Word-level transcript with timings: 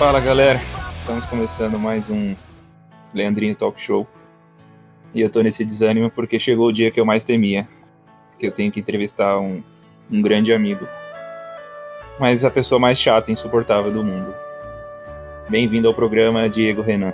Fala 0.00 0.18
galera, 0.18 0.58
estamos 0.96 1.26
começando 1.26 1.78
mais 1.78 2.08
um 2.08 2.34
Leandrinho 3.12 3.54
Talk 3.54 3.78
Show. 3.78 4.08
E 5.12 5.20
eu 5.20 5.28
tô 5.28 5.42
nesse 5.42 5.62
desânimo 5.62 6.10
porque 6.10 6.40
chegou 6.40 6.68
o 6.68 6.72
dia 6.72 6.90
que 6.90 6.98
eu 6.98 7.04
mais 7.04 7.22
temia. 7.22 7.68
Que 8.38 8.46
eu 8.46 8.50
tenho 8.50 8.72
que 8.72 8.80
entrevistar 8.80 9.38
um, 9.38 9.62
um 10.10 10.22
grande 10.22 10.54
amigo. 10.54 10.88
Mas 12.18 12.46
a 12.46 12.50
pessoa 12.50 12.78
mais 12.78 12.98
chata 12.98 13.30
e 13.30 13.34
insuportável 13.34 13.92
do 13.92 14.02
mundo. 14.02 14.34
Bem-vindo 15.50 15.86
ao 15.86 15.92
programa, 15.92 16.48
Diego 16.48 16.80
Renan. 16.80 17.12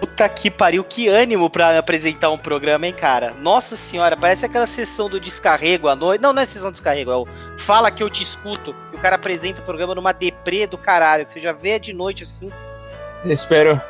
Puta 0.00 0.26
que 0.30 0.50
pariu, 0.50 0.82
que 0.82 1.08
ânimo 1.08 1.50
pra 1.50 1.78
apresentar 1.78 2.30
um 2.30 2.38
programa, 2.38 2.86
hein, 2.86 2.92
cara? 2.92 3.34
Nossa 3.34 3.76
senhora, 3.76 4.16
parece 4.16 4.46
aquela 4.46 4.66
sessão 4.66 5.10
do 5.10 5.20
descarrego 5.20 5.88
à 5.88 5.94
noite. 5.94 6.22
Não, 6.22 6.32
não 6.32 6.40
é 6.40 6.46
sessão 6.46 6.70
do 6.70 6.72
descarrego, 6.72 7.10
é 7.10 7.16
o 7.16 7.26
Fala 7.58 7.90
que 7.90 8.02
eu 8.02 8.08
te 8.08 8.22
escuto. 8.22 8.74
Que 8.90 8.96
o 8.96 8.98
cara 8.98 9.16
apresenta 9.16 9.60
o 9.60 9.64
programa 9.64 9.94
numa 9.94 10.12
deprê 10.12 10.66
do 10.66 10.78
caralho, 10.78 11.26
que 11.26 11.32
você 11.32 11.40
já 11.40 11.52
vê 11.52 11.78
de 11.78 11.92
noite 11.92 12.22
assim. 12.22 12.50
Espero, 13.26 13.80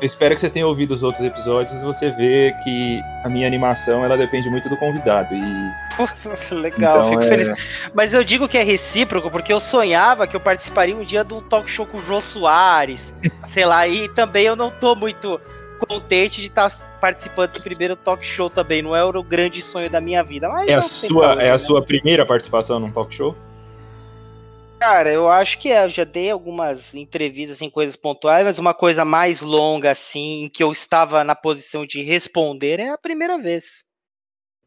eu 0.00 0.06
espero 0.06 0.34
que 0.34 0.40
você 0.40 0.48
tenha 0.48 0.66
ouvido 0.66 0.92
os 0.92 1.02
outros 1.02 1.24
episódios 1.24 1.82
e 1.82 1.84
você 1.84 2.10
vê 2.10 2.54
que 2.62 3.00
a 3.24 3.28
minha 3.28 3.46
animação 3.46 4.04
ela 4.04 4.16
depende 4.16 4.48
muito 4.48 4.68
do 4.68 4.76
convidado. 4.76 5.34
E 5.34 5.40
Legal, 6.54 6.98
Então, 7.00 7.10
fico 7.10 7.22
é- 7.22 7.28
feliz. 7.28 7.48
Mas 7.92 8.14
eu 8.14 8.22
digo 8.22 8.48
que 8.48 8.56
é 8.56 8.62
recíproco 8.62 9.30
porque 9.30 9.52
eu 9.52 9.58
sonhava 9.60 10.26
que 10.26 10.36
eu 10.36 10.40
participaria 10.40 10.96
um 10.96 11.02
dia 11.04 11.24
do 11.24 11.40
talk 11.42 11.68
show 11.70 11.84
com 11.86 11.98
o 11.98 12.02
Jô 12.02 12.20
Soares, 12.20 13.14
sei 13.46 13.64
lá, 13.64 13.86
e 13.88 14.08
também 14.08 14.46
eu 14.46 14.54
não 14.56 14.70
tô 14.70 14.94
muito 14.94 15.40
contente 15.78 16.40
de 16.40 16.48
estar 16.48 16.68
participando 17.00 17.48
desse 17.50 17.62
primeiro 17.62 17.94
talk 17.96 18.24
show 18.24 18.48
também. 18.50 18.82
Não 18.82 18.94
era 18.94 19.18
o 19.18 19.22
grande 19.22 19.60
sonho 19.62 19.88
da 19.90 20.00
minha 20.00 20.22
vida. 20.22 20.48
Mas 20.48 20.68
é 20.68 20.74
a 20.74 20.82
sei 20.82 21.08
sua, 21.08 21.28
como, 21.30 21.40
é 21.40 21.48
a 21.48 21.52
né? 21.52 21.58
sua 21.58 21.82
primeira 21.82 22.24
participação 22.26 22.78
num 22.80 22.90
talk 22.90 23.14
show? 23.14 23.36
Cara, 24.78 25.10
eu 25.10 25.28
acho 25.28 25.58
que 25.58 25.70
é. 25.70 25.84
Eu 25.84 25.90
já 25.90 26.04
dei 26.04 26.30
algumas 26.30 26.94
entrevistas, 26.94 27.56
assim, 27.56 27.68
coisas 27.68 27.96
pontuais, 27.96 28.44
mas 28.44 28.58
uma 28.58 28.72
coisa 28.72 29.04
mais 29.04 29.40
longa, 29.40 29.90
assim, 29.90 30.44
em 30.44 30.48
que 30.48 30.62
eu 30.62 30.70
estava 30.70 31.24
na 31.24 31.34
posição 31.34 31.84
de 31.84 32.00
responder 32.02 32.78
é 32.78 32.90
a 32.90 32.98
primeira 32.98 33.36
vez. 33.38 33.84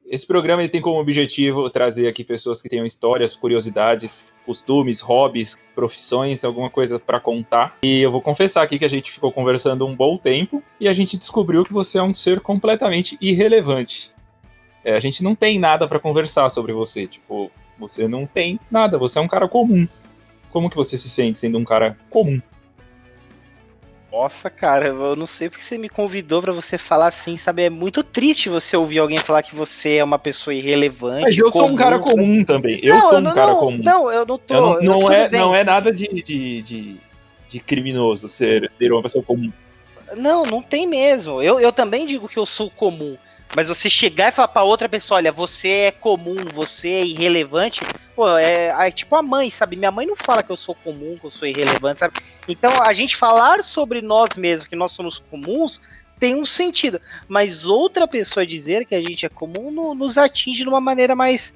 Esse 0.06 0.28
programa 0.28 0.62
ele 0.62 0.70
tem 0.70 0.81
como 0.81 1.00
objetivo 1.00 1.70
trazer 1.70 2.08
aqui 2.08 2.23
pessoas 2.23 2.62
que 2.62 2.68
tenham 2.68 2.86
histórias, 2.86 3.36
curiosidades, 3.36 4.28
costumes, 4.45 5.00
hobbies, 5.00 5.58
profissões, 5.73 6.44
alguma 6.44 6.70
coisa 6.70 7.00
pra 7.00 7.20
contar. 7.20 7.78
E 7.84 8.02
eu 8.02 8.12
vou 8.12 8.22
confessar 8.22 8.64
aqui 8.64 8.78
que 8.78 8.86
a 8.86 8.90
gente 8.90 9.12
ficou 9.12 9.31
conversando 9.31 9.86
um 9.86 9.96
bom 9.96 10.18
tempo 10.18 10.62
e 10.80 10.88
a 10.88 10.94
gente 10.94 11.18
descobriu 11.18 11.64
que 11.64 11.72
você 11.72 12.00
é 12.00 12.03
um 12.03 12.14
ser 12.14 12.42
completamente 12.42 13.18
irrelevante. 13.22 14.12
É, 14.84 14.96
a 14.96 15.00
gente 15.00 15.23
não 15.23 15.36
tem 15.36 15.59
nada 15.59 15.88
pra 15.88 16.00
conversar 16.00 16.50
sobre 16.50 16.73
você, 16.73 17.08
tipo, 17.08 17.52
você 17.78 18.08
não 18.08 18.25
tem 18.25 18.59
nada, 18.70 18.98
você 18.98 19.20
é 19.20 19.22
um 19.22 19.28
cara 19.28 19.48
comum. 19.48 19.88
Como 20.52 20.69
que 20.69 20.75
você 20.75 20.97
se 20.97 21.09
sente 21.09 21.39
sendo 21.39 21.57
um 21.57 21.63
cara 21.63 21.97
comum? 22.09 22.41
Nossa, 24.11 24.49
cara, 24.49 24.88
eu 24.88 25.16
não 25.16 25.25
sei 25.25 25.49
porque 25.49 25.63
você 25.63 25.77
me 25.77 25.88
convidou 25.88 26.41
pra 26.41 26.52
você 26.52 26.77
falar 26.77 27.07
assim, 27.07 27.38
sabe? 27.38 27.63
É 27.63 27.69
muito 27.69 28.03
triste 28.03 28.49
você 28.49 28.75
ouvir 28.75 28.99
alguém 28.99 29.17
falar 29.17 29.41
que 29.41 29.55
você 29.55 29.95
é 29.95 30.03
uma 30.03 30.19
pessoa 30.19 30.53
irrelevante. 30.53 31.22
Mas 31.22 31.38
eu 31.38 31.49
sou 31.49 31.69
um 31.69 31.75
cara 31.75 31.97
comum, 31.97 32.17
comum 32.17 32.44
também. 32.44 32.77
Eu 32.83 32.95
Não, 32.95 33.09
sou 33.09 33.17
um 33.19 33.22
não, 33.22 33.33
cara 33.33 33.53
não, 33.53 33.59
comum. 33.59 33.81
Não, 33.81 34.11
eu 34.11 34.25
não 34.25 34.38
tô. 34.38 34.53
Eu 34.53 34.83
não, 34.83 34.99
não 34.99 35.11
é, 35.11 35.29
bem. 35.29 35.39
não 35.39 35.55
é 35.55 35.63
nada 35.63 35.94
de, 35.94 36.07
de, 36.09 36.61
de, 36.61 36.97
de 37.47 37.59
criminoso 37.61 38.27
ser, 38.27 38.69
ser 38.77 38.91
uma 38.91 39.02
pessoa 39.02 39.23
comum. 39.23 39.49
Não, 40.17 40.44
não 40.44 40.61
tem 40.61 40.85
mesmo. 40.85 41.41
Eu, 41.41 41.61
eu 41.61 41.72
também 41.72 42.05
digo 42.05 42.27
que 42.27 42.38
eu 42.38 42.45
sou 42.45 42.69
comum. 42.69 43.16
Mas 43.55 43.67
você 43.67 43.89
chegar 43.89 44.30
e 44.30 44.31
falar 44.31 44.47
pra 44.47 44.63
outra 44.63 44.88
pessoa, 44.88 45.17
olha, 45.17 45.31
você 45.31 45.67
é 45.69 45.91
comum, 45.91 46.38
você 46.53 46.88
é 46.89 47.06
irrelevante, 47.06 47.81
pô, 48.16 48.38
é, 48.38 48.67
é 48.88 48.91
tipo 48.91 49.16
a 49.16 49.22
mãe, 49.22 49.50
sabe? 49.50 49.75
Minha 49.75 49.91
mãe 49.91 50.07
não 50.07 50.16
fala 50.16 50.41
que 50.41 50.51
eu 50.51 50.56
sou 50.57 50.73
comum, 50.73 51.17
que 51.19 51.25
eu 51.25 51.31
sou 51.31 51.47
irrelevante, 51.47 52.00
sabe? 52.00 52.13
Então, 52.47 52.72
a 52.81 52.94
gente 52.94 53.16
falar 53.17 53.61
sobre 53.61 54.01
nós 54.01 54.38
mesmos, 54.38 54.67
que 54.67 54.75
nós 54.75 54.94
somos 54.94 55.19
comuns, 55.19 55.81
tem 56.19 56.35
um 56.35 56.45
sentido. 56.45 57.01
Mas 57.28 57.66
outra 57.66 58.07
pessoa 58.07 58.45
dizer 58.45 58.85
que 58.85 58.95
a 58.95 59.01
gente 59.01 59.25
é 59.25 59.29
comum 59.29 59.69
no- 59.72 59.94
nos 59.95 60.17
atinge 60.17 60.63
de 60.63 60.69
uma 60.69 60.79
maneira 60.79 61.16
mais 61.16 61.53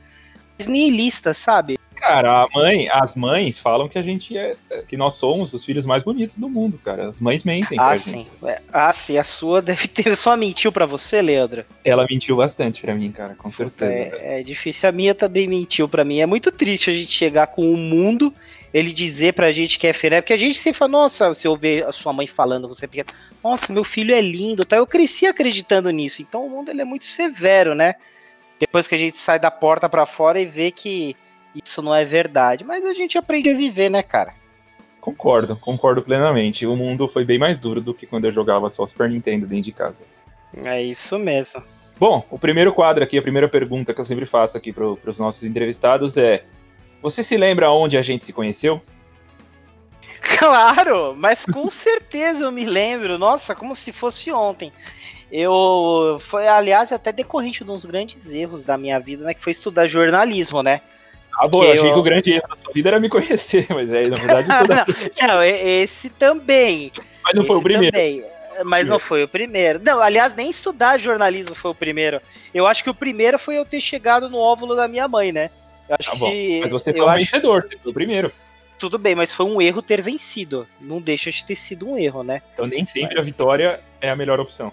nihilista, 0.68 1.34
sabe? 1.34 1.75
Cara, 2.06 2.44
a 2.44 2.48
mãe, 2.54 2.88
as 2.92 3.16
mães 3.16 3.58
falam 3.58 3.90
que 3.90 3.98
a 3.98 4.02
gente 4.04 4.38
é. 4.38 4.56
que 4.88 4.96
nós 4.96 5.16
somos 5.16 5.52
os 5.56 5.66
filhos 5.66 5.88
mais 5.88 6.04
bonitos 6.04 6.38
do 6.38 6.48
mundo, 6.48 6.78
cara. 6.78 7.08
As 7.08 7.20
mães 7.20 7.44
mentem 7.44 7.80
Ah, 7.82 7.98
sim. 7.98 8.28
É, 8.44 8.62
Ah, 8.72 8.94
sim, 8.94 9.18
a 9.18 9.24
sua 9.24 9.60
deve 9.60 9.88
ter. 9.88 10.16
Só 10.16 10.38
mentiu 10.38 10.72
pra 10.72 10.86
você, 10.86 11.20
Leandro? 11.20 11.66
Ela 11.84 12.06
mentiu 12.08 12.36
bastante 12.36 12.80
pra 12.80 12.94
mim, 12.94 13.12
cara, 13.12 13.34
com 13.34 13.52
certeza. 13.52 14.18
É, 14.18 14.40
é 14.40 14.44
difícil. 14.44 14.88
A 14.88 14.92
minha 14.92 15.16
também 15.16 15.48
mentiu 15.48 15.90
pra 15.90 16.04
mim. 16.04 16.20
É 16.20 16.28
muito 16.28 16.52
triste 16.52 16.92
a 16.92 16.94
gente 16.94 17.12
chegar 17.12 17.48
com 17.48 17.74
o 17.74 17.76
mundo, 17.76 18.32
ele 18.72 18.94
dizer 18.94 19.34
pra 19.34 19.52
gente 19.52 19.80
que 19.80 19.88
é 19.88 19.94
feio, 19.94 20.12
né? 20.12 20.22
Porque 20.22 20.34
a 20.34 20.38
gente 20.38 20.60
sempre 20.60 20.78
fala, 20.78 20.92
nossa, 20.92 21.30
você 21.30 21.48
ouve 21.48 21.82
a 21.82 21.92
sua 21.92 22.14
mãe 22.14 22.28
falando, 22.28 22.68
você 22.68 22.88
fica, 22.88 23.12
nossa, 23.44 23.74
meu 23.74 23.84
filho 23.84 24.14
é 24.14 24.22
lindo, 24.22 24.64
tá? 24.64 24.76
Eu 24.76 24.86
cresci 24.86 25.26
acreditando 25.26 25.90
nisso. 25.90 26.22
Então 26.22 26.46
o 26.46 26.50
mundo 26.52 26.70
ele 26.70 26.82
é 26.82 26.86
muito 26.86 27.06
severo, 27.06 27.74
né? 27.74 27.96
Depois 28.60 28.88
que 28.88 28.94
a 28.94 29.00
gente 29.00 29.18
sai 29.18 29.40
da 29.40 29.50
porta 29.50 29.90
pra 29.90 30.06
fora 30.06 30.40
e 30.40 30.46
vê 30.46 30.70
que 30.70 31.16
isso 31.64 31.82
não 31.82 31.96
é 31.96 32.04
verdade. 32.04 32.64
Mas 32.64 32.86
a 32.86 32.94
gente 32.94 33.18
aprende 33.18 33.50
a 33.50 33.56
viver, 33.56 33.90
né, 33.90 34.04
cara? 34.04 34.34
Concordo, 35.00 35.56
concordo 35.56 36.02
plenamente. 36.02 36.66
O 36.66 36.76
mundo 36.76 37.08
foi 37.08 37.24
bem 37.24 37.38
mais 37.38 37.58
duro 37.58 37.80
do 37.80 37.94
que 37.94 38.08
quando 38.08 38.26
eu 38.26 38.32
jogava 38.32 38.70
só 38.70 38.88
Super 38.88 39.10
Nintendo 39.10 39.46
dentro 39.46 39.66
de 39.66 39.72
casa. 39.72 40.04
É 40.64 40.82
isso 40.82 41.20
mesmo. 41.20 41.62
Bom, 41.98 42.26
o 42.30 42.38
primeiro 42.38 42.74
quadro 42.74 43.04
aqui, 43.04 43.18
a 43.18 43.22
primeira 43.22 43.48
pergunta 43.48 43.94
que 43.94 44.02
eu 44.02 44.06
sempre 44.06 44.26
faço 44.26 44.58
aqui 44.58 44.74
pro, 44.74 44.98
pros 44.98 45.20
nossos 45.20 45.44
entrevistados 45.44 46.18
é: 46.18 46.44
Você 47.02 47.22
se 47.24 47.38
lembra 47.38 47.72
onde 47.72 47.98
a 47.98 48.02
gente 48.02 48.26
se 48.26 48.34
conheceu? 48.34 48.82
Claro, 50.38 51.16
mas 51.16 51.46
com 51.46 51.70
certeza 51.72 52.46
eu 52.46 52.52
me 52.52 52.66
lembro. 52.66 53.18
Nossa, 53.20 53.54
como 53.54 53.76
se 53.76 53.92
fosse 53.92 54.32
ontem. 54.32 54.74
Eu 55.32 56.18
foi, 56.20 56.48
aliás, 56.48 56.92
até 56.92 57.12
decorrente 57.12 57.64
de 57.64 57.70
uns 57.70 57.86
grandes 57.86 58.32
erros 58.32 58.64
da 58.64 58.76
minha 58.76 59.00
vida, 59.00 59.24
né? 59.24 59.34
Que 59.34 59.42
foi 59.42 59.52
estudar 59.52 59.88
jornalismo, 59.88 60.64
né? 60.64 60.82
Ah, 61.38 61.48
bom, 61.48 61.60
Que 61.62 61.66
eu 61.68 61.72
achei 61.74 61.90
eu- 61.90 61.94
que 61.94 62.00
o 62.00 62.04
grande 62.04 62.32
erro 62.34 62.48
da 62.48 62.56
sua 62.56 62.72
vida 62.74 62.90
era 62.90 63.00
me 63.00 63.10
conhecer, 63.10 63.68
mas 63.70 63.92
aí, 63.92 64.10
na 64.10 64.16
verdade, 64.16 64.48
estudar- 64.52 64.88
não, 65.22 65.28
não, 65.28 65.44
esse 65.44 66.10
também. 66.10 66.92
mas 67.24 67.34
não 67.36 67.44
foi 67.46 67.56
o 67.56 67.60
esse 67.60 67.64
primeiro. 67.64 67.92
também, 67.92 68.26
mas 68.64 68.88
não 68.88 69.00
foi 69.00 69.24
o 69.24 69.28
primeiro. 69.28 69.80
Não, 69.84 70.02
aliás, 70.02 70.34
nem 70.34 70.50
estudar 70.50 70.98
jornalismo 71.00 71.56
foi 71.56 71.72
o 71.72 71.76
primeiro. 71.76 72.22
Eu 72.54 72.66
acho 72.66 72.84
que 72.84 72.90
o 72.90 72.94
primeiro 72.96 73.38
foi 73.38 73.58
eu 73.58 73.66
ter 73.66 73.82
chegado 73.82 74.30
no 74.30 74.38
óvulo 74.38 74.76
da 74.76 74.88
minha 74.88 75.08
mãe, 75.08 75.32
né? 75.32 75.50
Eu 75.90 75.96
acho 76.00 76.10
Tá 76.10 76.14
que 76.16 76.20
bom, 76.20 76.32
se- 76.32 76.60
mas 76.64 76.72
você 76.72 76.92
foi 76.94 77.02
um 77.02 77.14
vencedor, 77.14 77.62
você 77.64 77.78
foi 77.78 77.92
o 77.92 77.94
primeiro. 77.94 78.32
Tudo 78.80 78.98
bem, 78.98 79.16
mas 79.16 79.32
foi 79.32 79.46
um 79.46 79.62
erro 79.62 79.82
ter 79.82 80.02
vencido. 80.02 80.68
Não 80.82 81.00
deixa 81.00 81.32
de 81.32 81.46
ter 81.46 81.56
sido 81.56 81.88
um 81.90 81.98
erro, 81.98 82.24
né? 82.24 82.42
Então 82.54 82.68
nem 82.68 82.86
sempre 82.86 83.18
a 83.18 83.22
vitória 83.22 83.80
é 84.02 84.10
a 84.10 84.16
melhor 84.16 84.40
opção. 84.40 84.72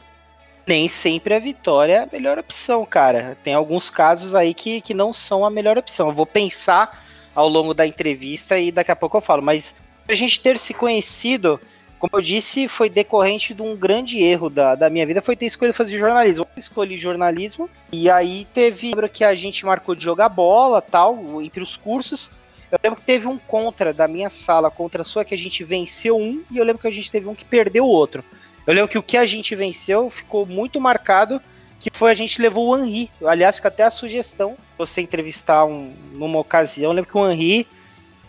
Nem 0.67 0.89
sempre 0.89 1.34
a 1.34 1.39
vitória 1.39 1.93
é 1.95 1.99
a 1.99 2.09
melhor 2.11 2.39
opção, 2.39 2.84
cara. 2.84 3.37
Tem 3.43 3.55
alguns 3.55 3.91
casos 3.91 4.34
aí 4.34 4.55
que, 4.55 4.81
que 4.81 4.95
não 4.95 5.12
são 5.12 5.45
a 5.45 5.50
melhor 5.50 5.77
opção. 5.77 6.09
Eu 6.09 6.15
vou 6.15 6.27
pensar 6.27 7.05
ao 7.34 7.49
longo 7.49 7.75
da 7.75 7.87
entrevista 7.87 8.59
e 8.59 8.71
daqui 8.71 8.91
a 8.91 8.97
pouco 8.97 9.17
eu 9.17 9.21
falo. 9.21 9.43
Mas 9.43 9.75
a 10.09 10.15
gente 10.15 10.41
ter 10.41 10.59
se 10.59 10.73
conhecido, 10.73 11.61
como 11.99 12.12
eu 12.15 12.21
disse, 12.21 12.69
foi 12.69 12.89
decorrente 12.89 13.55
de 13.55 13.62
um 13.62 13.77
grande 13.77 14.23
erro 14.23 14.49
da, 14.49 14.75
da 14.75 14.91
minha 14.91 15.06
vida, 15.06 15.23
foi 15.23 15.37
ter 15.37 15.47
escolhido 15.47 15.77
fazer 15.77 15.99
jornalismo. 15.99 16.47
Eu 16.55 16.61
escolhi 16.61 16.97
jornalismo 16.97 17.69
e 17.93 18.09
aí 18.09 18.47
teve, 18.53 18.89
lembro 18.89 19.09
que 19.09 19.25
a 19.25 19.34
gente 19.34 19.65
marcou 19.67 19.94
de 19.94 20.05
jogar 20.05 20.29
bola, 20.29 20.81
tal, 20.81 21.43
entre 21.43 21.62
os 21.62 21.77
cursos. 21.77 22.31
Eu 22.71 22.79
lembro 22.83 23.00
que 23.00 23.05
teve 23.05 23.27
um 23.27 23.37
contra 23.37 23.93
da 23.93 24.09
minha 24.09 24.31
sala 24.31 24.71
contra 24.71 25.03
a 25.03 25.05
sua 25.05 25.25
que 25.25 25.34
a 25.34 25.39
gente 25.39 25.62
venceu 25.62 26.17
um 26.17 26.43
e 26.50 26.56
eu 26.56 26.65
lembro 26.65 26.81
que 26.81 26.89
a 26.89 26.93
gente 26.93 27.11
teve 27.11 27.29
um 27.29 27.35
que 27.35 27.44
perdeu 27.44 27.85
o 27.85 27.88
outro. 27.88 28.25
Eu 28.67 28.75
lembro 28.75 28.88
que 28.88 28.99
o 28.99 29.03
que 29.03 29.17
a 29.17 29.25
gente 29.25 29.55
venceu 29.55 30.09
ficou 30.09 30.47
muito 30.47 30.81
marcado, 30.81 31.41
que 31.81 31.91
foi 31.93 32.11
a 32.11 32.14
gente 32.14 32.41
levou 32.41 32.69
o 32.69 32.79
Henri. 32.79 33.11
Aliás, 33.25 33.56
fica 33.56 33.69
até 33.69 33.82
a 33.82 33.91
sugestão, 33.91 34.56
você 34.79 35.00
entrevistar 35.00 35.64
um, 35.64 35.93
numa 36.12 36.38
ocasião. 36.38 36.91
Eu 36.91 36.94
lembro 36.97 37.11
que 37.11 37.19
o 37.19 37.31
Henri 37.31 37.67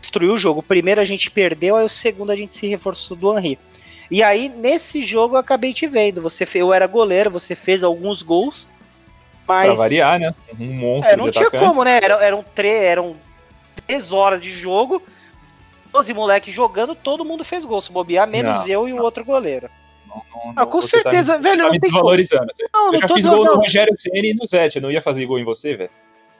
destruiu 0.01 0.33
o 0.33 0.37
jogo. 0.37 0.59
O 0.61 0.63
primeiro 0.63 0.99
a 0.99 1.05
gente 1.05 1.29
perdeu, 1.29 1.75
aí 1.75 1.85
o 1.85 1.89
segundo 1.89 2.31
a 2.31 2.35
gente 2.35 2.55
se 2.55 2.67
reforçou 2.67 3.15
do 3.15 3.37
Henri. 3.37 3.59
E 4.09 4.21
aí, 4.21 4.49
nesse 4.49 5.01
jogo, 5.01 5.35
eu 5.35 5.39
acabei 5.39 5.73
te 5.73 5.87
vendo. 5.87 6.21
Você 6.21 6.47
Eu 6.55 6.73
era 6.73 6.85
goleiro, 6.87 7.31
você 7.31 7.55
fez 7.55 7.83
alguns 7.83 8.21
gols. 8.21 8.67
Mas. 9.47 9.67
Pra 9.67 9.75
variar, 9.75 10.19
né? 10.19 10.33
Um 10.59 10.73
monstro 10.73 11.13
É, 11.13 11.15
não 11.17 11.29
tinha 11.31 11.47
atacante. 11.47 11.63
como, 11.69 11.83
né? 11.83 11.99
Eram, 12.01 12.19
eram, 12.21 12.43
tre- 12.43 12.69
eram 12.85 13.15
três 13.85 14.11
horas 14.11 14.41
de 14.41 14.51
jogo, 14.51 15.01
12 15.91 16.13
moleques 16.13 16.53
jogando, 16.53 16.95
todo 16.95 17.25
mundo 17.25 17.43
fez 17.43 17.65
gol. 17.65 17.81
Se 17.81 17.91
bobear, 17.91 18.27
menos 18.27 18.59
Não, 18.61 18.67
eu 18.67 18.87
e 18.87 18.93
o 18.93 19.01
outro 19.01 19.23
goleiro. 19.23 19.69
Não, 20.13 20.45
não, 20.45 20.53
Ah, 20.55 20.65
com 20.65 20.81
você 20.81 20.97
tá 21.01 21.09
certeza, 21.11 21.37
me- 21.37 21.43
velho, 21.43 21.57
tá 21.57 21.63
não 21.63 21.71
me 21.71 21.79
tem 21.79 21.89
como. 21.89 22.01
desvalorizando. 22.01 22.47
Não, 22.73 22.85
Eu 22.87 22.91
não 22.93 22.99
já 22.99 23.07
tô 23.07 23.13
fiz 23.15 23.25
gol 23.25 23.45
no 23.45 23.55
Rogério 23.55 23.95
Ceni 23.95 24.31
e 24.31 24.33
no 24.33 24.45
Zete. 24.47 24.75
Eu 24.77 24.81
não 24.81 24.91
ia 24.91 25.01
fazer 25.01 25.25
gol 25.25 25.39
em 25.39 25.43
você, 25.43 25.75
velho? 25.75 25.89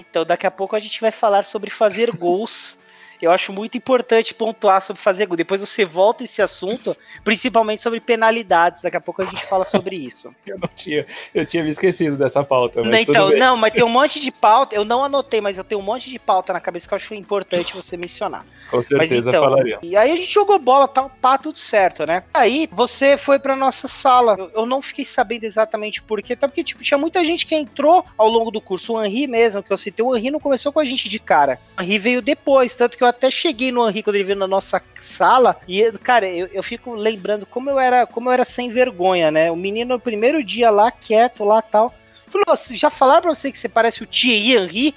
Então, 0.10 0.24
daqui 0.26 0.46
a 0.46 0.52
pouco 0.52 0.76
a 0.76 0.80
gente 0.80 1.00
vai 1.02 1.12
falar 1.12 1.44
sobre 1.46 1.70
fazer 1.70 2.12
gols. 2.16 2.78
Eu 3.24 3.32
acho 3.32 3.54
muito 3.54 3.78
importante 3.78 4.34
pontuar 4.34 4.82
sobre 4.82 5.02
fazer 5.02 5.26
gol. 5.26 5.38
Depois 5.38 5.62
você 5.62 5.86
volta 5.86 6.24
esse 6.24 6.42
assunto, 6.42 6.96
principalmente 7.24 7.82
sobre 7.82 8.00
penalidades. 8.00 8.82
Daqui 8.82 8.98
a 8.98 9.02
pouco 9.02 9.22
a 9.22 9.26
gente 9.26 9.46
fala 9.46 9.66
sobre 9.66 9.96
isso. 9.96 10.34
eu 10.46 10.58
não 10.60 10.70
tinha, 10.76 11.06
eu 11.34 11.46
tinha 11.46 11.64
me 11.64 11.70
esquecido 11.70 12.18
dessa 12.18 12.44
pauta. 12.44 12.82
então, 13.00 13.30
não, 13.32 13.56
mas 13.56 13.74
tem 13.74 13.84
um 13.84 13.90
monte 13.90 14.20
de 14.20 14.32
pauta. 14.32 14.76
Eu 14.76 14.84
não 14.84 15.04
anotei, 15.04 15.40
mas 15.40 15.58
eu 15.58 15.64
tenho 15.64 15.80
um 15.80 15.84
monte 15.84 16.10
de 16.10 16.20
pauta 16.20 16.52
na 16.52 16.60
cabeça 16.60 16.88
que 16.88 16.94
eu 16.94 16.98
acho 16.98 17.14
importante 17.14 17.74
você 17.74 17.96
mencionar. 17.96 18.46
Com 18.70 18.84
certeza 18.84 19.16
mas, 19.16 19.28
então, 19.28 19.44
falaria. 19.44 19.80
E 19.82 19.96
aí 19.96 20.12
a 20.12 20.16
gente 20.16 20.32
jogou 20.32 20.60
bola, 20.60 20.88
tal, 20.88 21.10
pá, 21.22 21.38
tudo 21.38 21.58
certo, 21.58 22.06
né? 22.06 22.24
Aí 22.34 22.68
você 22.72 23.16
foi 23.16 23.40
pra 23.40 23.56
nossa 23.56 23.88
sala. 23.88 24.36
Eu, 24.38 24.52
eu 24.54 24.66
não 24.66 24.82
fiquei 24.82 25.06
sabendo 25.06 25.46
exatamente 25.46 26.02
por 26.02 26.22
quê, 26.22 26.34
até 26.34 26.48
porque 26.48 26.64
tipo, 26.64 26.84
tinha 26.84 26.98
muita 26.98 27.24
gente 27.24 27.46
que 27.46 27.56
entrou 27.56 28.06
ao 28.18 28.28
longo 28.28 28.52
do 28.52 28.60
curso. 28.60 28.94
O 28.94 29.04
Henri 29.04 29.28
mesmo, 29.28 29.64
que 29.64 29.72
eu 29.72 29.78
citei, 29.78 30.04
o 30.04 30.16
Henri 30.16 30.30
não 30.30 30.40
começou 30.40 30.74
com 30.74 30.80
a 30.80 30.86
gente 30.86 31.08
de 31.08 31.20
cara. 31.20 31.60
O 31.78 31.82
Henri 31.82 32.00
veio 32.00 32.22
depois, 32.22 32.76
tanto 32.76 32.98
que 32.98 33.04
eu 33.04 33.13
até 33.14 33.32
cheguei 33.32 33.72
no 33.72 33.88
Henri 33.88 34.04
quando 34.04 34.16
ele 34.16 34.26
veio 34.26 34.38
na 34.38 34.48
nossa 34.48 34.82
sala 35.02 35.58
e, 35.68 35.92
cara, 36.00 36.28
eu, 36.28 36.48
eu 36.48 36.64
fico 36.64 36.94
lembrando 36.94 37.46
como 37.46 37.70
eu 37.70 37.80
era 37.80 38.06
como 38.06 38.30
eu 38.30 38.34
era 38.34 38.46
sem 38.46 38.70
vergonha, 38.70 39.32
né? 39.32 39.52
O 39.52 39.56
menino 39.56 39.96
no 39.96 40.00
primeiro 40.00 40.44
dia 40.44 40.70
lá, 40.70 40.92
quieto 40.92 41.44
lá 41.44 41.62
tal. 41.62 41.94
Falou, 42.28 42.58
já 42.72 42.90
falaram 42.90 43.22
pra 43.22 43.36
você 43.36 43.52
que 43.52 43.58
você 43.58 43.70
parece 43.70 44.04
o 44.04 44.08
Thierry 44.08 44.56
Henry? 44.56 44.96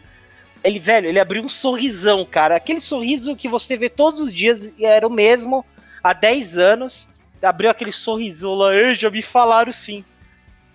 Ele, 0.64 0.78
velho, 0.78 1.08
ele 1.08 1.20
abriu 1.20 1.42
um 1.42 1.48
sorrisão, 1.48 2.24
cara. 2.24 2.56
Aquele 2.56 2.80
sorriso 2.80 3.36
que 3.36 3.48
você 3.48 3.76
vê 3.76 3.88
todos 3.88 4.20
os 4.20 4.32
dias 4.32 4.74
era 4.80 5.06
o 5.06 5.10
mesmo 5.10 5.64
há 6.02 6.12
10 6.12 6.58
anos. 6.58 7.08
Abriu 7.42 7.70
aquele 7.70 7.92
sorrisão 7.92 8.54
lá, 8.54 8.72
já 8.94 9.10
me 9.10 9.22
falaram 9.22 9.72
sim. 9.72 10.04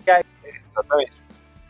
Aí... 0.06 0.22
Exatamente 0.44 1.21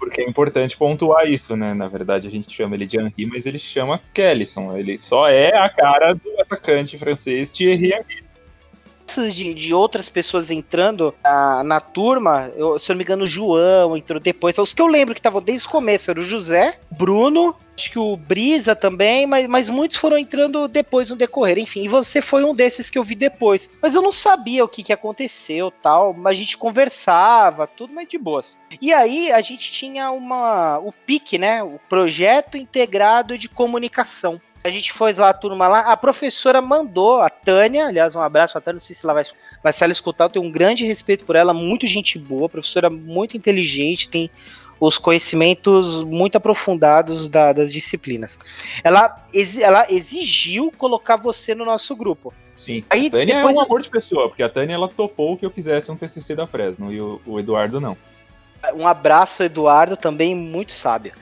porque 0.03 0.21
é 0.21 0.29
importante 0.29 0.77
pontuar 0.77 1.31
isso, 1.31 1.55
né? 1.55 1.73
Na 1.75 1.87
verdade, 1.87 2.27
a 2.27 2.31
gente 2.31 2.53
chama 2.53 2.75
ele 2.75 2.87
de 2.87 2.99
Henry, 2.99 3.25
mas 3.25 3.47
ele 3.47 3.57
chama 3.57 4.01
Kellison. 4.13 4.77
Ele 4.77 4.99
só 4.99 5.29
é 5.29 5.57
a 5.57 5.69
cara 5.69 6.13
do 6.13 6.41
atacante 6.41 6.99
francês 6.99 7.53
Thierry 7.53 7.93
Henry. 7.93 8.22
De, 9.17 9.55
de 9.55 9.75
outras 9.75 10.09
pessoas 10.09 10.51
entrando 10.51 11.15
na, 11.23 11.63
na 11.63 11.81
turma, 11.81 12.51
eu, 12.57 12.79
se 12.79 12.91
eu 12.91 12.95
não 12.95 12.99
me 12.99 13.05
engano, 13.05 13.25
o 13.25 13.27
João 13.29 13.97
entrou 13.97 14.21
depois. 14.21 14.57
Os 14.59 14.73
que 14.73 14.83
eu 14.83 14.87
lembro 14.87 15.15
que 15.15 15.21
estavam 15.21 15.43
desde 15.43 15.67
o 15.67 15.71
começo 15.71 16.11
era 16.11 16.21
o 16.21 16.25
José, 16.25 16.79
Bruno, 16.91 17.55
acho 17.77 17.91
que 17.91 17.99
o 17.99 18.17
Brisa 18.17 18.77
também, 18.77 19.27
mas, 19.27 19.47
mas 19.47 19.69
muitos 19.69 19.97
foram 19.97 20.19
entrando 20.19 20.69
depois 20.69 21.11
no 21.11 21.17
decorrer, 21.17 21.59
enfim. 21.59 21.83
E 21.83 21.89
você 21.89 22.23
foi 22.23 22.45
um 22.45 22.55
desses 22.55 22.89
que 22.89 22.99
eu 22.99 23.05
vi 23.05 23.15
depois. 23.15 23.69
Mas 23.81 23.95
eu 23.95 24.03
não 24.03 24.13
sabia 24.13 24.65
o 24.65 24.69
que, 24.69 24.83
que 24.83 24.93
aconteceu 24.93 25.71
tal, 25.71 26.13
mas 26.13 26.33
a 26.33 26.37
gente 26.37 26.57
conversava, 26.57 27.67
tudo, 27.67 27.93
mas 27.93 28.09
de 28.09 28.19
boas. 28.19 28.57
E 28.81 28.93
aí 28.93 29.33
a 29.33 29.41
gente 29.41 29.73
tinha 29.73 30.11
uma. 30.11 30.79
o 30.79 30.93
PIC, 30.93 31.39
né? 31.39 31.63
O 31.63 31.79
Projeto 31.89 32.57
Integrado 32.57 33.37
de 33.37 33.49
Comunicação. 33.49 34.41
A 34.65 34.71
gente 34.71 34.93
foi 34.93 35.13
lá, 35.13 35.31
a 35.31 35.35
turma 35.35 35.67
lá, 35.67 35.81
a 35.81 35.97
professora 35.97 36.63
mandou, 36.63 37.21
a 37.21 37.29
Tânia, 37.29 37.87
aliás, 37.87 38.15
um 38.15 38.21
abraço 38.21 38.53
pra 38.53 38.61
Tânia, 38.61 38.75
não 38.75 38.81
sei 38.81 38.95
se 38.95 39.05
ela 39.05 39.15
vai, 39.15 39.25
mas 39.63 39.77
se 39.77 39.83
ela 39.83 39.93
escutar, 39.93 40.25
eu 40.25 40.31
tenho 40.31 40.45
um 40.45 40.51
grande 40.51 40.87
respeito 40.87 41.25
por 41.25 41.35
ela, 41.35 41.53
muito 41.53 41.87
gente 41.87 42.19
boa, 42.19 42.49
professora 42.49 42.89
muito 42.89 43.37
inteligente, 43.37 44.09
tem 44.09 44.31
os 44.79 44.99
conhecimentos 44.99 46.03
muito 46.03 46.37
aprofundados 46.37 47.29
da, 47.29 47.53
das 47.53 47.73
disciplinas. 47.73 48.39
Ela, 48.83 49.25
ela 49.61 49.87
exigiu 49.89 50.73
colocar 50.77 51.17
você 51.17 51.55
no 51.55 51.65
nosso 51.65 51.95
grupo. 51.95 52.35
Sim. 52.57 52.85
Aí, 52.91 53.07
a 53.07 53.11
Tânia 53.11 53.37
depois... 53.37 53.57
é 53.57 53.59
um 53.59 53.63
amor 53.63 53.81
de 53.81 53.89
pessoa, 53.89 54.29
porque 54.29 54.43
a 54.43 54.49
Tânia 54.49 54.75
ela 54.75 54.89
topou 54.89 55.37
que 55.37 55.47
eu 55.47 55.51
fizesse 55.51 55.91
um 55.91 55.97
TCC 55.97 56.35
da 56.35 56.47
Fresno 56.47 56.93
e 56.93 57.01
o, 57.01 57.21
o 57.27 57.39
Eduardo 57.39 57.81
não. 57.81 57.97
Um 58.75 58.87
abraço, 58.87 59.43
Eduardo, 59.43 59.97
também 59.97 60.35
muito 60.35 60.73
sábio. 60.73 61.13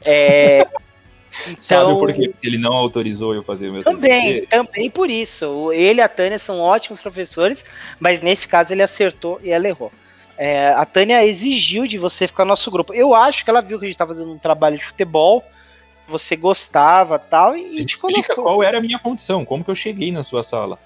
É, 0.00 0.66
então, 1.42 1.56
Sabe 1.60 1.98
por 1.98 2.12
quê? 2.12 2.28
Porque 2.28 2.46
ele 2.46 2.58
não 2.58 2.72
autorizou 2.72 3.34
eu 3.34 3.42
fazer 3.42 3.68
o 3.68 3.72
meu 3.72 3.82
Também, 3.82 4.40
TCC. 4.40 4.46
também 4.46 4.90
por 4.90 5.10
isso. 5.10 5.72
Ele 5.72 6.00
e 6.00 6.02
a 6.02 6.08
Tânia 6.08 6.38
são 6.38 6.60
ótimos 6.60 7.00
professores, 7.00 7.64
mas 7.98 8.20
nesse 8.20 8.46
caso 8.46 8.72
ele 8.72 8.82
acertou 8.82 9.40
e 9.42 9.50
ela 9.50 9.68
errou. 9.68 9.92
É, 10.36 10.68
a 10.68 10.84
Tânia 10.84 11.24
exigiu 11.24 11.86
de 11.86 11.96
você 11.98 12.26
ficar 12.26 12.44
no 12.44 12.50
nosso 12.50 12.70
grupo. 12.70 12.92
Eu 12.92 13.14
acho 13.14 13.44
que 13.44 13.50
ela 13.50 13.60
viu 13.60 13.78
que 13.78 13.84
a 13.84 13.88
gente 13.88 13.94
estava 13.94 14.14
fazendo 14.14 14.32
um 14.32 14.38
trabalho 14.38 14.76
de 14.76 14.84
futebol, 14.84 15.44
você 16.08 16.36
gostava 16.36 17.18
tal, 17.18 17.56
e, 17.56 17.84
te 17.84 17.96
colocou. 17.96 18.44
qual 18.44 18.62
era 18.62 18.78
a 18.78 18.80
minha 18.80 18.98
condição, 18.98 19.44
como 19.44 19.64
que 19.64 19.70
eu 19.70 19.76
cheguei 19.76 20.10
na 20.10 20.22
sua 20.22 20.42
sala. 20.42 20.78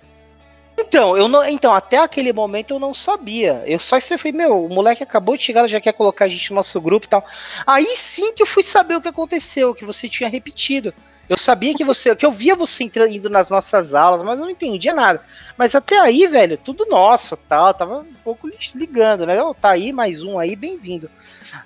Então, 0.81 1.17
eu 1.17 1.27
não, 1.27 1.45
então, 1.45 1.75
até 1.75 1.99
aquele 1.99 2.33
momento 2.33 2.73
eu 2.73 2.79
não 2.79 2.95
sabia. 2.95 3.63
Eu 3.67 3.81
só 3.81 4.01
falei, 4.01 4.33
meu, 4.33 4.65
o 4.65 4.69
moleque 4.69 5.03
acabou 5.03 5.37
de 5.37 5.43
chegar, 5.43 5.67
já 5.67 5.81
quer 5.81 5.93
colocar 5.93 6.27
a 6.27 6.29
gente 6.29 6.51
no 6.51 6.57
nosso 6.57 6.81
grupo 6.81 7.07
e 7.07 7.09
tal. 7.09 7.25
Aí 7.67 7.97
sim 7.97 8.33
que 8.33 8.43
eu 8.43 8.47
fui 8.47 8.63
saber 8.63 8.97
o 8.97 9.01
que 9.01 9.09
aconteceu, 9.09 9.75
que 9.75 9.85
você 9.85 10.09
tinha 10.09 10.29
repetido. 10.29 10.95
Eu 11.29 11.37
sabia 11.37 11.75
que 11.75 11.85
você, 11.85 12.17
que 12.17 12.25
eu 12.25 12.31
via 12.31 12.57
você 12.57 12.85
indo 12.85 13.29
nas 13.29 13.51
nossas 13.51 13.95
aulas, 13.95 14.23
mas 14.23 14.39
eu 14.39 14.45
não 14.45 14.51
entendia 14.51 14.95
nada. 14.95 15.23
Mas 15.59 15.75
até 15.75 15.99
aí, 15.99 16.27
velho, 16.27 16.57
tudo 16.57 16.87
nosso, 16.87 17.37
tal, 17.37 17.75
tava 17.75 17.99
um 17.99 18.15
pouco 18.25 18.49
ligando, 18.75 19.27
né? 19.27 19.43
Oh, 19.43 19.53
tá 19.53 19.71
aí 19.71 19.93
mais 19.93 20.23
um 20.23 20.39
aí, 20.39 20.57
bem-vindo. 20.57 21.11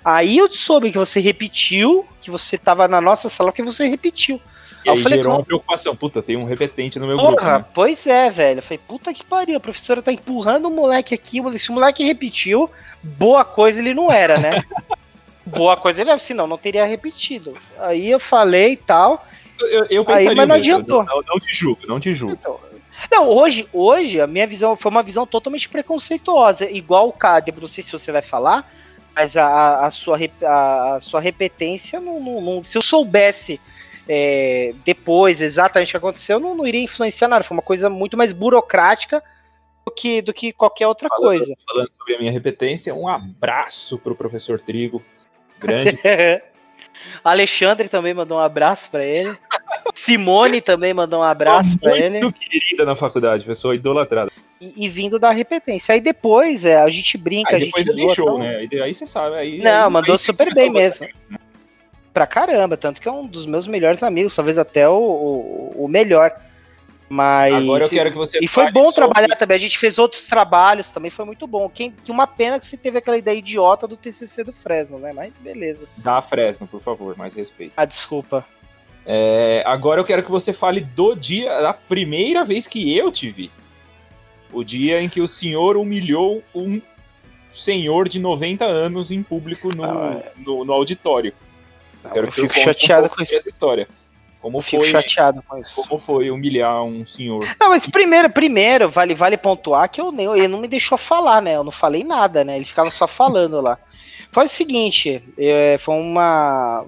Aí 0.03 0.37
eu 0.37 0.51
soube 0.51 0.91
que 0.91 0.97
você 0.97 1.21
repetiu, 1.21 2.05
que 2.19 2.29
você 2.29 2.57
tava 2.57 2.89
na 2.89 2.99
nossa 2.99 3.29
sala, 3.29 3.53
que 3.53 3.63
você 3.63 3.87
repetiu. 3.87 4.41
E 4.85 4.89
aí, 4.89 4.97
aí 4.97 5.01
falei, 5.01 5.17
gerou 5.19 5.35
uma 5.35 5.43
preocupação, 5.43 5.95
puta, 5.95 6.21
tem 6.21 6.35
um 6.35 6.45
repetente 6.45 6.99
no 6.99 7.07
meu 7.07 7.17
Porra, 7.17 7.31
grupo. 7.31 7.45
Né? 7.45 7.65
Pois 7.73 8.05
é, 8.05 8.29
velho. 8.29 8.59
Eu 8.59 8.63
falei, 8.63 8.79
puta 8.85 9.13
que 9.13 9.25
pariu, 9.25 9.57
a 9.57 9.59
professora 9.59 10.01
tá 10.01 10.11
empurrando 10.11 10.65
o 10.65 10.71
moleque 10.71 11.13
aqui, 11.13 11.41
se 11.57 11.69
o 11.69 11.73
moleque 11.73 12.03
repetiu, 12.03 12.69
boa 13.01 13.45
coisa 13.45 13.79
ele 13.79 13.93
não 13.93 14.11
era, 14.11 14.37
né? 14.37 14.63
boa 15.45 15.77
coisa 15.77 16.01
ele 16.01 16.09
era, 16.09 16.19
senão 16.19 16.47
não 16.47 16.57
teria 16.57 16.85
repetido. 16.85 17.57
Aí 17.79 18.09
eu 18.09 18.19
falei 18.19 18.73
e 18.73 18.77
tal. 18.77 19.25
Eu, 19.59 19.85
eu 19.89 20.05
Aí, 20.09 20.35
mas 20.35 20.47
não 20.47 20.55
adiantou. 20.55 21.05
Não, 21.05 21.21
não, 21.21 21.39
te 21.39 21.53
julgo, 21.53 21.81
não 21.87 21.99
te 21.99 22.13
julgo. 22.13 22.33
Então, 22.33 22.59
não, 23.11 23.29
hoje, 23.29 23.67
hoje 23.71 24.19
a 24.19 24.27
minha 24.27 24.47
visão 24.47 24.75
foi 24.75 24.91
uma 24.91 25.03
visão 25.03 25.25
totalmente 25.25 25.69
preconceituosa. 25.69 26.69
Igual 26.69 27.07
o 27.07 27.13
Cadebro, 27.13 27.61
não 27.61 27.67
sei 27.67 27.83
se 27.83 27.91
você 27.91 28.11
vai 28.11 28.21
falar, 28.21 28.69
mas 29.15 29.37
a, 29.37 29.85
a, 29.85 29.91
sua, 29.91 30.17
a, 30.43 30.95
a 30.95 30.99
sua 30.99 31.21
repetência, 31.21 31.99
não, 31.99 32.19
não, 32.19 32.41
não, 32.41 32.63
se 32.63 32.77
eu 32.77 32.81
soubesse 32.81 33.59
é, 34.07 34.73
depois 34.83 35.41
exatamente 35.41 35.89
o 35.89 35.91
que 35.91 35.97
aconteceu, 35.97 36.39
não, 36.39 36.55
não 36.55 36.67
iria 36.67 36.81
influenciar 36.81 37.27
nada. 37.27 37.43
Foi 37.43 37.55
uma 37.55 37.63
coisa 37.63 37.89
muito 37.89 38.17
mais 38.17 38.33
burocrática 38.33 39.23
do 39.85 39.91
que, 39.91 40.21
do 40.21 40.33
que 40.33 40.51
qualquer 40.51 40.87
outra 40.87 41.09
falando, 41.09 41.25
coisa. 41.25 41.55
Falando 41.67 41.91
sobre 41.97 42.15
a 42.15 42.19
minha 42.19 42.31
repetência, 42.31 42.93
um 42.93 43.07
abraço 43.07 43.97
para 43.97 44.13
o 44.13 44.15
professor 44.15 44.59
Trigo. 44.59 45.03
Grande. 45.59 45.99
Alexandre 47.23 47.89
também 47.89 48.13
mandou 48.13 48.37
um 48.37 48.41
abraço 48.41 48.89
para 48.89 49.03
ele. 49.03 49.35
Simone 49.93 50.61
também 50.61 50.93
mandou 50.93 51.19
um 51.19 51.23
abraço 51.23 51.77
para 51.79 51.97
ele. 51.97 52.21
Muito 52.21 52.39
querida 52.39 52.85
na 52.85 52.95
faculdade, 52.95 53.43
pessoa 53.45 53.75
idolatrada. 53.75 54.31
E, 54.61 54.85
e, 54.85 54.89
vindo 54.89 55.19
da 55.19 55.31
repetência. 55.31 55.93
Aí 55.93 55.99
depois 55.99 56.63
é, 56.63 56.77
a 56.77 56.89
gente 56.89 57.17
brinca, 57.17 57.55
aí 57.55 57.69
a 57.75 57.79
gente 57.79 57.91
zoa. 57.91 58.15
Show, 58.15 58.39
né? 58.39 58.67
Aí 58.81 58.93
você 58.93 59.05
sabe. 59.05 59.35
Aí, 59.35 59.57
Não, 59.59 59.85
aí, 59.87 59.91
mandou 59.91 60.17
super 60.17 60.53
bem 60.53 60.69
mesmo. 60.69 61.05
Né? 61.29 61.37
Pra 62.13 62.27
caramba, 62.27 62.77
tanto 62.77 63.01
que 63.01 63.07
é 63.07 63.11
um 63.11 63.25
dos 63.25 63.45
meus 63.45 63.65
melhores 63.65 64.03
amigos, 64.03 64.35
talvez 64.35 64.59
até 64.59 64.87
o, 64.87 64.93
o, 64.93 65.85
o 65.85 65.87
melhor. 65.87 66.31
Mas. 67.09 67.53
Agora 67.53 67.83
eu 67.83 67.89
quero 67.89 68.11
que 68.11 68.17
você. 68.17 68.39
E 68.41 68.47
foi 68.47 68.71
bom 68.71 68.91
sobre... 68.91 68.95
trabalhar 68.95 69.35
também. 69.35 69.55
A 69.55 69.59
gente 69.59 69.77
fez 69.77 69.97
outros 69.97 70.27
trabalhos 70.27 70.89
também, 70.89 71.11
foi 71.11 71.25
muito 71.25 71.47
bom. 71.47 71.69
Quem, 71.69 71.91
que 71.91 72.11
uma 72.11 72.27
pena 72.27 72.59
que 72.59 72.65
você 72.65 72.77
teve 72.77 72.99
aquela 72.99 73.17
ideia 73.17 73.37
idiota 73.37 73.87
do 73.87 73.97
TCC 73.97 74.43
do 74.43 74.53
Fresno, 74.53 74.99
né? 74.99 75.11
Mas 75.13 75.37
beleza. 75.39 75.87
Da 75.97 76.21
Fresno, 76.21 76.67
por 76.67 76.81
favor, 76.81 77.17
mais 77.17 77.33
respeito. 77.33 77.73
Ah, 77.75 77.85
desculpa. 77.85 78.45
É, 79.05 79.63
agora 79.65 79.99
eu 79.99 80.05
quero 80.05 80.23
que 80.23 80.31
você 80.31 80.53
fale 80.53 80.79
do 80.79 81.13
dia, 81.15 81.61
da 81.61 81.73
primeira 81.73 82.43
vez 82.43 82.67
que 82.67 82.95
eu 82.95 83.11
te 83.11 83.29
vi. 83.29 83.51
O 84.51 84.63
dia 84.63 85.01
em 85.01 85.09
que 85.09 85.19
o 85.19 85.27
senhor 85.27 85.75
humilhou 85.75 86.43
um 86.53 86.81
senhor 87.51 88.07
de 88.07 88.19
90 88.19 88.65
anos 88.65 89.11
em 89.11 89.21
público 89.21 89.69
no, 89.75 89.83
ah, 89.83 90.21
é. 90.23 90.31
no, 90.37 90.63
no, 90.63 90.73
auditório. 90.73 91.33
Eu, 92.03 92.09
quero 92.11 92.27
eu 92.27 92.31
fico 92.31 92.53
chateado 92.53 93.07
um 93.07 93.09
com 93.09 93.23
isso. 93.23 93.35
essa 93.35 93.49
história. 93.49 93.87
Como 94.43 94.59
Fico 94.59 94.83
foi, 94.83 94.91
chateado 94.91 95.41
com 95.41 95.57
isso. 95.57 95.87
Como 95.87 96.01
foi 96.01 96.29
humilhar 96.29 96.83
um 96.83 97.05
senhor? 97.05 97.47
Não, 97.57 97.69
mas 97.69 97.87
primeiro, 97.87 98.29
primeiro 98.29 98.89
vale, 98.89 99.15
vale 99.15 99.37
pontuar 99.37 99.89
que 99.89 100.01
eu 100.01 100.11
nem, 100.11 100.25
ele 100.33 100.49
não 100.49 100.59
me 100.59 100.67
deixou 100.67 100.97
falar, 100.97 101.41
né? 101.41 101.55
Eu 101.55 101.63
não 101.63 101.71
falei 101.71 102.03
nada, 102.03 102.43
né? 102.43 102.57
Ele 102.57 102.65
ficava 102.65 102.89
só 102.89 103.07
falando 103.07 103.61
lá. 103.61 103.79
Foi 104.33 104.45
o 104.45 104.49
seguinte, 104.49 105.23
é, 105.37 105.77
foi 105.79 105.95
uma. 105.95 106.85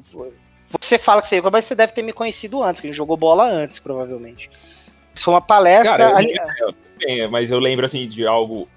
Você 0.82 0.98
fala 0.98 1.22
que 1.22 1.30
você, 1.30 1.40
mas 1.42 1.64
você 1.64 1.76
deve 1.76 1.94
ter 1.94 2.02
me 2.02 2.12
conhecido 2.12 2.62
antes, 2.62 2.82
que 2.82 2.88
a 2.88 2.90
gente 2.90 2.98
jogou 2.98 3.16
bola 3.16 3.46
antes, 3.46 3.80
provavelmente. 3.80 4.50
Isso 5.14 5.24
foi 5.24 5.34
uma 5.34 5.42
palestra. 5.42 5.96
Cara, 5.96 6.18
ali... 6.18 6.34
eu, 7.08 7.32
mas 7.32 7.52
eu 7.52 7.60
lembro 7.60 7.86
assim 7.86 8.06
de 8.06 8.28
algo 8.28 8.68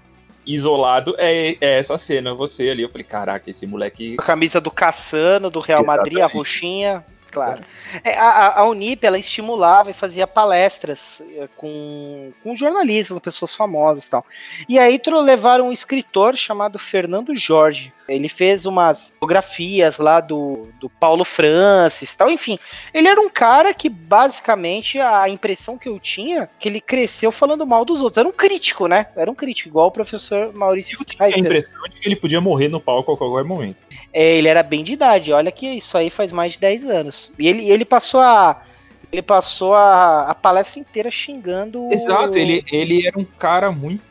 isolado 0.53 1.15
é, 1.17 1.57
é, 1.61 1.79
essa 1.79 1.97
cena, 1.97 2.33
você 2.33 2.69
ali. 2.69 2.81
Eu 2.81 2.89
falei, 2.89 3.03
caraca, 3.03 3.49
esse 3.49 3.67
moleque. 3.67 4.15
A 4.19 4.23
camisa 4.23 4.59
do 4.59 4.71
Cassano, 4.71 5.49
do 5.49 5.59
Real 5.59 5.81
Exatamente. 5.83 6.13
Madrid, 6.13 6.19
a 6.23 6.27
roxinha. 6.27 7.05
Claro. 7.31 7.63
É, 8.03 8.17
a, 8.17 8.59
a 8.59 8.67
Unip, 8.67 9.05
ela 9.05 9.17
estimulava 9.17 9.89
e 9.89 9.93
fazia 9.93 10.27
palestras 10.27 11.21
é, 11.37 11.47
com, 11.55 12.31
com 12.43 12.55
jornalistas, 12.55 13.13
com 13.15 13.21
pessoas 13.21 13.55
famosas 13.55 14.05
e 14.05 14.09
tal. 14.09 14.25
E 14.67 14.77
aí 14.77 14.99
levaram 15.21 15.69
um 15.69 15.71
escritor 15.71 16.35
chamado 16.35 16.77
Fernando 16.77 17.35
Jorge. 17.35 17.93
Ele 18.07 18.27
fez 18.27 18.65
umas 18.65 19.11
fotografias 19.11 19.97
lá 19.99 20.19
do, 20.19 20.69
do 20.79 20.89
Paulo 20.89 21.23
Francis 21.23 22.13
tal. 22.15 22.29
Enfim, 22.29 22.57
ele 22.93 23.07
era 23.07 23.21
um 23.21 23.29
cara 23.29 23.73
que 23.73 23.87
basicamente 23.87 24.99
a 24.99 25.29
impressão 25.29 25.77
que 25.77 25.87
eu 25.87 25.99
tinha 25.99 26.49
que 26.59 26.67
ele 26.67 26.81
cresceu 26.81 27.31
falando 27.31 27.65
mal 27.65 27.85
dos 27.85 28.01
outros. 28.01 28.17
Era 28.17 28.27
um 28.27 28.31
crítico, 28.31 28.87
né? 28.87 29.07
Era 29.15 29.29
um 29.29 29.35
crítico, 29.35 29.69
igual 29.69 29.87
o 29.87 29.91
professor 29.91 30.51
Maurício 30.53 30.95
eu 30.95 31.05
Streisser. 31.07 31.37
a 31.37 31.39
impressão 31.39 31.83
de 31.89 31.99
que 31.99 32.07
ele 32.07 32.15
podia 32.15 32.41
morrer 32.41 32.67
no 32.67 32.81
palco 32.81 33.13
a 33.13 33.17
qualquer 33.17 33.43
momento. 33.43 33.83
É, 34.11 34.35
ele 34.35 34.47
era 34.47 34.63
bem 34.63 34.83
de 34.83 34.93
idade. 34.93 35.31
Olha 35.31 35.51
que 35.51 35.67
isso 35.67 35.97
aí 35.97 36.09
faz 36.09 36.31
mais 36.31 36.53
de 36.53 36.59
10 36.59 36.85
anos. 36.85 37.18
E 37.37 37.47
ele, 37.47 37.69
ele 37.69 37.85
passou 37.85 38.19
a 38.19 38.63
ele 39.11 39.23
passou 39.23 39.73
a, 39.73 40.29
a 40.29 40.35
palestra 40.35 40.79
inteira 40.79 41.09
xingando. 41.09 41.89
Exato, 41.91 42.37
ele, 42.37 42.63
ele 42.71 43.07
era 43.07 43.17
um 43.17 43.25
cara 43.25 43.71
muito 43.71 44.03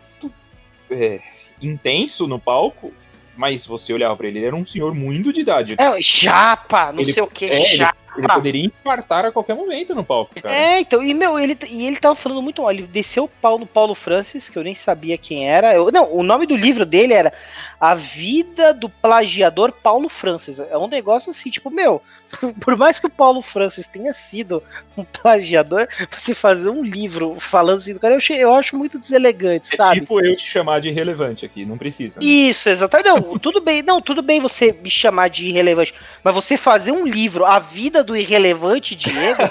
é, 0.90 1.20
intenso 1.62 2.26
no 2.26 2.38
palco 2.38 2.92
mas 3.38 3.64
você 3.64 3.92
olhava 3.92 4.16
pra 4.16 4.26
ele, 4.26 4.40
ele 4.40 4.46
era 4.46 4.56
um 4.56 4.66
senhor 4.66 4.92
muito 4.92 5.32
de 5.32 5.42
idade. 5.42 5.76
É, 5.78 6.02
chapa, 6.02 6.90
não 6.90 7.00
ele, 7.00 7.12
sei 7.12 7.22
o 7.22 7.28
que, 7.28 7.44
é, 7.44 7.76
chapa. 7.76 7.96
Ele, 8.18 8.26
ele, 8.26 8.34
poderia 8.34 8.66
infartar 8.66 9.24
a 9.24 9.32
qualquer 9.32 9.54
momento 9.54 9.94
no 9.94 10.04
palco, 10.04 10.34
cara. 10.40 10.54
É, 10.54 10.80
então, 10.80 11.02
e 11.02 11.14
meu, 11.14 11.38
ele, 11.38 11.56
e 11.68 11.86
ele 11.86 11.96
tava 11.96 12.14
falando 12.14 12.42
muito 12.42 12.62
mal. 12.62 12.70
Ele 12.70 12.82
desceu 12.82 13.24
o 13.24 13.28
pau 13.28 13.58
no 13.58 13.66
Paulo 13.66 13.94
Francis, 13.94 14.48
que 14.48 14.58
eu 14.58 14.62
nem 14.62 14.74
sabia 14.74 15.16
quem 15.16 15.48
era. 15.48 15.74
Eu, 15.74 15.90
não, 15.90 16.12
o 16.12 16.22
nome 16.22 16.46
do 16.46 16.56
livro 16.56 16.84
dele 16.84 17.12
era 17.12 17.32
A 17.80 17.94
Vida 17.94 18.72
do 18.74 18.88
Plagiador 18.88 19.72
Paulo 19.72 20.08
Francis. 20.08 20.58
É 20.60 20.76
um 20.76 20.88
negócio 20.88 21.30
assim, 21.30 21.50
tipo, 21.50 21.70
meu, 21.70 22.02
por 22.60 22.76
mais 22.76 22.98
que 22.98 23.06
o 23.06 23.10
Paulo 23.10 23.42
Francis 23.42 23.86
tenha 23.86 24.12
sido 24.12 24.62
um 24.96 25.04
plagiador, 25.04 25.88
você 26.10 26.34
fazer 26.34 26.68
um 26.68 26.82
livro 26.82 27.38
falando 27.40 27.78
assim 27.78 27.94
do 27.94 28.00
cara, 28.00 28.14
eu, 28.14 28.36
eu 28.36 28.54
acho 28.54 28.76
muito 28.76 28.98
deselegante, 28.98 29.72
é 29.72 29.76
sabe? 29.76 30.00
Tipo 30.00 30.20
eu 30.20 30.36
te 30.36 30.44
chamar 30.44 30.80
de 30.80 30.88
irrelevante 30.88 31.44
aqui, 31.44 31.64
não 31.64 31.78
precisa. 31.78 32.20
Né? 32.20 32.26
Isso, 32.26 32.68
exatamente. 32.68 33.08
Não, 33.08 33.38
tudo 33.38 33.60
bem, 33.60 33.82
não, 33.82 34.00
tudo 34.00 34.22
bem 34.22 34.40
você 34.40 34.72
me 34.72 34.90
chamar 34.90 35.28
de 35.28 35.46
irrelevante, 35.46 35.94
mas 36.22 36.34
você 36.34 36.56
fazer 36.56 36.92
um 36.92 37.06
livro, 37.06 37.44
A 37.44 37.58
Vida 37.58 38.04
do 38.08 38.16
Irrelevante 38.16 38.94
Diego, 38.94 39.42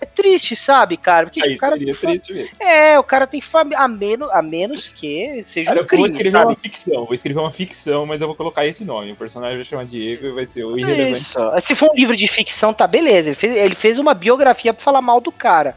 é 0.00 0.06
triste, 0.06 0.56
sabe, 0.56 0.96
cara? 0.96 1.26
Porque 1.26 1.42
Aí, 1.42 1.54
o 1.54 1.58
cara 1.58 1.78
seria 1.78 1.94
triste 1.94 2.32
mesmo. 2.32 2.50
É, 2.60 2.98
o 2.98 3.04
cara 3.04 3.26
tem 3.26 3.40
família, 3.40 3.78
a 3.78 3.88
menos, 3.88 4.28
a 4.30 4.42
menos 4.42 4.88
que 4.88 5.42
seja 5.44 5.70
cara, 5.70 5.82
um 5.82 5.86
crime, 5.86 6.02
eu 6.04 6.08
vou 6.08 6.16
escrever 6.16 6.38
sabe? 6.38 6.46
uma 6.46 6.56
ficção, 6.56 7.04
vou 7.04 7.14
escrever 7.14 7.40
uma 7.40 7.50
ficção, 7.50 8.06
mas 8.06 8.20
eu 8.20 8.26
vou 8.26 8.36
colocar 8.36 8.66
esse 8.66 8.84
nome, 8.84 9.12
o 9.12 9.16
personagem 9.16 9.56
vai 9.56 9.64
chamar 9.64 9.84
Diego 9.84 10.26
e 10.26 10.32
vai 10.32 10.46
ser 10.46 10.64
o 10.64 10.78
irrelevante. 10.78 11.20
Isso. 11.20 11.38
Se 11.62 11.74
for 11.74 11.90
um 11.92 11.94
livro 11.94 12.16
de 12.16 12.26
ficção, 12.26 12.74
tá 12.74 12.86
beleza, 12.86 13.28
ele 13.28 13.36
fez, 13.36 13.56
ele 13.56 13.74
fez 13.74 13.98
uma 13.98 14.12
biografia 14.12 14.74
pra 14.74 14.82
falar 14.82 15.00
mal 15.00 15.20
do 15.20 15.30
cara 15.30 15.76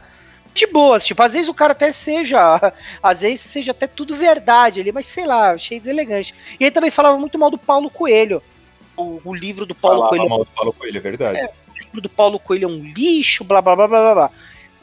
de 0.54 0.66
boas, 0.66 1.06
tipo, 1.06 1.22
às 1.22 1.32
vezes 1.34 1.48
o 1.48 1.54
cara 1.54 1.72
até 1.72 1.92
seja, 1.92 2.72
às 3.00 3.20
vezes 3.20 3.40
seja 3.40 3.70
até 3.70 3.86
tudo 3.86 4.16
verdade 4.16 4.80
ali, 4.80 4.90
mas 4.90 5.06
sei 5.06 5.24
lá, 5.24 5.52
achei 5.52 5.78
deselegante. 5.78 6.34
E 6.58 6.64
ele 6.64 6.70
também 6.72 6.90
falava 6.90 7.16
muito 7.16 7.38
mal 7.38 7.50
do 7.50 7.58
Paulo 7.58 7.88
Coelho. 7.88 8.42
O, 8.96 9.20
o 9.24 9.34
livro 9.34 9.64
do 9.64 9.74
Paulo 9.74 9.98
falava 9.98 10.16
Coelho. 10.16 10.28
mal 10.28 10.38
do 10.40 10.46
Paulo 10.46 10.72
Coelho, 10.72 10.96
é 10.96 11.00
verdade. 11.00 11.38
É, 11.38 11.50
livro 11.98 12.00
do 12.00 12.08
Paulo 12.08 12.38
Coelho 12.38 12.64
é 12.64 12.68
um 12.68 12.82
lixo, 12.82 13.44
blá 13.44 13.60
blá 13.60 13.76
blá 13.76 13.88
blá 13.88 14.14
blá. 14.14 14.30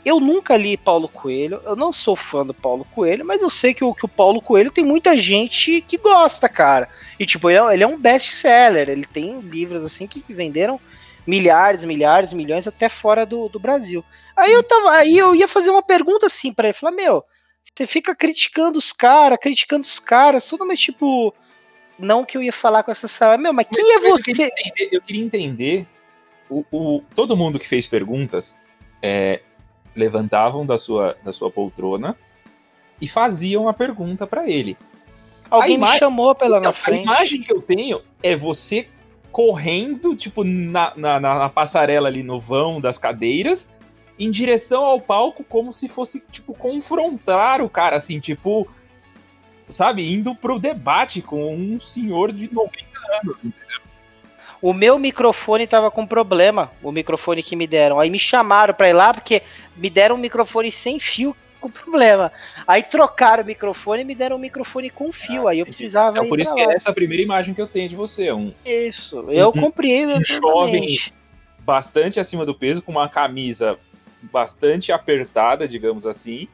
Eu 0.03 0.19
nunca 0.19 0.55
li 0.55 0.77
Paulo 0.77 1.09
Coelho, 1.09 1.59
eu 1.65 1.75
não 1.75 1.91
sou 1.91 2.15
fã 2.15 2.45
do 2.45 2.53
Paulo 2.53 2.85
Coelho, 2.93 3.25
mas 3.25 3.41
eu 3.41 3.49
sei 3.49 3.73
que 3.73 3.83
o, 3.83 3.93
que 3.93 4.05
o 4.05 4.09
Paulo 4.09 4.39
Coelho 4.39 4.69
tem 4.69 4.85
muita 4.85 5.17
gente 5.17 5.81
que 5.81 5.97
gosta, 5.97 6.47
cara. 6.47 6.87
E 7.19 7.25
tipo, 7.25 7.49
ele 7.49 7.57
é, 7.57 7.73
ele 7.73 7.83
é 7.83 7.87
um 7.87 7.97
best-seller, 7.97 8.87
ele 8.87 9.05
tem 9.05 9.39
livros 9.39 9.83
assim 9.83 10.05
que 10.05 10.23
venderam 10.29 10.79
milhares, 11.25 11.83
milhares, 11.83 12.33
milhões 12.33 12.67
até 12.67 12.87
fora 12.87 13.25
do, 13.25 13.49
do 13.49 13.59
Brasil. 13.59 14.05
Aí 14.35 14.51
eu 14.51 14.61
tava, 14.61 14.91
aí 14.91 15.17
eu 15.17 15.33
ia 15.33 15.47
fazer 15.47 15.71
uma 15.71 15.81
pergunta 15.81 16.27
assim 16.27 16.53
para 16.53 16.67
ele, 16.67 16.77
falar, 16.77 16.91
meu, 16.91 17.23
você 17.63 17.87
fica 17.87 18.13
criticando 18.13 18.77
os 18.77 18.93
caras, 18.93 19.39
criticando 19.41 19.87
os 19.87 19.99
caras, 19.99 20.47
tudo, 20.47 20.67
mas 20.67 20.79
tipo, 20.79 21.33
não 21.97 22.23
que 22.23 22.37
eu 22.37 22.43
ia 22.43 22.53
falar 22.53 22.83
com 22.83 22.91
essa 22.91 23.07
sala, 23.07 23.39
meu, 23.39 23.51
mas 23.51 23.65
quem 23.73 23.83
mas, 23.83 23.95
é 23.95 23.99
você? 24.01 24.11
Eu 24.11 24.23
queria 24.23 24.45
entender, 24.45 24.89
eu 24.91 25.01
queria 25.01 25.23
entender 25.23 25.87
o, 26.49 26.63
o, 26.71 27.03
todo 27.13 27.35
mundo 27.35 27.59
que 27.59 27.67
fez 27.67 27.87
perguntas 27.87 28.57
é, 29.01 29.41
levantavam 29.95 30.65
da 30.65 30.77
sua, 30.77 31.17
da 31.23 31.31
sua 31.31 31.49
poltrona 31.49 32.17
e 32.99 33.07
faziam 33.07 33.67
a 33.67 33.73
pergunta 33.73 34.25
para 34.25 34.49
ele. 34.49 34.77
Alguém 35.49 35.77
me 35.77 35.87
chamou 35.97 36.33
pela 36.33 36.59
então, 36.59 36.73
frente. 36.73 36.99
A 36.99 37.13
imagem 37.13 37.41
que 37.41 37.51
eu 37.51 37.61
tenho 37.61 38.01
é 38.21 38.35
você 38.35 38.87
correndo, 39.31 40.15
tipo, 40.15 40.43
na, 40.43 40.93
na, 40.95 41.19
na, 41.19 41.49
passarela 41.49 42.07
ali 42.07 42.23
no 42.23 42.39
vão 42.39 42.79
das 42.79 42.97
cadeiras, 42.97 43.67
em 44.17 44.31
direção 44.31 44.83
ao 44.83 44.99
palco, 44.99 45.43
como 45.43 45.73
se 45.73 45.87
fosse, 45.87 46.23
tipo, 46.31 46.53
confrontar 46.53 47.61
o 47.61 47.69
cara, 47.69 47.97
assim, 47.97 48.19
tipo, 48.19 48.67
sabe, 49.67 50.11
indo 50.11 50.33
pro 50.33 50.57
debate 50.57 51.21
com 51.21 51.53
um 51.53 51.79
senhor 51.79 52.31
de 52.31 52.51
90 52.51 52.75
anos, 53.21 53.43
entendeu? 53.43 53.84
O 54.65 54.73
meu 54.73 54.97
microfone 54.97 55.67
tava 55.67 55.91
com 55.91 56.07
problema, 56.07 56.71
o 56.81 56.91
microfone 56.91 57.43
que 57.43 57.55
me 57.55 57.67
deram. 57.67 57.99
Aí 57.99 58.09
me 58.09 58.17
chamaram 58.17 58.73
pra 58.73 58.89
ir 58.89 58.93
lá, 58.93 59.13
porque 59.13 59.43
me 59.77 59.91
deram 59.91 60.15
um 60.15 60.17
microfone 60.17 60.71
sem 60.71 60.99
fio 60.99 61.37
com 61.61 61.69
problema. 61.69 62.31
Aí 62.65 62.81
trocaram 62.81 63.43
o 63.43 63.45
microfone 63.45 64.01
e 64.01 64.03
me 64.03 64.15
deram 64.15 64.37
um 64.37 64.39
microfone 64.39 64.89
com 64.89 65.13
fio. 65.13 65.47
Ah, 65.47 65.51
aí 65.51 65.59
eu 65.59 65.67
precisava. 65.67 66.17
É 66.17 66.27
por 66.27 66.39
isso 66.39 66.51
que 66.51 66.61
é 66.61 66.73
essa 66.73 66.89
a 66.89 66.93
primeira 66.95 67.21
imagem 67.21 67.53
que 67.53 67.61
eu 67.61 67.67
tenho 67.67 67.87
de 67.87 67.95
você. 67.95 68.33
Um, 68.33 68.51
isso, 68.65 69.23
eu 69.29 69.53
compreendo. 69.53 70.15
Um 70.17 70.23
jovem 70.23 70.97
bastante 71.59 72.19
acima 72.19 72.43
do 72.43 72.55
peso, 72.55 72.81
com 72.81 72.91
uma 72.91 73.07
camisa 73.07 73.77
bastante 74.19 74.91
apertada, 74.91 75.67
digamos 75.67 76.07
assim, 76.07 76.47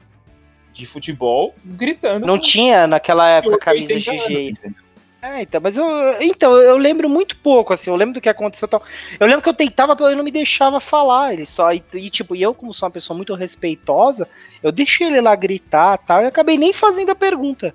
de 0.73 0.85
futebol, 0.85 1.55
gritando. 1.63 2.27
Não 2.27 2.37
tinha 2.37 2.87
naquela 2.87 3.29
época 3.29 3.57
camisa 3.57 3.93
GG. 3.93 4.57
Anos, 4.65 4.80
é, 5.21 5.43
então, 5.43 5.61
mas 5.61 5.77
eu, 5.77 5.85
então, 6.21 6.57
eu 6.57 6.77
lembro 6.77 7.07
muito 7.07 7.37
pouco, 7.37 7.73
assim, 7.73 7.89
eu 7.89 7.95
lembro 7.95 8.15
do 8.15 8.21
que 8.21 8.29
aconteceu 8.29 8.67
tal. 8.67 8.81
Eu 9.19 9.27
lembro 9.27 9.41
que 9.41 9.49
eu 9.49 9.53
tentava, 9.53 9.95
ele 10.07 10.15
não 10.15 10.23
me 10.23 10.31
deixava 10.31 10.79
falar, 10.79 11.33
ele 11.33 11.45
só, 11.45 11.71
e, 11.71 11.83
e, 11.93 12.09
tipo, 12.09 12.35
e 12.35 12.41
eu 12.41 12.53
como 12.53 12.73
sou 12.73 12.87
uma 12.87 12.91
pessoa 12.91 13.15
muito 13.15 13.35
respeitosa, 13.35 14.27
eu 14.63 14.71
deixei 14.71 15.07
ele 15.07 15.21
lá 15.21 15.35
gritar 15.35 15.97
tal, 15.99 16.23
e 16.23 16.25
acabei 16.25 16.57
nem 16.57 16.73
fazendo 16.73 17.11
a 17.11 17.15
pergunta. 17.15 17.73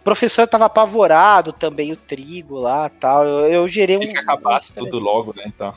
O 0.00 0.04
professor 0.04 0.46
tava 0.46 0.66
apavorado 0.66 1.52
também, 1.52 1.92
o 1.92 1.96
trigo 1.96 2.58
lá 2.58 2.88
tal, 2.88 3.24
eu, 3.24 3.46
eu 3.52 3.68
gerei 3.68 3.96
um... 3.96 4.00
que 4.00 4.16
acabasse 4.16 4.74
tudo 4.74 4.98
logo, 4.98 5.34
né, 5.34 5.44
então. 5.46 5.74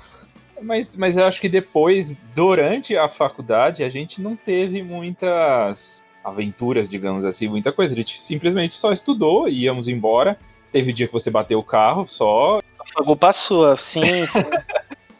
Mas, 0.62 0.95
mas 0.95 1.17
eu 1.17 1.25
acho 1.25 1.41
que 1.41 1.50
depois, 1.50 2.17
durante 2.36 2.95
a 2.95 3.10
faculdade, 3.10 3.83
a 3.83 3.89
gente 3.89 4.21
não 4.21 4.36
teve 4.36 4.83
muitas 4.83 6.01
aventuras, 6.24 6.88
digamos 6.88 7.25
assim, 7.25 7.48
muita 7.48 7.71
coisa. 7.71 7.93
A 7.93 7.98
gente 7.98 8.21
simplesmente 8.21 8.74
só 8.74 8.91
estudou, 8.91 9.50
íamos 9.50 9.88
embora, 9.88 10.38
Teve 10.72 10.94
dia 10.94 11.08
que 11.08 11.13
você 11.13 11.30
bateu 11.30 11.60
o 11.60 11.63
carro 11.63 12.06
só. 12.08 12.62
Foi 12.94 13.06
culpa 13.06 13.34
sua, 13.34 13.78
sim. 13.78 14.01
sim. 14.25 14.44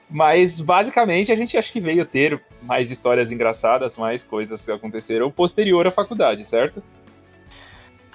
Mas 0.10 0.60
basicamente 0.60 1.32
a 1.32 1.36
gente 1.36 1.58
acho 1.58 1.72
que 1.72 1.80
veio 1.80 2.06
ter 2.06 2.42
mais 2.62 2.92
histórias 2.92 3.32
engraçadas, 3.32 3.98
mais 3.98 4.24
coisas 4.24 4.66
que 4.66 4.72
aconteceram 4.72 5.32
posterior 5.32 5.88
à 5.88 5.92
faculdade, 5.92 6.46
certo? 6.46 6.84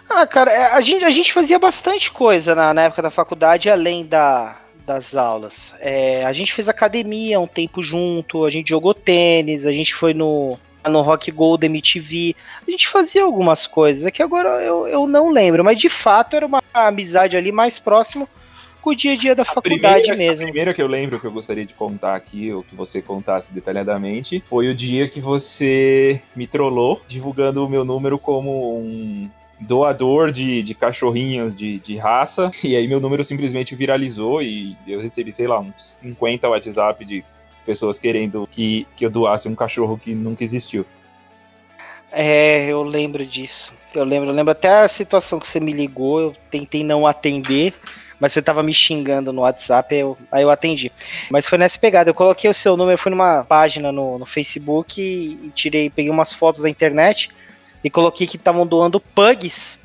Ah, 0.08 0.26
cara, 0.26 0.52
é, 0.52 0.72
a 0.72 0.80
gente, 0.80 1.04
a 1.04 1.10
gente 1.10 1.32
fazia 1.32 1.58
bastante 1.58 2.10
coisa 2.12 2.54
na, 2.54 2.72
na 2.72 2.82
época 2.82 3.02
da 3.02 3.10
faculdade, 3.10 3.68
além 3.68 4.06
da, 4.06 4.56
das 4.86 5.16
aulas. 5.16 5.74
É, 5.80 6.24
a 6.24 6.32
gente 6.32 6.52
fez 6.52 6.68
academia 6.68 7.40
um 7.40 7.46
tempo 7.46 7.82
junto, 7.82 8.44
a 8.44 8.50
gente 8.50 8.68
jogou 8.68 8.94
tênis, 8.94 9.66
a 9.66 9.72
gente 9.72 9.94
foi 9.94 10.14
no, 10.14 10.56
no 10.88 11.02
Rock 11.02 11.30
Gold 11.30 11.64
MTV. 11.66 12.34
A 12.66 12.70
gente 12.70 12.88
fazia 12.88 13.22
algumas 13.22 13.66
coisas, 13.66 14.06
é 14.06 14.10
que 14.10 14.22
agora 14.22 14.48
eu, 14.62 14.86
eu 14.86 15.06
não 15.06 15.30
lembro, 15.30 15.64
mas 15.64 15.78
de 15.78 15.88
fato 15.88 16.36
era 16.36 16.46
uma 16.46 16.62
amizade 16.72 17.36
ali 17.36 17.52
mais 17.52 17.78
próximo 17.78 18.28
com 18.86 18.90
o 18.90 18.94
dia 18.94 19.14
a 19.14 19.16
dia 19.16 19.34
da 19.34 19.42
a 19.42 19.44
faculdade 19.44 20.06
primeira, 20.06 20.16
mesmo. 20.16 20.44
A 20.44 20.46
primeira 20.46 20.72
que 20.72 20.80
eu 20.80 20.86
lembro 20.86 21.18
que 21.18 21.26
eu 21.26 21.32
gostaria 21.32 21.66
de 21.66 21.74
contar 21.74 22.14
aqui, 22.14 22.52
ou 22.52 22.62
que 22.62 22.74
você 22.76 23.02
contasse 23.02 23.52
detalhadamente, 23.52 24.40
foi 24.46 24.68
o 24.68 24.74
dia 24.74 25.08
que 25.08 25.20
você 25.20 26.22
me 26.36 26.46
trollou 26.46 27.00
divulgando 27.04 27.66
o 27.66 27.68
meu 27.68 27.84
número 27.84 28.16
como 28.16 28.78
um 28.78 29.28
doador 29.58 30.30
de, 30.30 30.62
de 30.62 30.72
cachorrinhos 30.72 31.52
de, 31.54 31.80
de 31.80 31.96
raça, 31.96 32.48
e 32.62 32.76
aí 32.76 32.86
meu 32.86 33.00
número 33.00 33.24
simplesmente 33.24 33.74
viralizou 33.74 34.40
e 34.40 34.76
eu 34.86 35.00
recebi, 35.00 35.32
sei 35.32 35.48
lá, 35.48 35.58
uns 35.58 35.96
50 36.00 36.48
WhatsApp 36.48 37.04
de 37.04 37.24
pessoas 37.66 37.98
querendo 37.98 38.48
que, 38.50 38.86
que 38.96 39.04
eu 39.04 39.10
doasse 39.10 39.48
um 39.48 39.54
cachorro 39.54 40.00
que 40.02 40.14
nunca 40.14 40.44
existiu. 40.44 40.86
É, 42.12 42.66
eu 42.66 42.82
lembro 42.82 43.26
disso. 43.26 43.74
Eu 43.94 44.04
lembro, 44.04 44.30
eu 44.30 44.34
lembro 44.34 44.52
até 44.52 44.70
a 44.70 44.88
situação 44.88 45.38
que 45.38 45.46
você 45.46 45.58
me 45.58 45.72
ligou, 45.72 46.20
eu 46.20 46.36
tentei 46.50 46.84
não 46.84 47.06
atender, 47.06 47.74
mas 48.20 48.32
você 48.32 48.40
tava 48.40 48.62
me 48.62 48.72
xingando 48.72 49.32
no 49.32 49.42
WhatsApp, 49.42 49.94
eu, 49.94 50.16
aí 50.30 50.42
eu 50.42 50.50
atendi. 50.50 50.90
Mas 51.30 51.46
foi 51.46 51.58
nessa 51.58 51.78
pegada, 51.78 52.08
eu 52.08 52.14
coloquei 52.14 52.48
o 52.48 52.54
seu 52.54 52.76
número, 52.76 52.96
fui 52.96 53.10
numa 53.10 53.44
página 53.44 53.90
no, 53.90 54.18
no 54.18 54.26
Facebook 54.26 55.00
e, 55.00 55.46
e 55.46 55.50
tirei, 55.50 55.90
peguei 55.90 56.10
umas 56.10 56.32
fotos 56.32 56.62
da 56.62 56.70
internet 56.70 57.30
e 57.82 57.90
coloquei 57.90 58.26
que 58.26 58.36
estavam 58.36 58.66
doando 58.66 59.00
pugs. 59.00 59.78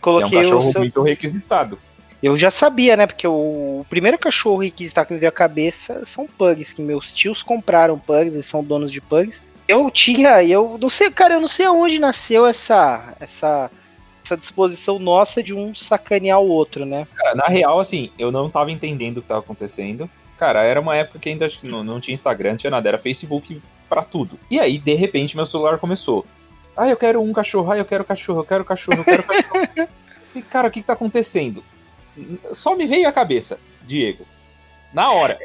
Coloquei 0.00 0.38
é 0.38 0.40
um 0.40 0.44
cachorro 0.44 0.68
o 0.68 0.72
seu... 0.72 0.80
muito 0.80 1.02
requisitado. 1.02 1.78
Eu 2.22 2.36
já 2.36 2.50
sabia, 2.50 2.96
né? 2.96 3.06
Porque 3.06 3.26
o, 3.26 3.84
primeiro 3.88 4.18
cachorro 4.18 4.62
que 4.70 4.84
me 5.10 5.18
veio 5.18 5.28
à 5.28 5.32
cabeça 5.32 6.04
são 6.04 6.26
pugs, 6.26 6.72
que 6.72 6.82
meus 6.82 7.10
tios 7.10 7.42
compraram 7.42 7.98
pugs, 7.98 8.34
eles 8.34 8.46
são 8.46 8.62
donos 8.62 8.92
de 8.92 9.00
pugs. 9.00 9.42
Eu 9.66 9.90
tinha, 9.90 10.42
eu 10.44 10.76
não 10.80 10.90
sei, 10.90 11.10
cara, 11.10 11.34
eu 11.34 11.40
não 11.40 11.48
sei 11.48 11.64
aonde 11.64 11.98
nasceu 11.98 12.46
essa 12.46 13.14
essa 13.20 13.70
essa 14.24 14.36
disposição 14.36 14.98
nossa 14.98 15.42
de 15.42 15.54
um 15.54 15.74
sacanear 15.74 16.40
o 16.40 16.48
outro, 16.48 16.84
né? 16.84 17.06
Cara, 17.16 17.34
na 17.34 17.46
real, 17.46 17.80
assim, 17.80 18.10
eu 18.18 18.30
não 18.30 18.50
tava 18.50 18.70
entendendo 18.70 19.18
o 19.18 19.22
que 19.22 19.28
tava 19.28 19.40
acontecendo. 19.40 20.08
Cara, 20.38 20.62
era 20.62 20.80
uma 20.80 20.96
época 20.96 21.18
que 21.18 21.28
ainda 21.28 21.48
não, 21.62 21.82
não 21.82 22.00
tinha 22.00 22.14
Instagram, 22.14 22.50
não 22.50 22.56
tinha 22.56 22.70
nada, 22.70 22.88
era 22.88 22.98
Facebook 22.98 23.60
para 23.88 24.02
tudo. 24.02 24.38
E 24.50 24.60
aí, 24.60 24.78
de 24.78 24.94
repente, 24.94 25.36
meu 25.36 25.46
celular 25.46 25.78
começou. 25.78 26.24
Ah, 26.76 26.88
eu 26.88 26.96
quero 26.96 27.20
um 27.20 27.32
cachorro, 27.32 27.72
ah, 27.72 27.76
eu 27.76 27.84
quero 27.84 28.04
cachorro, 28.04 28.40
eu 28.40 28.44
quero 28.44 28.64
cachorro, 28.64 28.98
eu 28.98 29.04
quero 29.04 29.22
cachorro. 29.22 29.68
eu 29.76 29.88
falei, 30.26 30.48
cara, 30.48 30.68
o 30.68 30.70
que, 30.70 30.80
que 30.80 30.86
tá 30.86 30.92
acontecendo? 30.92 31.62
Só 32.52 32.74
me 32.74 32.86
veio 32.86 33.08
à 33.08 33.12
cabeça, 33.12 33.58
Diego. 33.82 34.26
Na 34.92 35.12
hora. 35.12 35.38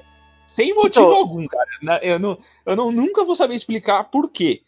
Sem 0.48 0.74
motivo 0.74 1.05
então... 1.05 1.17
algum, 1.17 1.45
cara. 1.48 2.00
Eu, 2.01 2.19
não, 2.19 2.38
eu 2.65 2.75
não, 2.75 2.91
nunca 2.91 3.24
vou 3.24 3.36
saber 3.36 3.55
explicar 3.55 4.05
por 4.05 4.29
quê. 4.29 4.62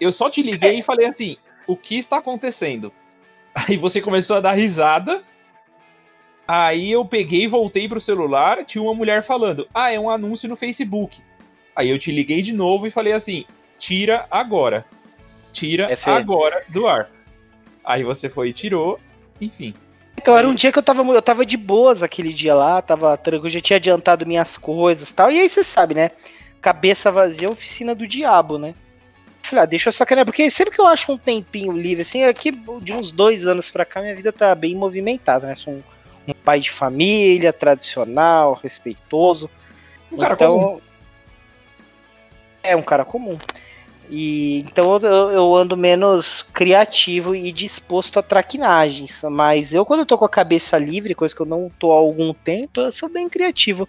Eu 0.00 0.10
só 0.10 0.28
te 0.28 0.42
liguei 0.42 0.80
e 0.80 0.82
falei 0.82 1.06
assim: 1.06 1.36
o 1.66 1.76
que 1.76 1.96
está 1.96 2.18
acontecendo? 2.18 2.92
Aí 3.54 3.76
você 3.76 4.00
começou 4.00 4.36
a 4.36 4.40
dar 4.40 4.54
risada. 4.54 5.22
Aí 6.46 6.90
eu 6.90 7.04
peguei 7.04 7.44
e 7.44 7.48
voltei 7.48 7.88
pro 7.88 8.00
celular, 8.00 8.64
tinha 8.64 8.82
uma 8.82 8.94
mulher 8.94 9.22
falando: 9.22 9.68
"Ah, 9.72 9.92
é 9.92 9.98
um 9.98 10.10
anúncio 10.10 10.48
no 10.48 10.56
Facebook". 10.56 11.22
Aí 11.74 11.88
eu 11.88 11.98
te 11.98 12.10
liguei 12.10 12.42
de 12.42 12.52
novo 12.52 12.86
e 12.86 12.90
falei 12.90 13.12
assim: 13.12 13.44
"Tira 13.78 14.26
agora. 14.30 14.84
Tira 15.52 15.86
é 15.90 16.10
agora 16.10 16.64
do 16.68 16.86
ar". 16.86 17.10
Aí 17.84 18.02
você 18.02 18.28
foi 18.28 18.48
e 18.48 18.52
tirou, 18.52 18.98
enfim. 19.40 19.74
Então 20.24 20.38
era 20.38 20.48
um 20.48 20.54
dia 20.54 20.72
que 20.72 20.78
eu 20.78 20.82
tava, 20.82 21.02
eu 21.02 21.20
tava 21.20 21.44
de 21.44 21.54
boas 21.54 22.02
aquele 22.02 22.32
dia 22.32 22.54
lá, 22.54 22.80
tava 22.80 23.14
tranquilo, 23.14 23.50
já 23.50 23.60
tinha 23.60 23.76
adiantado 23.76 24.24
minhas 24.24 24.56
coisas 24.56 25.12
tal. 25.12 25.30
E 25.30 25.38
aí 25.38 25.50
você 25.50 25.62
sabe, 25.62 25.94
né? 25.94 26.12
Cabeça 26.62 27.12
vazia, 27.12 27.50
oficina 27.50 27.94
do 27.94 28.06
diabo, 28.08 28.56
né? 28.56 28.74
Falei, 29.42 29.64
ah, 29.64 29.66
deixa 29.66 29.90
eu 29.90 29.92
sacanear, 29.92 30.24
porque 30.24 30.50
sempre 30.50 30.74
que 30.74 30.80
eu 30.80 30.86
acho 30.86 31.12
um 31.12 31.18
tempinho 31.18 31.72
livre, 31.72 32.00
assim, 32.00 32.24
aqui 32.24 32.50
de 32.50 32.90
uns 32.94 33.12
dois 33.12 33.46
anos 33.46 33.70
pra 33.70 33.84
cá, 33.84 34.00
minha 34.00 34.16
vida 34.16 34.32
tá 34.32 34.54
bem 34.54 34.74
movimentada, 34.74 35.46
né? 35.46 35.54
Sou 35.54 35.74
um, 35.74 35.82
um 36.28 36.32
pai 36.32 36.58
de 36.58 36.70
família, 36.70 37.52
tradicional, 37.52 38.54
respeitoso. 38.54 39.50
Um 40.10 40.16
cara 40.16 40.32
então, 40.32 40.58
comum. 40.58 40.80
É 42.62 42.74
um 42.74 42.82
cara 42.82 43.04
comum. 43.04 43.38
E 44.10 44.58
então 44.60 44.96
eu, 44.96 45.30
eu, 45.30 45.54
ando 45.54 45.76
menos 45.76 46.44
criativo 46.52 47.34
e 47.34 47.50
disposto 47.50 48.18
a 48.18 48.22
traquinagens. 48.22 49.22
Mas 49.30 49.72
eu, 49.72 49.84
quando 49.84 50.00
eu 50.00 50.06
tô 50.06 50.18
com 50.18 50.24
a 50.24 50.28
cabeça 50.28 50.78
livre, 50.78 51.14
coisa 51.14 51.34
que 51.34 51.40
eu 51.40 51.46
não 51.46 51.70
tô 51.78 51.92
há 51.92 51.96
algum 51.96 52.32
tempo, 52.32 52.80
eu 52.80 52.92
sou 52.92 53.08
bem 53.08 53.28
criativo. 53.28 53.88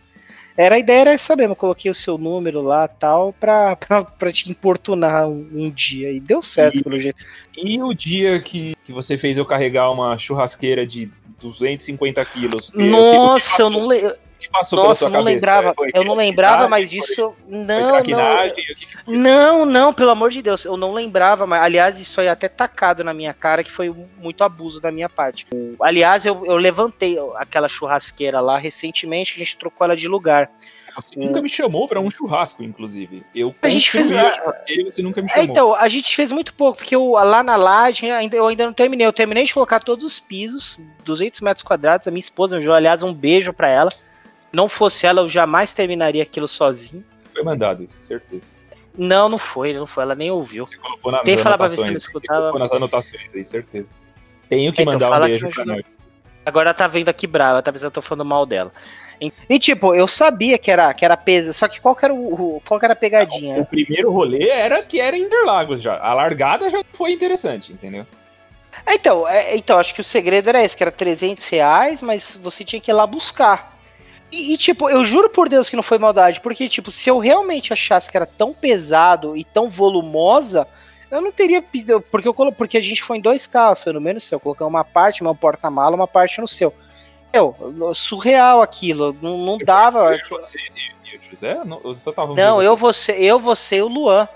Era 0.57 0.75
a 0.75 0.79
ideia 0.79 1.01
era 1.01 1.12
essa 1.12 1.36
mesmo, 1.36 1.51
eu 1.51 1.57
coloquei 1.57 1.91
o 1.91 1.95
seu 1.95 2.17
número 2.17 2.62
lá 2.62 2.88
tal 2.88 3.34
pra, 3.34 3.75
pra, 3.77 4.03
pra 4.03 4.31
te 4.31 4.50
importunar 4.50 5.27
um, 5.27 5.48
um 5.53 5.69
dia. 5.69 6.12
E 6.12 6.19
deu 6.19 6.41
certo, 6.41 6.77
e, 6.77 6.84
pelo 6.84 6.98
jeito. 6.98 7.22
E 7.57 7.81
o 7.81 7.93
dia 7.93 8.39
que, 8.39 8.75
que 8.84 8.93
você 8.93 9.17
fez 9.17 9.38
eu 9.38 9.45
carregar 9.45 9.91
uma 9.91 10.17
churrasqueira 10.17 10.88
de 10.88 11.12
250 11.41 12.24
quilos? 12.25 12.72
Nossa, 12.74 13.63
eu 13.63 13.69
não 13.69 13.88
lembro 13.88 14.15
que 14.39 14.49
passou 14.49 14.77
Nossa, 14.77 14.85
pela 14.85 14.95
sua 14.95 15.09
não 15.09 15.19
cabeça? 15.19 15.35
Lembrava, 15.35 15.73
foi, 15.73 15.91
eu 15.93 16.03
não 16.03 16.15
lembrava, 16.15 16.67
mas 16.67 16.91
isso. 16.91 17.33
Não, 17.47 18.01
não. 18.03 18.35
Não, 19.07 19.65
não, 19.65 19.93
pelo 19.93 20.11
amor 20.11 20.29
de 20.29 20.41
Deus, 20.41 20.65
eu 20.65 20.77
não 20.77 20.93
lembrava, 20.93 21.47
mas 21.47 21.61
aliás, 21.61 21.99
isso 21.99 22.19
aí 22.19 22.27
é 22.27 22.29
até 22.29 22.47
tacado 22.47 23.03
na 23.03 23.13
minha 23.13 23.33
cara, 23.33 23.63
que 23.63 23.71
foi 23.71 23.93
muito 24.17 24.43
abuso 24.43 24.79
da 24.81 24.91
minha 24.91 25.09
parte. 25.09 25.47
Aliás, 25.79 26.25
eu, 26.25 26.45
eu 26.45 26.57
levantei 26.57 27.17
aquela 27.35 27.67
churrasqueira 27.67 28.39
lá 28.39 28.57
recentemente, 28.57 29.33
a 29.35 29.37
gente 29.37 29.57
trocou 29.57 29.85
ela 29.85 29.95
de 29.95 30.07
lugar. 30.07 30.49
Você 30.95 31.19
nunca 31.19 31.41
me 31.41 31.49
chamou 31.49 31.89
para 31.89 31.99
um 31.99 32.09
churrasco, 32.09 32.63
inclusive. 32.63 33.25
Eu 33.35 33.53
a 33.61 33.67
gente 33.67 33.91
fez 33.91 34.11
você 34.85 35.01
nunca 35.01 35.21
me 35.21 35.27
é, 35.27 35.33
chamou. 35.33 35.49
Então, 35.49 35.75
a 35.75 35.89
gente 35.89 36.15
fez 36.15 36.31
muito 36.31 36.53
pouco, 36.53 36.77
porque 36.77 36.95
eu, 36.95 37.11
lá 37.11 37.43
na 37.43 37.57
laje 37.57 38.09
ainda, 38.09 38.37
eu 38.37 38.47
ainda 38.47 38.65
não 38.65 38.73
terminei. 38.73 39.05
Eu 39.05 39.11
terminei 39.11 39.43
de 39.43 39.53
colocar 39.53 39.81
todos 39.81 40.05
os 40.05 40.21
pisos, 40.21 40.81
200 41.03 41.41
metros 41.41 41.63
quadrados. 41.63 42.07
A 42.07 42.11
minha 42.11 42.19
esposa, 42.19 42.57
aliás, 42.57 43.03
um 43.03 43.13
beijo 43.13 43.51
para 43.51 43.67
ela 43.67 43.89
não 44.55 44.69
fosse 44.69 45.05
ela, 45.05 45.21
eu 45.21 45.29
jamais 45.29 45.74
terminaria 45.74 46.24
aquilo 46.24 46.47
sozinho. 46.47 47.03
Foi 47.33 47.43
mandado 47.43 47.83
isso, 47.83 48.00
certeza. 48.00 48.43
Não, 48.97 49.27
não 49.27 49.38
foi, 49.38 49.74
não 49.74 49.85
foi, 49.85 50.03
ela 50.03 50.15
nem 50.15 50.31
ouviu. 50.31 50.65
Você 50.65 50.77
colocou 50.77 51.12
na, 51.12 51.19
Tem 51.19 51.35
que 51.35 51.43
falar 51.43 51.57
pra 51.57 51.67
ver 51.67 51.77
se 51.77 51.83
ela 51.83 51.91
escutava. 51.91 52.39
Você 52.39 52.51
colocou 52.51 52.59
nas 52.59 52.71
anotações 52.71 53.35
aí, 53.35 53.43
certeza. 53.43 53.88
Tenho 54.47 54.71
que 54.71 54.81
então, 54.81 54.93
mandar 54.93 55.21
um 55.21 55.25
beijo 55.25 55.50
pra 55.50 55.65
nós. 55.65 55.83
Agora 56.45 56.69
ela 56.69 56.74
tá 56.74 56.88
vendo 56.88 57.09
aqui 57.09 57.27
brava, 57.27 57.62
tá 57.62 57.74
pensando 57.74 57.91
que 57.91 57.97
eu 57.97 58.01
tô 58.01 58.07
falando 58.07 58.25
mal 58.25 58.45
dela. 58.45 58.72
E 59.50 59.59
tipo, 59.59 59.96
eu 59.96 60.07
sabia 60.07 60.57
que 60.57 60.70
era, 60.70 60.94
que 60.94 61.03
era 61.03 61.18
peso, 61.18 61.53
só 61.53 61.68
que 61.68 61.79
qual 61.79 61.96
que 61.96 62.05
era, 62.05 62.13
o, 62.13 62.61
qual 62.68 62.79
que 62.79 62.85
era 62.85 62.94
a 62.94 62.98
pegadinha? 62.98 63.61
O 63.61 63.65
primeiro 63.65 64.11
rolê 64.11 64.50
era 64.50 64.83
que 64.83 65.00
era 65.00 65.18
Interlagos 65.18 65.81
já. 65.81 65.98
A 66.00 66.13
largada 66.13 66.70
já 66.70 66.83
foi 66.94 67.11
interessante, 67.11 67.72
entendeu? 67.72 68.05
Então, 68.87 69.27
é, 69.27 69.55
então, 69.55 69.79
acho 69.79 69.96
que 69.96 70.01
o 70.01 70.03
segredo 70.03 70.50
era 70.50 70.63
esse, 70.63 70.75
que 70.75 70.83
era 70.83 70.91
300 70.91 71.48
reais, 71.48 72.01
mas 72.01 72.37
você 72.41 72.63
tinha 72.63 72.79
que 72.79 72.91
ir 72.91 72.94
lá 72.94 73.07
buscar. 73.07 73.75
E, 74.31 74.53
e, 74.53 74.57
tipo, 74.57 74.90
eu 74.90 75.05
juro 75.05 75.29
por 75.29 75.48
Deus 75.48 75.70
que 75.70 75.75
não 75.75 75.83
foi 75.83 75.98
maldade, 75.98 76.42
porque, 76.42 76.68
tipo, 76.68 76.92
se 76.92 77.09
eu 77.09 77.20
realmente 77.20 77.72
achasse 77.72 78.09
que 78.09 78.18
era 78.18 78.25
tão 78.25 78.53
pesado 78.53 79.38
e 79.38 79.44
tão 79.44 79.70
volumosa, 79.70 80.68
eu 81.09 81.22
não 81.22 81.31
teria 81.31 81.61
pedido. 81.61 82.01
Porque, 82.01 82.27
eu, 82.27 82.33
porque 82.33 82.77
a 82.77 82.81
gente 82.81 83.03
foi 83.03 83.18
em 83.18 83.22
dois 83.22 83.48
carros, 83.48 83.83
foi 83.83 83.94
no 83.94 84.01
menos 84.01 84.24
seu. 84.24 84.40
Coloquei 84.40 84.66
uma 84.66 84.83
parte, 84.83 85.24
meu 85.24 85.35
porta-mala, 85.35 85.96
uma 85.96 86.07
parte 86.07 86.42
no 86.42 86.48
seu. 86.48 86.74
Meu, 87.33 87.55
surreal 87.94 88.61
aquilo. 88.61 89.16
Não, 89.22 89.38
não 89.38 89.57
dava. 89.57 90.18
Você 90.29 90.57
e 91.05 91.18
o 91.18 91.22
José? 91.22 91.59
Não, 91.66 91.81
eu 91.83 91.94
só 91.94 92.11
tava 92.11 92.33
não 92.33 92.61
eu, 92.61 92.75
você, 92.75 93.11
eu, 93.14 93.40
você 93.40 93.77
e 93.77 93.81
o 93.81 93.88
Luan. 93.88 94.27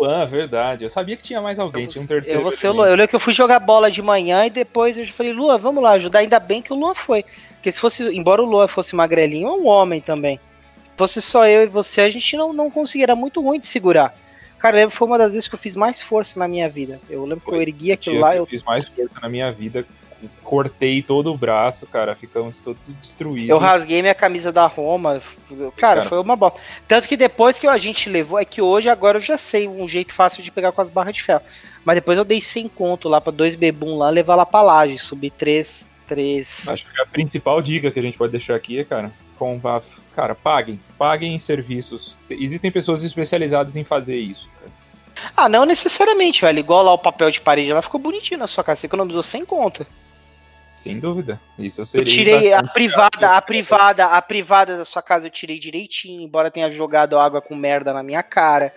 Luan, 0.00 0.26
verdade. 0.26 0.84
Eu 0.84 0.90
sabia 0.90 1.16
que 1.16 1.22
tinha 1.22 1.40
mais 1.40 1.58
alguém, 1.58 1.84
eu, 1.84 1.88
tinha 1.90 2.02
um 2.02 2.06
terceiro. 2.06 2.40
Eu, 2.40 2.44
você, 2.44 2.66
eu 2.66 2.72
lembro 2.72 3.08
que 3.08 3.16
eu 3.16 3.20
fui 3.20 3.32
jogar 3.32 3.60
bola 3.60 3.90
de 3.90 4.00
manhã 4.00 4.46
e 4.46 4.50
depois 4.50 4.96
eu 4.96 5.06
falei, 5.08 5.32
Luan, 5.32 5.58
vamos 5.58 5.82
lá 5.82 5.92
ajudar. 5.92 6.20
Ainda 6.20 6.40
bem 6.40 6.62
que 6.62 6.72
o 6.72 6.76
Luan 6.76 6.94
foi. 6.94 7.24
Porque 7.54 7.70
se 7.70 7.80
fosse, 7.80 8.02
embora 8.16 8.42
o 8.42 8.46
Luan 8.46 8.66
fosse 8.66 8.94
magrelinho, 8.94 9.48
é 9.48 9.52
um 9.52 9.66
homem 9.66 10.00
também. 10.00 10.40
Se 10.82 10.90
fosse 10.96 11.22
só 11.22 11.46
eu 11.46 11.62
e 11.62 11.66
você, 11.66 12.02
a 12.02 12.10
gente 12.10 12.36
não, 12.36 12.52
não 12.52 12.70
conseguia. 12.70 13.04
Era 13.04 13.16
muito 13.16 13.40
ruim 13.40 13.58
de 13.58 13.66
segurar. 13.66 14.14
Cara, 14.58 14.76
eu 14.76 14.80
lembro 14.80 14.94
foi 14.94 15.08
uma 15.08 15.16
das 15.16 15.32
vezes 15.32 15.48
que 15.48 15.54
eu 15.54 15.58
fiz 15.58 15.74
mais 15.74 16.02
força 16.02 16.38
na 16.38 16.46
minha 16.46 16.68
vida. 16.68 17.00
Eu 17.08 17.24
lembro 17.24 17.44
que 17.44 17.50
eu 17.50 17.60
ergui 17.60 17.92
aquilo 17.92 18.20
lá. 18.20 18.36
Eu 18.36 18.44
fiz 18.44 18.62
mais 18.62 18.86
força 18.86 19.18
na 19.20 19.28
minha 19.28 19.50
vida 19.50 19.86
cortei 20.42 21.02
todo 21.02 21.32
o 21.32 21.36
braço, 21.36 21.86
cara, 21.86 22.14
ficamos 22.14 22.58
todo 22.58 22.78
destruídos. 23.00 23.50
Eu 23.50 23.58
rasguei 23.58 24.02
minha 24.02 24.14
camisa 24.14 24.52
da 24.52 24.66
Roma, 24.66 25.22
cara, 25.48 25.72
cara, 25.76 26.04
foi 26.04 26.20
uma 26.20 26.36
bosta. 26.36 26.60
Tanto 26.86 27.08
que 27.08 27.16
depois 27.16 27.58
que 27.58 27.66
a 27.66 27.78
gente 27.78 28.08
levou, 28.08 28.38
é 28.38 28.44
que 28.44 28.60
hoje 28.60 28.88
agora 28.88 29.18
eu 29.18 29.22
já 29.22 29.38
sei 29.38 29.68
um 29.68 29.88
jeito 29.88 30.12
fácil 30.12 30.42
de 30.42 30.50
pegar 30.50 30.72
com 30.72 30.80
as 30.80 30.88
barras 30.88 31.14
de 31.14 31.22
ferro. 31.22 31.42
Mas 31.84 31.94
depois 31.96 32.18
eu 32.18 32.24
dei 32.24 32.40
sem 32.40 32.68
conto 32.68 33.08
lá 33.08 33.20
para 33.20 33.32
dois 33.32 33.54
bebum 33.54 33.96
lá, 33.96 34.10
levar 34.10 34.34
lá 34.34 34.44
pra 34.44 34.62
laje, 34.62 34.98
subir 34.98 35.30
três, 35.30 35.88
três. 36.06 36.68
Acho 36.68 36.86
que 36.86 37.00
a 37.00 37.06
principal 37.06 37.62
dica 37.62 37.90
que 37.90 37.98
a 37.98 38.02
gente 38.02 38.18
pode 38.18 38.32
deixar 38.32 38.54
aqui 38.54 38.78
é, 38.78 38.84
cara, 38.84 39.12
com 39.38 39.60
a, 39.64 39.80
cara, 40.14 40.34
paguem, 40.34 40.80
paguem 40.98 41.38
serviços. 41.38 42.18
Existem 42.28 42.70
pessoas 42.70 43.02
especializadas 43.02 43.76
em 43.76 43.84
fazer 43.84 44.18
isso, 44.18 44.48
cara. 44.60 44.80
Ah, 45.36 45.48
não 45.48 45.64
necessariamente, 45.64 46.40
velho. 46.40 46.58
Igual 46.58 46.82
lá 46.82 46.92
o 46.92 46.98
papel 46.98 47.30
de 47.30 47.40
parede, 47.40 47.70
ela 47.70 47.82
ficou 47.82 48.00
bonitinho 48.00 48.38
na 48.38 48.46
sua 48.46 48.64
casa. 48.64 48.80
Você 48.80 48.86
economizou 48.86 49.22
sem 49.22 49.44
conta. 49.44 49.86
Sem 50.74 50.98
dúvida. 50.98 51.40
Isso 51.58 51.80
eu 51.80 51.86
seria. 51.86 52.02
Eu 52.02 52.06
tirei 52.06 52.52
a 52.52 52.62
privada, 52.62 53.36
a 53.36 53.42
privada, 53.42 54.06
a 54.06 54.22
privada 54.22 54.76
da 54.78 54.84
sua 54.84 55.02
casa 55.02 55.26
eu 55.26 55.30
tirei 55.30 55.58
direitinho, 55.58 56.22
embora 56.22 56.50
tenha 56.50 56.70
jogado 56.70 57.18
água 57.18 57.42
com 57.42 57.54
merda 57.54 57.92
na 57.92 58.02
minha 58.02 58.22
cara. 58.22 58.72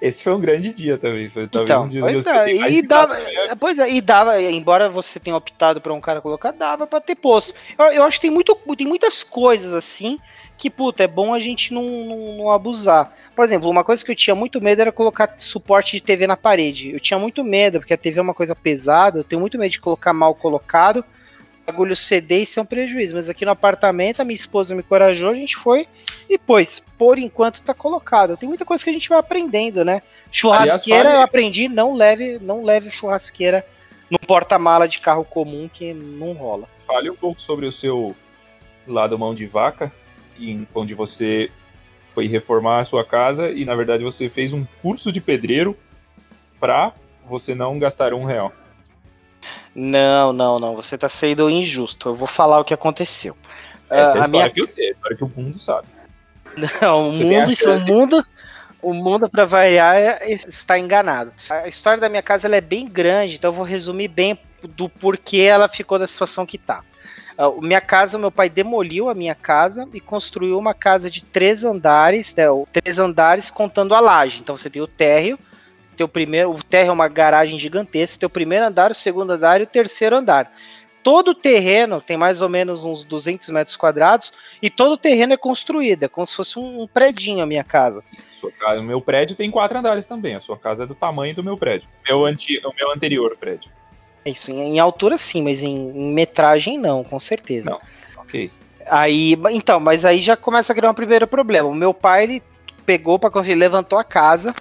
Esse 0.00 0.22
foi 0.22 0.34
um 0.34 0.40
grande 0.40 0.72
dia 0.72 0.96
também. 0.96 1.28
Foi 1.28 1.46
talvez 1.46 1.70
então, 1.70 1.84
um 1.84 1.88
dia 1.88 2.00
pois 2.00 2.26
é, 2.26 2.52
e 2.72 2.82
dava, 2.82 3.16
pois 3.58 3.78
é, 3.78 3.90
e 3.90 4.00
dava, 4.00 4.40
embora 4.40 4.88
você 4.88 5.20
tenha 5.20 5.36
optado 5.36 5.80
para 5.80 5.92
um 5.92 6.00
cara 6.00 6.20
colocar, 6.20 6.52
dava 6.52 6.86
para 6.86 7.00
ter 7.00 7.14
posto. 7.14 7.52
Eu, 7.78 7.86
eu, 7.86 8.02
acho 8.04 8.18
que 8.18 8.22
tem, 8.22 8.30
muito, 8.30 8.54
tem 8.76 8.86
muitas 8.86 9.22
coisas 9.22 9.74
assim 9.74 10.18
que, 10.56 10.70
puta, 10.70 11.02
é 11.02 11.08
bom 11.08 11.32
a 11.32 11.38
gente 11.38 11.72
não, 11.72 11.82
não, 11.82 12.36
não, 12.36 12.50
abusar. 12.50 13.14
Por 13.34 13.44
exemplo, 13.44 13.68
uma 13.68 13.84
coisa 13.84 14.04
que 14.04 14.10
eu 14.10 14.16
tinha 14.16 14.34
muito 14.34 14.60
medo 14.60 14.80
era 14.80 14.92
colocar 14.92 15.34
suporte 15.38 15.96
de 15.96 16.02
TV 16.02 16.26
na 16.26 16.36
parede. 16.36 16.90
Eu 16.90 17.00
tinha 17.00 17.18
muito 17.18 17.42
medo, 17.42 17.78
porque 17.78 17.94
a 17.94 17.98
TV 17.98 18.18
é 18.18 18.22
uma 18.22 18.34
coisa 18.34 18.54
pesada, 18.54 19.18
eu 19.18 19.24
tenho 19.24 19.40
muito 19.40 19.58
medo 19.58 19.70
de 19.70 19.80
colocar 19.80 20.12
mal 20.12 20.34
colocado, 20.34 21.04
bagulho 21.66 21.94
CD 21.94 22.42
e 22.42 22.46
ser 22.46 22.60
um 22.60 22.64
prejuízo. 22.64 23.14
Mas 23.14 23.28
aqui 23.28 23.44
no 23.44 23.50
apartamento, 23.50 24.20
a 24.20 24.24
minha 24.24 24.34
esposa 24.34 24.74
me 24.74 24.82
corajou, 24.82 25.30
a 25.30 25.34
gente 25.34 25.56
foi 25.56 25.86
e 26.28 26.38
pôs. 26.38 26.82
Por 26.98 27.18
enquanto 27.18 27.62
tá 27.62 27.74
colocado. 27.74 28.36
Tem 28.36 28.48
muita 28.48 28.64
coisa 28.64 28.82
que 28.82 28.90
a 28.90 28.92
gente 28.92 29.08
vai 29.08 29.18
aprendendo, 29.18 29.84
né? 29.84 30.02
Churrasqueira 30.30 31.00
Aliás, 31.00 31.16
eu 31.16 31.22
aprendi, 31.22 31.68
não 31.68 31.94
leve, 31.94 32.38
não 32.40 32.64
leve 32.64 32.90
churrasqueira 32.90 33.64
no 34.10 34.18
porta-mala 34.18 34.88
de 34.88 34.98
carro 34.98 35.24
comum 35.24 35.68
que 35.72 35.92
não 35.92 36.32
rola. 36.32 36.68
Fale 36.86 37.10
um 37.10 37.16
pouco 37.16 37.40
sobre 37.40 37.66
o 37.66 37.72
seu 37.72 38.14
lado 38.86 39.18
mão 39.18 39.34
de 39.34 39.46
vaca 39.46 39.92
onde 40.74 40.94
você 40.94 41.50
foi 42.08 42.26
reformar 42.26 42.80
a 42.80 42.84
sua 42.84 43.04
casa 43.04 43.50
e 43.50 43.64
na 43.64 43.74
verdade 43.74 44.02
você 44.02 44.28
fez 44.28 44.52
um 44.52 44.64
curso 44.82 45.12
de 45.12 45.20
pedreiro 45.20 45.76
para 46.58 46.92
você 47.28 47.54
não 47.54 47.78
gastar 47.78 48.12
um 48.12 48.24
real. 48.24 48.52
Não, 49.74 50.32
não, 50.32 50.58
não. 50.58 50.76
Você 50.76 50.96
tá 50.98 51.08
sendo 51.08 51.48
injusto. 51.48 52.10
Eu 52.10 52.14
vou 52.14 52.28
falar 52.28 52.60
o 52.60 52.64
que 52.64 52.74
aconteceu. 52.74 53.36
Essa 53.88 54.16
é 54.16 54.18
a, 54.18 54.22
a 54.22 54.24
história 54.24 54.28
minha... 54.30 54.50
que 54.50 54.60
eu 54.60 54.68
sei, 54.68 54.88
a 54.88 54.92
história 54.92 55.16
que 55.16 55.24
o 55.24 55.32
mundo 55.36 55.58
sabe. 55.58 55.88
Não, 56.82 57.08
o 57.08 57.12
mundo, 57.12 57.52
o 57.52 57.84
mundo, 57.86 58.26
o 58.82 58.94
mundo 58.94 59.28
para 59.28 59.44
variar 59.44 59.96
é, 59.96 60.18
está 60.32 60.78
enganado. 60.78 61.32
A 61.48 61.68
história 61.68 62.00
da 62.00 62.08
minha 62.08 62.22
casa 62.22 62.48
é 62.54 62.60
bem 62.60 62.88
grande, 62.88 63.36
então 63.36 63.50
eu 63.50 63.54
vou 63.54 63.64
resumir 63.64 64.08
bem 64.08 64.38
do 64.62 64.88
porquê 64.88 65.40
ela 65.40 65.68
ficou 65.68 65.98
da 65.98 66.06
situação 66.06 66.46
que 66.46 66.58
tá. 66.58 66.82
Uh, 67.38 67.62
minha 67.62 67.80
casa, 67.80 68.18
meu 68.18 68.30
pai 68.30 68.50
demoliu 68.50 69.08
a 69.08 69.14
minha 69.14 69.34
casa 69.34 69.88
e 69.94 70.00
construiu 70.00 70.58
uma 70.58 70.74
casa 70.74 71.10
de 71.10 71.24
três 71.24 71.64
andares, 71.64 72.34
né, 72.34 72.44
três 72.70 72.98
andares 72.98 73.50
contando 73.50 73.94
a 73.94 74.00
laje. 74.00 74.40
Então 74.40 74.56
você 74.56 74.68
tem 74.68 74.82
o 74.82 74.86
térreo, 74.86 75.38
tem 76.00 76.04
o 76.04 76.08
primeiro, 76.08 76.50
o 76.52 76.62
térreo 76.62 76.90
é 76.90 76.92
uma 76.92 77.08
garagem 77.08 77.58
gigantesca, 77.58 78.18
tem 78.18 78.26
o 78.26 78.30
primeiro 78.30 78.64
andar, 78.64 78.90
o 78.90 78.94
segundo 78.94 79.32
andar 79.32 79.60
e 79.60 79.64
o 79.64 79.66
terceiro 79.66 80.16
andar. 80.16 80.50
Todo 81.02 81.28
o 81.28 81.34
terreno 81.34 82.00
tem 82.00 82.16
mais 82.16 82.40
ou 82.40 82.48
menos 82.48 82.84
uns 82.84 83.04
200 83.04 83.48
metros 83.50 83.76
quadrados 83.76 84.32
e 84.62 84.68
todo 84.68 84.92
o 84.92 84.96
terreno 84.98 85.32
é 85.34 85.36
construído, 85.36 86.04
é 86.04 86.08
como 86.08 86.26
se 86.26 86.34
fosse 86.34 86.58
um, 86.58 86.82
um 86.82 86.86
predinho 86.86 87.42
a 87.42 87.46
minha 87.46 87.64
casa. 87.64 88.02
o 88.78 88.82
meu 88.82 89.00
prédio 89.00 89.36
tem 89.36 89.50
quatro 89.50 89.78
andares 89.78 90.06
também, 90.06 90.34
a 90.34 90.40
sua 90.40 90.56
casa 90.56 90.84
é 90.84 90.86
do 90.86 90.94
tamanho 90.94 91.34
do 91.34 91.44
meu 91.44 91.56
prédio. 91.56 91.88
Meu 92.06 92.24
anti, 92.24 92.58
o 92.64 92.72
meu 92.74 92.90
anterior 92.92 93.36
prédio. 93.38 93.70
Isso, 94.24 94.50
em, 94.50 94.78
altura 94.78 95.18
sim, 95.18 95.42
mas 95.42 95.62
em, 95.62 95.74
em, 95.74 96.12
metragem 96.12 96.78
não, 96.78 97.02
com 97.02 97.18
certeza. 97.18 97.70
Não, 97.70 97.78
ok. 98.22 98.50
Aí, 98.86 99.36
então, 99.50 99.78
mas 99.80 100.04
aí 100.04 100.22
já 100.22 100.36
começa 100.36 100.72
a 100.72 100.76
criar 100.76 100.90
um 100.90 100.94
primeiro 100.94 101.26
problema. 101.26 101.68
O 101.68 101.74
meu 101.74 101.94
pai, 101.94 102.24
ele 102.24 102.42
pegou 102.84 103.18
para 103.18 103.30
conseguir, 103.30 103.54
levantou 103.54 103.98
a 103.98 104.04
casa 104.04 104.54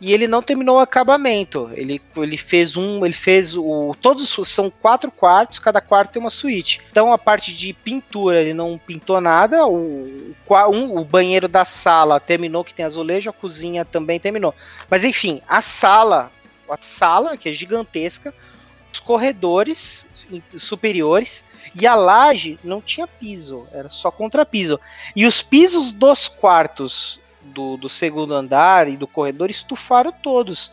e 0.00 0.12
ele 0.12 0.28
não 0.28 0.42
terminou 0.42 0.76
o 0.76 0.80
acabamento. 0.80 1.70
Ele, 1.72 2.00
ele 2.16 2.36
fez 2.36 2.76
um, 2.76 3.04
ele 3.04 3.14
fez 3.14 3.56
o 3.56 3.94
todos 4.00 4.36
são 4.48 4.70
quatro 4.70 5.10
quartos, 5.10 5.58
cada 5.58 5.80
quarto 5.80 6.12
tem 6.12 6.20
uma 6.20 6.30
suíte. 6.30 6.80
Então 6.90 7.12
a 7.12 7.18
parte 7.18 7.54
de 7.54 7.72
pintura 7.72 8.40
ele 8.40 8.54
não 8.54 8.78
pintou 8.78 9.20
nada. 9.20 9.66
O, 9.66 10.34
um, 10.70 10.98
o 10.98 11.04
banheiro 11.04 11.48
da 11.48 11.64
sala 11.64 12.20
terminou 12.20 12.64
que 12.64 12.74
tem 12.74 12.84
azulejo, 12.84 13.30
a 13.30 13.32
cozinha 13.32 13.84
também 13.84 14.20
terminou. 14.20 14.54
Mas 14.88 15.04
enfim, 15.04 15.42
a 15.48 15.60
sala, 15.60 16.30
a 16.70 16.78
sala 16.80 17.36
que 17.36 17.48
é 17.48 17.52
gigantesca, 17.52 18.32
os 18.92 19.00
corredores 19.00 20.06
superiores 20.56 21.44
e 21.74 21.86
a 21.86 21.94
laje 21.94 22.58
não 22.62 22.80
tinha 22.80 23.06
piso, 23.06 23.66
era 23.72 23.90
só 23.90 24.10
contrapiso. 24.10 24.80
E 25.14 25.26
os 25.26 25.42
pisos 25.42 25.92
dos 25.92 26.28
quartos 26.28 27.20
do, 27.48 27.76
do 27.76 27.88
segundo 27.88 28.34
andar 28.34 28.88
e 28.88 28.96
do 28.96 29.06
corredor 29.06 29.50
estufaram 29.50 30.12
todos. 30.12 30.72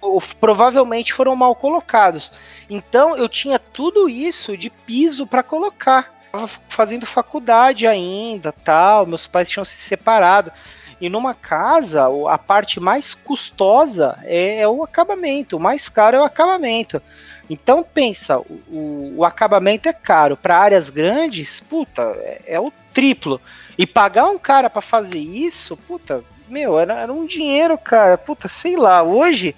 Ou, 0.00 0.20
provavelmente 0.40 1.12
foram 1.12 1.34
mal 1.34 1.54
colocados. 1.54 2.32
Então 2.68 3.16
eu 3.16 3.28
tinha 3.28 3.58
tudo 3.58 4.08
isso 4.08 4.56
de 4.56 4.70
piso 4.70 5.26
para 5.26 5.42
colocar. 5.42 6.12
Tava 6.30 6.48
fazendo 6.68 7.06
faculdade 7.06 7.86
ainda, 7.86 8.52
tal. 8.52 9.06
Meus 9.06 9.26
pais 9.26 9.50
tinham 9.50 9.64
se 9.64 9.78
separado. 9.78 10.52
E 11.00 11.08
numa 11.08 11.34
casa, 11.34 12.04
a 12.30 12.38
parte 12.38 12.78
mais 12.78 13.12
custosa 13.12 14.16
é, 14.22 14.60
é 14.60 14.68
o 14.68 14.84
acabamento, 14.84 15.56
o 15.56 15.60
mais 15.60 15.88
caro 15.88 16.16
é 16.16 16.20
o 16.20 16.24
acabamento. 16.24 17.02
Então 17.50 17.82
pensa, 17.82 18.38
o, 18.38 19.14
o 19.16 19.24
acabamento 19.24 19.88
é 19.88 19.92
caro 19.92 20.36
para 20.36 20.56
áreas 20.56 20.90
grandes, 20.90 21.60
puta, 21.60 22.02
é, 22.18 22.42
é, 22.46 22.60
o 22.60 22.72
triplo. 22.92 23.40
E 23.76 23.86
pagar 23.86 24.26
um 24.26 24.38
cara 24.38 24.68
para 24.68 24.82
fazer 24.82 25.18
isso, 25.18 25.76
puta, 25.76 26.24
meu, 26.48 26.78
era, 26.78 26.94
era, 26.94 27.12
um 27.12 27.26
dinheiro, 27.26 27.78
cara, 27.78 28.18
puta, 28.18 28.48
sei 28.48 28.76
lá, 28.76 29.02
hoje 29.02 29.54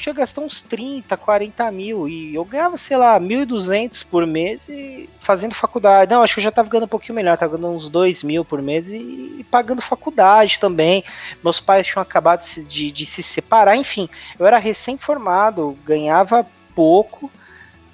tinha 0.00 0.14
gastar 0.14 0.40
uns 0.40 0.62
30, 0.62 1.14
40 1.16 1.70
mil 1.70 2.08
e 2.08 2.34
eu 2.34 2.44
ganhava, 2.44 2.76
sei 2.78 2.96
lá, 2.96 3.20
1.200 3.20 4.04
por 4.10 4.26
mês 4.26 4.66
e 4.68 5.08
fazendo 5.20 5.54
faculdade. 5.54 6.10
Não, 6.10 6.22
acho 6.22 6.34
que 6.34 6.40
eu 6.40 6.44
já 6.44 6.50
tava 6.50 6.70
ganhando 6.70 6.84
um 6.84 6.88
pouquinho 6.88 7.14
melhor, 7.14 7.36
tava 7.36 7.56
ganhando 7.56 7.74
uns 7.74 7.90
2 7.90 8.22
mil 8.22 8.44
por 8.44 8.62
mês 8.62 8.90
e, 8.90 8.96
e, 8.96 9.46
pagando 9.50 9.82
faculdade 9.82 10.58
também. 10.58 11.04
Meus 11.44 11.60
pais 11.60 11.86
tinham 11.86 12.02
acabado 12.02 12.42
de, 12.42 12.64
de, 12.64 12.90
de 12.90 13.06
se 13.06 13.22
separar, 13.22 13.76
enfim, 13.76 14.08
eu 14.38 14.46
era 14.46 14.58
recém-formado, 14.58 15.76
ganhava 15.84 16.46
pouco. 16.74 17.30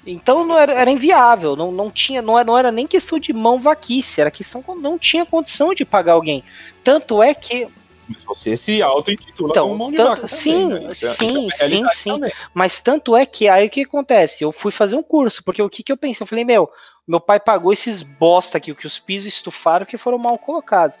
Então 0.07 0.45
não 0.45 0.57
era, 0.57 0.73
era 0.73 0.89
inviável, 0.89 1.55
não, 1.55 1.71
não 1.71 1.91
tinha, 1.91 2.21
não 2.21 2.37
era, 2.37 2.45
não 2.45 2.57
era 2.57 2.71
nem 2.71 2.87
questão 2.87 3.19
de 3.19 3.33
mão 3.33 3.59
vaquice, 3.59 4.21
era 4.21 4.31
questão 4.31 4.61
que 4.61 4.73
não 4.75 4.97
tinha 4.97 5.25
condição 5.25 5.73
de 5.73 5.83
pagar 5.83 6.13
alguém. 6.13 6.43
Tanto 6.83 7.21
é 7.21 7.33
que 7.33 7.67
mas 8.07 8.23
você 8.23 8.55
se 8.55 8.81
auto-intitula 8.81 9.49
então, 9.49 9.67
como 9.67 9.77
mão 9.77 9.91
de 9.91 9.97
tanto, 9.97 10.25
Sim, 10.29 10.69
também, 10.69 10.87
né? 10.87 10.93
sim, 10.93 11.47
é 11.49 11.67
sim, 11.67 11.89
sim. 11.89 12.09
Também. 12.11 12.31
Mas 12.53 12.79
tanto 12.79 13.17
é 13.17 13.25
que 13.25 13.49
aí 13.49 13.67
o 13.67 13.69
que 13.69 13.81
acontece? 13.81 14.45
Eu 14.45 14.51
fui 14.53 14.71
fazer 14.71 14.95
um 14.95 15.03
curso, 15.03 15.43
porque 15.43 15.61
o 15.61 15.69
que, 15.69 15.83
que 15.83 15.91
eu 15.91 15.97
pensei? 15.97 16.23
Eu 16.23 16.27
falei, 16.27 16.45
meu, 16.45 16.71
meu 17.05 17.19
pai 17.19 17.37
pagou 17.37 17.73
esses 17.73 18.01
bosta 18.01 18.59
aqui, 18.59 18.73
que 18.73 18.87
os 18.87 18.97
pisos 18.97 19.33
estufaram, 19.33 19.85
que 19.85 19.97
foram 19.97 20.17
mal 20.17 20.37
colocados. 20.37 20.97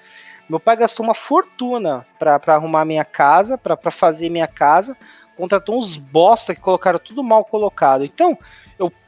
Meu 0.49 0.59
pai 0.59 0.75
gastou 0.75 1.05
uma 1.05 1.13
fortuna 1.13 2.05
para 2.19 2.41
arrumar 2.47 2.83
minha 2.83 3.05
casa, 3.05 3.57
para 3.57 3.89
fazer 3.89 4.29
minha 4.29 4.47
casa 4.47 4.97
contratou 5.37 5.77
uns 5.77 5.97
bosta 5.97 6.55
que 6.55 6.59
colocaram 6.59 6.97
tudo 6.97 7.23
mal 7.23 7.45
colocado. 7.45 8.03
Então, 8.03 8.37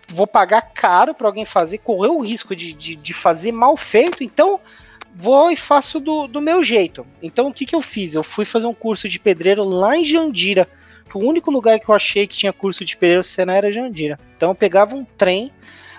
vou 0.09 0.27
pagar 0.27 0.61
caro 0.61 1.13
para 1.13 1.27
alguém 1.27 1.45
fazer, 1.45 1.77
correr 1.77 2.09
o 2.09 2.19
risco 2.19 2.55
de, 2.55 2.73
de, 2.73 2.95
de, 2.95 3.13
fazer 3.13 3.51
mal 3.51 3.77
feito, 3.77 4.23
então 4.23 4.59
vou 5.13 5.51
e 5.51 5.55
faço 5.55 5.99
do, 5.99 6.27
do 6.27 6.41
meu 6.41 6.63
jeito. 6.63 7.05
Então, 7.21 7.47
o 7.47 7.53
que, 7.53 7.65
que 7.65 7.75
eu 7.75 7.81
fiz? 7.81 8.15
Eu 8.15 8.23
fui 8.23 8.45
fazer 8.45 8.65
um 8.65 8.73
curso 8.73 9.07
de 9.07 9.19
pedreiro 9.19 9.63
lá 9.63 9.95
em 9.95 10.03
Jandira, 10.03 10.67
que 11.09 11.17
o 11.17 11.21
único 11.21 11.51
lugar 11.51 11.79
que 11.79 11.89
eu 11.89 11.95
achei 11.95 12.27
que 12.27 12.37
tinha 12.37 12.53
curso 12.53 12.83
de 12.83 12.97
pedreiro 12.97 13.23
Senna 13.23 13.55
era 13.55 13.71
Jandira. 13.71 14.19
Então, 14.35 14.49
eu 14.49 14.55
pegava 14.55 14.95
um 14.95 15.05
trem 15.05 15.51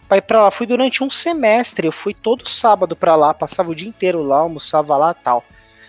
para 0.09 0.19
ir 0.19 0.23
para 0.23 0.43
lá. 0.45 0.51
Fui 0.51 0.67
durante 0.67 1.03
um 1.03 1.11
semestre, 1.11 1.87
eu 1.87 1.93
fui 1.93 2.15
todo 2.15 2.49
sábado 2.49 2.97
para 2.97 3.15
lá, 3.15 3.33
passava 3.33 3.71
o 3.71 3.75
dia 3.75 3.89
inteiro 3.89 4.23
lá, 4.23 4.39
almoçava 4.39 4.97
lá 4.97 5.15
tal. 5.15 5.45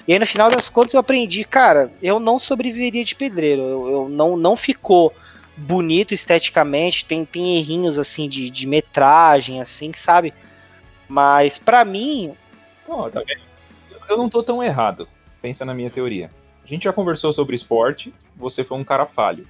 E 0.07 0.13
aí, 0.13 0.19
no 0.19 0.25
final 0.25 0.49
das 0.49 0.69
contas, 0.69 0.93
eu 0.93 0.99
aprendi, 0.99 1.43
cara, 1.43 1.91
eu 2.01 2.19
não 2.19 2.39
sobreviveria 2.39 3.03
de 3.03 3.15
pedreiro. 3.15 3.61
Eu, 3.61 3.89
eu 3.89 4.09
não, 4.09 4.35
não 4.35 4.55
ficou 4.55 5.13
bonito 5.61 6.13
esteticamente, 6.13 7.05
tem, 7.05 7.23
tem 7.23 7.57
errinhos 7.57 7.99
assim 7.99 8.27
de, 8.27 8.49
de 8.49 8.67
metragem, 8.67 9.61
assim, 9.61 9.91
sabe? 9.93 10.33
Mas 11.07 11.57
para 11.57 11.85
mim. 11.85 12.33
Oh, 12.87 13.09
tá 13.09 13.21
eu 14.09 14.17
não 14.17 14.29
tô 14.29 14.43
tão 14.43 14.63
errado. 14.63 15.07
Pensa 15.41 15.63
na 15.63 15.73
minha 15.73 15.89
teoria. 15.89 16.29
A 16.63 16.67
gente 16.67 16.83
já 16.83 16.93
conversou 16.93 17.31
sobre 17.31 17.55
esporte, 17.55 18.13
você 18.35 18.63
foi 18.63 18.77
um 18.77 18.83
cara 18.83 19.05
falho. 19.05 19.47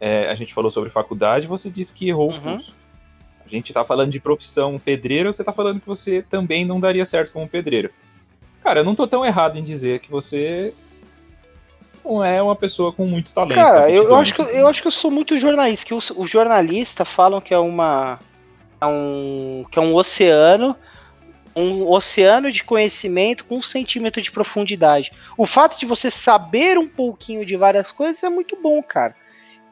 É, 0.00 0.30
a 0.30 0.34
gente 0.34 0.54
falou 0.54 0.70
sobre 0.70 0.90
faculdade, 0.90 1.46
você 1.46 1.70
disse 1.70 1.92
que 1.92 2.08
errou 2.08 2.30
uhum. 2.30 2.38
o 2.38 2.40
curso. 2.40 2.74
A 3.44 3.48
gente 3.48 3.72
tá 3.72 3.84
falando 3.84 4.10
de 4.10 4.20
profissão 4.20 4.78
pedreiro, 4.78 5.32
você 5.32 5.44
tá 5.44 5.52
falando 5.52 5.80
que 5.80 5.86
você 5.86 6.22
também 6.22 6.64
não 6.64 6.80
daria 6.80 7.04
certo 7.04 7.32
como 7.32 7.48
pedreiro. 7.48 7.90
Cara, 8.62 8.80
eu 8.80 8.84
não 8.84 8.94
tô 8.94 9.06
tão 9.06 9.24
errado 9.24 9.58
em 9.58 9.62
dizer 9.62 10.00
que 10.00 10.10
você 10.10 10.74
não 12.04 12.24
é 12.24 12.42
uma 12.42 12.56
pessoa 12.56 12.92
com 12.92 13.06
muitos 13.06 13.32
talentos. 13.32 13.56
Cara, 13.56 13.90
eu, 13.90 14.04
eu, 14.04 14.16
acho 14.16 14.34
que, 14.34 14.42
eu 14.42 14.66
acho 14.68 14.82
que 14.82 14.88
eu 14.88 14.92
sou 14.92 15.10
muito 15.10 15.36
jornalista, 15.36 15.86
que 15.86 15.94
os, 15.94 16.10
os 16.10 16.28
jornalistas 16.28 17.08
falam 17.08 17.40
que 17.40 17.54
é 17.54 17.58
uma. 17.58 18.18
É 18.80 18.86
um, 18.86 19.64
que 19.70 19.78
é 19.78 19.82
um 19.82 19.94
oceano. 19.94 20.76
Um 21.54 21.90
oceano 21.90 22.50
de 22.50 22.62
conhecimento 22.62 23.44
com 23.44 23.56
um 23.56 23.62
sentimento 23.62 24.22
de 24.22 24.30
profundidade. 24.30 25.12
O 25.36 25.44
fato 25.44 25.78
de 25.78 25.84
você 25.84 26.08
saber 26.10 26.78
um 26.78 26.88
pouquinho 26.88 27.44
de 27.44 27.56
várias 27.56 27.90
coisas 27.90 28.22
é 28.22 28.28
muito 28.28 28.56
bom, 28.56 28.80
cara. 28.82 29.16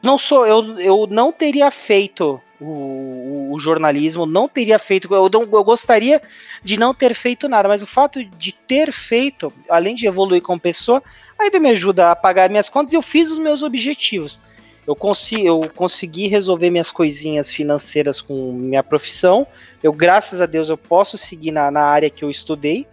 Não 0.03 0.17
sou, 0.17 0.45
eu, 0.45 0.79
eu 0.79 1.07
não 1.09 1.31
teria 1.31 1.71
feito 1.71 2.39
o, 2.59 3.53
o, 3.53 3.59
jornalismo, 3.59 4.25
não 4.25 4.47
teria 4.47 4.77
feito. 4.77 5.13
Eu, 5.13 5.29
eu 5.31 5.63
gostaria 5.63 6.21
de 6.63 6.77
não 6.77 6.93
ter 6.93 7.13
feito 7.13 7.47
nada, 7.47 7.67
mas 7.67 7.81
o 7.81 7.87
fato 7.87 8.23
de 8.23 8.51
ter 8.51 8.91
feito, 8.91 9.51
além 9.69 9.95
de 9.95 10.05
evoluir 10.05 10.41
como 10.41 10.59
pessoa, 10.59 11.01
ainda 11.39 11.59
me 11.59 11.69
ajuda 11.69 12.11
a 12.11 12.15
pagar 12.15 12.49
minhas 12.49 12.69
contas 12.69 12.93
e 12.93 12.95
eu 12.95 13.01
fiz 13.01 13.31
os 13.31 13.37
meus 13.37 13.63
objetivos. 13.63 14.39
Eu, 14.85 14.95
consegui, 14.95 15.45
eu 15.45 15.61
consegui 15.75 16.27
resolver 16.27 16.69
minhas 16.69 16.91
coisinhas 16.91 17.51
financeiras 17.53 18.21
com 18.21 18.51
minha 18.53 18.83
profissão. 18.83 19.45
Eu, 19.83 19.93
graças 19.93 20.41
a 20.41 20.45
Deus, 20.45 20.67
eu 20.67 20.77
posso 20.77 21.17
seguir 21.17 21.51
na, 21.51 21.69
na 21.69 21.81
área 21.81 22.09
que 22.09 22.23
eu 22.23 22.29
estudei. 22.29 22.87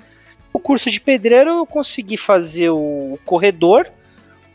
O 0.52 0.58
curso 0.58 0.90
de 0.90 1.00
pedreiro 1.00 1.50
eu 1.50 1.66
consegui 1.66 2.16
fazer 2.16 2.70
o 2.70 3.18
corredor, 3.24 3.90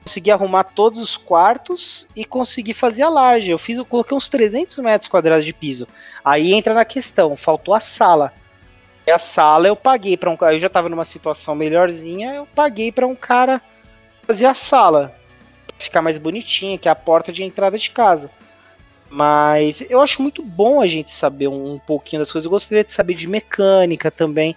consegui 0.04 0.32
arrumar 0.32 0.66
todos 0.66 1.00
os 1.00 1.18
quartos 1.18 2.08
e 2.16 2.24
consegui 2.26 2.74
fazer 2.74 3.04
a 3.04 3.10
laje. 3.10 3.50
Eu 3.50 3.58
fiz, 3.58 3.78
eu 3.78 3.86
coloquei 3.86 4.16
uns 4.16 4.30
300 4.30 4.78
metros 4.80 5.08
quadrados 5.08 5.46
de 5.46 5.54
piso. 5.54 5.88
Aí 6.24 6.54
entra 6.54 6.74
na 6.74 6.86
questão, 6.86 7.36
faltou 7.36 7.74
a 7.74 7.80
sala. 7.80 8.34
E 9.06 9.12
a 9.12 9.18
sala 9.18 9.68
eu 9.68 9.76
paguei 9.76 10.16
para 10.16 10.30
um 10.30 10.38
eu 10.52 10.60
já 10.60 10.70
tava 10.70 10.90
numa 10.90 11.04
situação 11.04 11.56
melhorzinha, 11.56 12.36
eu 12.36 12.48
paguei 12.54 12.92
para 12.92 13.08
um 13.08 13.16
cara 13.16 13.60
fazer 14.26 14.46
a 14.46 14.54
sala, 14.54 15.16
ficar 15.78 16.02
mais 16.02 16.18
bonitinha, 16.18 16.78
que 16.78 16.88
é 16.88 16.92
a 16.92 16.96
porta 16.96 17.32
de 17.32 17.44
entrada 17.44 17.78
de 17.78 17.90
casa. 17.90 18.30
Mas 19.10 19.84
eu 19.90 20.00
acho 20.02 20.22
muito 20.22 20.42
bom 20.42 20.80
a 20.80 20.88
gente 20.88 21.12
saber 21.12 21.50
um, 21.50 21.78
pouquinho 21.80 22.22
das 22.22 22.32
coisas. 22.32 22.46
Eu 22.46 22.52
gostaria 22.52 22.84
de 22.84 22.94
saber 22.94 23.14
de 23.14 23.28
mecânica 23.28 24.10
também, 24.10 24.56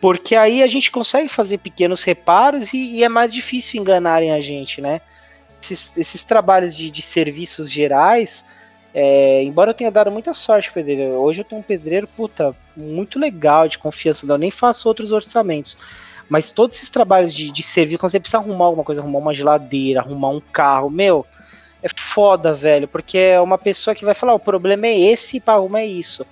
porque 0.00 0.36
aí 0.36 0.62
a 0.62 0.66
gente 0.68 0.92
consegue 0.92 1.28
fazer 1.28 1.58
pequenos 1.58 2.04
reparos 2.04 2.72
e, 2.72 2.98
e 2.98 3.04
é 3.04 3.08
mais 3.08 3.32
difícil 3.32 3.80
enganarem 3.80 4.30
a 4.30 4.40
gente, 4.40 4.80
né? 4.80 5.00
Esses, 5.60 5.96
esses 5.96 6.22
trabalhos 6.22 6.76
de, 6.76 6.88
de, 6.88 7.02
serviços 7.02 7.68
gerais 7.68 8.44
É, 8.94 9.42
embora 9.42 9.70
eu 9.70 9.74
tenha 9.74 9.90
dado 9.90 10.12
muita 10.12 10.32
sorte, 10.32 10.72
pedreiro, 10.72 11.14
hoje 11.14 11.40
eu 11.40 11.44
tenho 11.44 11.60
um 11.60 11.64
pedreiro, 11.64 12.06
puta, 12.06 12.54
muito 12.76 13.18
legal, 13.18 13.66
de 13.66 13.78
confiança, 13.78 14.24
eu 14.24 14.38
nem 14.38 14.50
faço 14.50 14.86
outros 14.86 15.10
orçamentos. 15.10 15.76
Mas 16.28 16.50
todos 16.52 16.76
esses 16.76 16.90
trabalhos 16.90 17.32
de, 17.32 17.50
de 17.50 17.62
serviço, 17.62 17.98
quando 17.98 18.10
você 18.10 18.20
precisa 18.20 18.38
arrumar 18.38 18.66
alguma 18.66 18.84
coisa, 18.84 19.00
arrumar 19.00 19.18
uma 19.18 19.34
geladeira, 19.34 20.00
arrumar 20.00 20.30
um 20.30 20.40
carro, 20.40 20.90
meu, 20.90 21.24
é 21.82 21.88
foda, 21.96 22.52
velho, 22.52 22.88
porque 22.88 23.16
é 23.16 23.40
uma 23.40 23.58
pessoa 23.58 23.94
que 23.94 24.04
vai 24.04 24.14
falar, 24.14 24.34
o 24.34 24.40
problema 24.40 24.86
é 24.86 24.98
esse 24.98 25.36
e 25.36 25.40
para 25.40 25.54
arrumar 25.54 25.80
é 25.80 25.86
isso. 25.86 26.26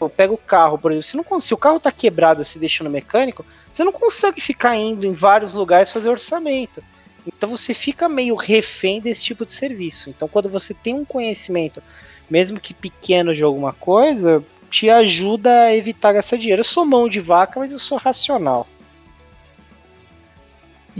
Eu 0.00 0.08
pego 0.08 0.34
o 0.34 0.38
carro, 0.38 0.78
por 0.78 0.92
exemplo, 0.92 1.06
se, 1.06 1.16
não, 1.16 1.40
se 1.40 1.54
o 1.54 1.58
carro 1.58 1.80
tá 1.80 1.92
quebrado, 1.92 2.44
se 2.44 2.58
deixa 2.58 2.82
no 2.82 2.90
mecânico, 2.90 3.44
você 3.70 3.84
não 3.84 3.92
consegue 3.92 4.40
ficar 4.40 4.76
indo 4.76 5.06
em 5.06 5.12
vários 5.12 5.52
lugares 5.52 5.90
fazer 5.90 6.08
orçamento. 6.08 6.82
Então 7.26 7.50
você 7.50 7.74
fica 7.74 8.08
meio 8.08 8.34
refém 8.34 9.00
desse 9.00 9.22
tipo 9.22 9.44
de 9.44 9.52
serviço. 9.52 10.08
Então 10.08 10.26
quando 10.26 10.48
você 10.48 10.72
tem 10.72 10.94
um 10.94 11.04
conhecimento, 11.04 11.82
mesmo 12.30 12.58
que 12.58 12.72
pequeno 12.72 13.34
de 13.34 13.42
alguma 13.42 13.72
coisa, 13.72 14.42
te 14.70 14.88
ajuda 14.88 15.64
a 15.64 15.76
evitar 15.76 16.12
gastar 16.12 16.36
dinheiro. 16.36 16.60
Eu 16.60 16.64
sou 16.64 16.86
mão 16.86 17.08
de 17.08 17.20
vaca, 17.20 17.60
mas 17.60 17.72
eu 17.72 17.78
sou 17.78 17.98
racional. 17.98 18.66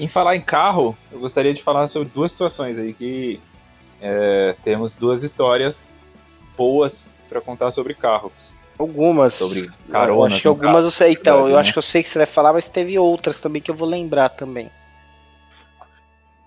Em 0.03 0.09
falar 0.09 0.37
em 0.37 0.41
carro, 0.41 0.97
eu 1.13 1.19
gostaria 1.19 1.53
de 1.53 1.63
falar 1.63 1.87
sobre 1.89 2.09
duas 2.09 2.33
situações 2.33 2.79
aí 2.79 2.95
que 2.95 3.41
é, 4.01 4.57
temos 4.63 4.95
duas 4.95 5.23
histórias 5.23 5.93
boas 6.57 7.15
para 7.29 7.41
contar 7.41 7.71
sobre 7.71 7.95
carros. 7.95 8.57
Algumas. 8.79 9.35
Sobre 9.35 9.69
carona. 9.91 10.13
Eu 10.13 10.25
acho 10.25 10.41
que 10.41 10.49
algumas 10.49 10.73
carro, 10.73 10.87
eu 10.87 10.91
sei. 10.91 11.13
Então, 11.13 11.35
verdade, 11.35 11.51
eu 11.51 11.55
né? 11.55 11.61
acho 11.61 11.73
que 11.73 11.79
eu 11.79 11.83
sei 11.83 12.03
que 12.03 12.09
você 12.09 12.19
vai 12.19 12.27
falar, 12.27 12.53
mas 12.53 12.69
teve 12.69 12.99
outras 12.99 13.41
também 13.41 13.61
que 13.61 13.71
eu 13.71 13.75
vou 13.75 13.87
lembrar 13.87 14.31
também. 14.31 14.71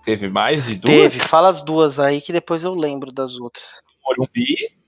Teve 0.04 0.28
mais 0.28 0.66
de 0.66 0.76
duas? 0.76 1.12
Teve, 1.12 1.20
fala 1.20 1.48
as 1.48 1.62
duas 1.62 1.98
aí 1.98 2.20
que 2.20 2.32
depois 2.32 2.62
eu 2.62 2.74
lembro 2.74 3.10
das 3.10 3.36
outras. 3.36 3.80
Morumbi. 4.04 4.83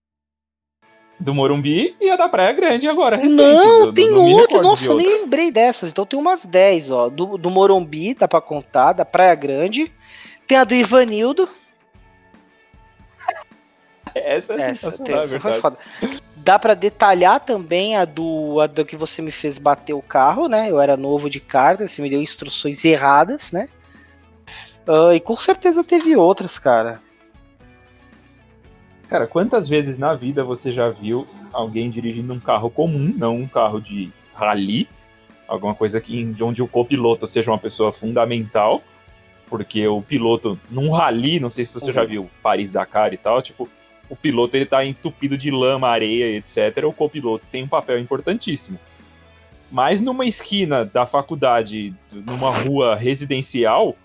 Do 1.18 1.34
Morumbi 1.34 1.96
e 1.98 2.10
a 2.10 2.16
da 2.16 2.28
Praia 2.28 2.52
Grande 2.52 2.86
agora, 2.86 3.16
recente. 3.16 3.34
Não, 3.36 3.86
do, 3.86 3.92
tem 3.92 4.12
do, 4.12 4.22
outra. 4.22 4.60
Nossa, 4.60 4.88
eu 4.88 4.96
nem 4.96 5.22
lembrei 5.22 5.50
dessas. 5.50 5.90
Então 5.90 6.04
tem 6.04 6.18
umas 6.18 6.44
10, 6.44 6.90
ó. 6.90 7.08
Do, 7.08 7.38
do 7.38 7.50
Morumbi, 7.50 8.14
dá 8.14 8.28
pra 8.28 8.40
contar, 8.40 8.92
da 8.92 9.04
Praia 9.04 9.34
Grande. 9.34 9.90
Tem 10.46 10.58
a 10.58 10.64
do 10.64 10.74
Ivanildo. 10.74 11.48
Essa 14.14 14.54
é 14.54 14.56
essa, 14.56 14.68
sensacional, 14.68 15.22
essa 15.22 15.36
é 15.36 15.40
foi 15.40 15.60
foda. 15.60 15.78
Dá 16.36 16.58
para 16.58 16.74
detalhar 16.74 17.40
também 17.40 17.96
a 17.96 18.04
do, 18.04 18.60
a 18.60 18.66
do 18.66 18.84
que 18.84 18.96
você 18.96 19.20
me 19.20 19.30
fez 19.30 19.58
bater 19.58 19.92
o 19.92 20.00
carro, 20.00 20.48
né? 20.48 20.70
Eu 20.70 20.80
era 20.80 20.96
novo 20.96 21.28
de 21.28 21.40
carta, 21.40 21.86
você 21.86 22.00
me 22.00 22.08
deu 22.08 22.22
instruções 22.22 22.82
erradas, 22.84 23.52
né? 23.52 23.68
Uh, 24.88 25.12
e 25.12 25.20
com 25.20 25.34
certeza 25.36 25.82
teve 25.82 26.16
outras, 26.16 26.58
cara. 26.58 27.02
Cara, 29.08 29.26
quantas 29.26 29.68
vezes 29.68 29.96
na 29.96 30.14
vida 30.14 30.42
você 30.42 30.72
já 30.72 30.88
viu 30.88 31.26
alguém 31.52 31.88
dirigindo 31.88 32.32
um 32.32 32.40
carro 32.40 32.68
comum, 32.68 33.12
não 33.16 33.36
um 33.36 33.48
carro 33.48 33.80
de 33.80 34.10
rally, 34.34 34.88
alguma 35.46 35.74
coisa 35.74 36.00
que, 36.00 36.34
onde 36.40 36.62
o 36.62 36.68
copiloto 36.68 37.26
seja 37.26 37.50
uma 37.50 37.58
pessoa 37.58 37.92
fundamental, 37.92 38.82
porque 39.48 39.86
o 39.86 40.02
piloto 40.02 40.58
num 40.68 40.90
rally, 40.90 41.38
não 41.38 41.50
sei 41.50 41.64
se 41.64 41.72
você 41.72 41.86
uhum. 41.86 41.92
já 41.92 42.04
viu 42.04 42.30
Paris 42.42 42.72
Dakar 42.72 43.12
e 43.14 43.16
tal, 43.16 43.40
tipo, 43.40 43.68
o 44.08 44.16
piloto 44.16 44.56
ele 44.56 44.66
tá 44.66 44.84
entupido 44.84 45.36
de 45.36 45.50
lama, 45.50 45.88
areia, 45.88 46.36
etc. 46.36 46.84
O 46.84 46.92
copiloto 46.92 47.44
tem 47.50 47.62
um 47.62 47.68
papel 47.68 47.98
importantíssimo. 47.98 48.78
Mas 49.70 50.00
numa 50.00 50.24
esquina 50.24 50.84
da 50.84 51.06
faculdade, 51.06 51.92
numa 52.12 52.50
rua 52.50 52.94
residencial, 52.94 53.96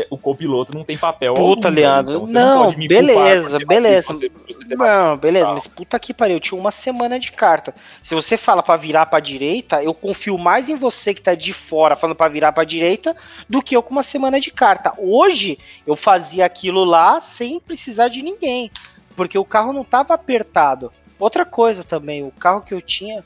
é, 0.00 0.06
o 0.10 0.18
copiloto 0.18 0.74
não 0.74 0.84
tem 0.84 0.98
papel. 0.98 1.34
Puta, 1.34 1.68
algum, 1.68 1.80
Leandro. 1.80 2.24
Então 2.28 2.32
não, 2.32 2.70
não 2.70 2.86
beleza, 2.86 3.58
beleza. 3.66 4.08
Você, 4.08 4.30
você 4.46 4.74
não, 4.74 5.16
beleza, 5.16 5.52
mas 5.52 5.66
puta 5.66 5.98
que 5.98 6.12
pariu. 6.12 6.36
Eu 6.36 6.40
tinha 6.40 6.60
uma 6.60 6.70
semana 6.70 7.18
de 7.18 7.32
carta. 7.32 7.74
Se 8.02 8.14
você 8.14 8.36
fala 8.36 8.62
para 8.62 8.76
virar 8.76 9.06
pra 9.06 9.20
direita, 9.20 9.82
eu 9.82 9.94
confio 9.94 10.36
mais 10.36 10.68
em 10.68 10.76
você 10.76 11.14
que 11.14 11.22
tá 11.22 11.34
de 11.34 11.52
fora 11.52 11.96
falando 11.96 12.16
para 12.16 12.30
virar 12.30 12.52
pra 12.52 12.64
direita 12.64 13.16
do 13.48 13.62
que 13.62 13.76
eu 13.76 13.82
com 13.82 13.92
uma 13.92 14.02
semana 14.02 14.38
de 14.40 14.50
carta. 14.50 14.92
Hoje, 14.98 15.58
eu 15.86 15.96
fazia 15.96 16.44
aquilo 16.44 16.84
lá 16.84 17.20
sem 17.20 17.58
precisar 17.58 18.08
de 18.08 18.22
ninguém 18.22 18.70
porque 19.16 19.38
o 19.38 19.44
carro 19.44 19.72
não 19.72 19.82
tava 19.82 20.14
apertado. 20.14 20.92
Outra 21.18 21.46
coisa 21.46 21.82
também, 21.82 22.22
o 22.22 22.30
carro 22.30 22.60
que 22.60 22.74
eu 22.74 22.82
tinha. 22.82 23.24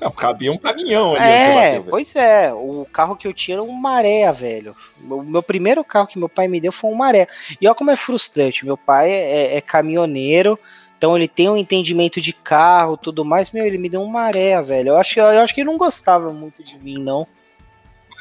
Não, 0.00 0.10
cabia 0.10 0.52
um 0.52 0.58
caminhão 0.58 1.14
ali. 1.14 1.24
É, 1.24 1.54
bateu, 1.54 1.90
pois 1.90 2.16
é. 2.16 2.52
O 2.52 2.86
carro 2.92 3.16
que 3.16 3.26
eu 3.26 3.32
tinha 3.32 3.56
era 3.56 3.62
um 3.62 3.72
maré, 3.72 4.30
velho. 4.32 4.76
O 5.08 5.22
meu 5.22 5.42
primeiro 5.42 5.84
carro 5.84 6.06
que 6.06 6.18
meu 6.18 6.28
pai 6.28 6.48
me 6.48 6.60
deu 6.60 6.72
foi 6.72 6.90
um 6.90 6.94
maré. 6.94 7.26
E 7.60 7.66
olha 7.66 7.74
como 7.74 7.90
é 7.90 7.96
frustrante. 7.96 8.64
Meu 8.64 8.76
pai 8.76 9.10
é, 9.10 9.56
é 9.56 9.60
caminhoneiro, 9.60 10.58
então 10.96 11.16
ele 11.16 11.28
tem 11.28 11.48
um 11.48 11.56
entendimento 11.56 12.20
de 12.20 12.32
carro 12.32 12.96
tudo 12.96 13.24
mais. 13.24 13.50
Meu, 13.50 13.64
ele 13.64 13.78
me 13.78 13.88
deu 13.88 14.02
um 14.02 14.08
maré, 14.08 14.60
velho. 14.62 14.90
Eu 14.90 14.96
acho, 14.96 15.18
eu 15.20 15.40
acho 15.40 15.54
que 15.54 15.60
ele 15.60 15.70
não 15.70 15.78
gostava 15.78 16.32
muito 16.32 16.62
de 16.62 16.78
mim, 16.78 16.98
não. 16.98 17.26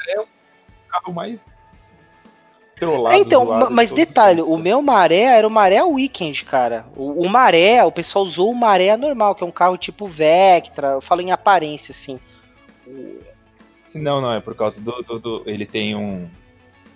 É 0.07 0.19
o 0.19 0.27
carro 0.89 1.13
mais 1.13 1.49
é, 3.11 3.17
então, 3.17 3.69
mas 3.69 3.91
detalhe, 3.91 4.41
o 4.41 4.57
meu 4.57 4.81
maré 4.81 5.21
era 5.21 5.47
o 5.47 5.51
maré 5.51 5.81
weekend, 5.83 6.43
cara. 6.43 6.85
O, 6.95 7.25
o, 7.25 7.29
maré, 7.29 7.83
o 7.83 7.91
pessoal 7.91 8.25
usou 8.25 8.51
o 8.51 8.55
maré 8.55 8.97
normal, 8.97 9.35
que 9.35 9.43
é 9.43 9.47
um 9.47 9.51
carro 9.51 9.77
tipo 9.77 10.07
Vectra, 10.07 10.89
eu 10.89 11.01
falo 11.01 11.21
em 11.21 11.31
aparência, 11.31 11.91
assim. 11.91 12.19
Não, 13.95 14.19
não, 14.19 14.33
é 14.33 14.39
por 14.39 14.55
causa 14.55 14.81
do, 14.81 14.91
do, 15.03 15.19
do 15.19 15.43
ele 15.45 15.65
tem 15.65 15.95
um, 15.95 16.27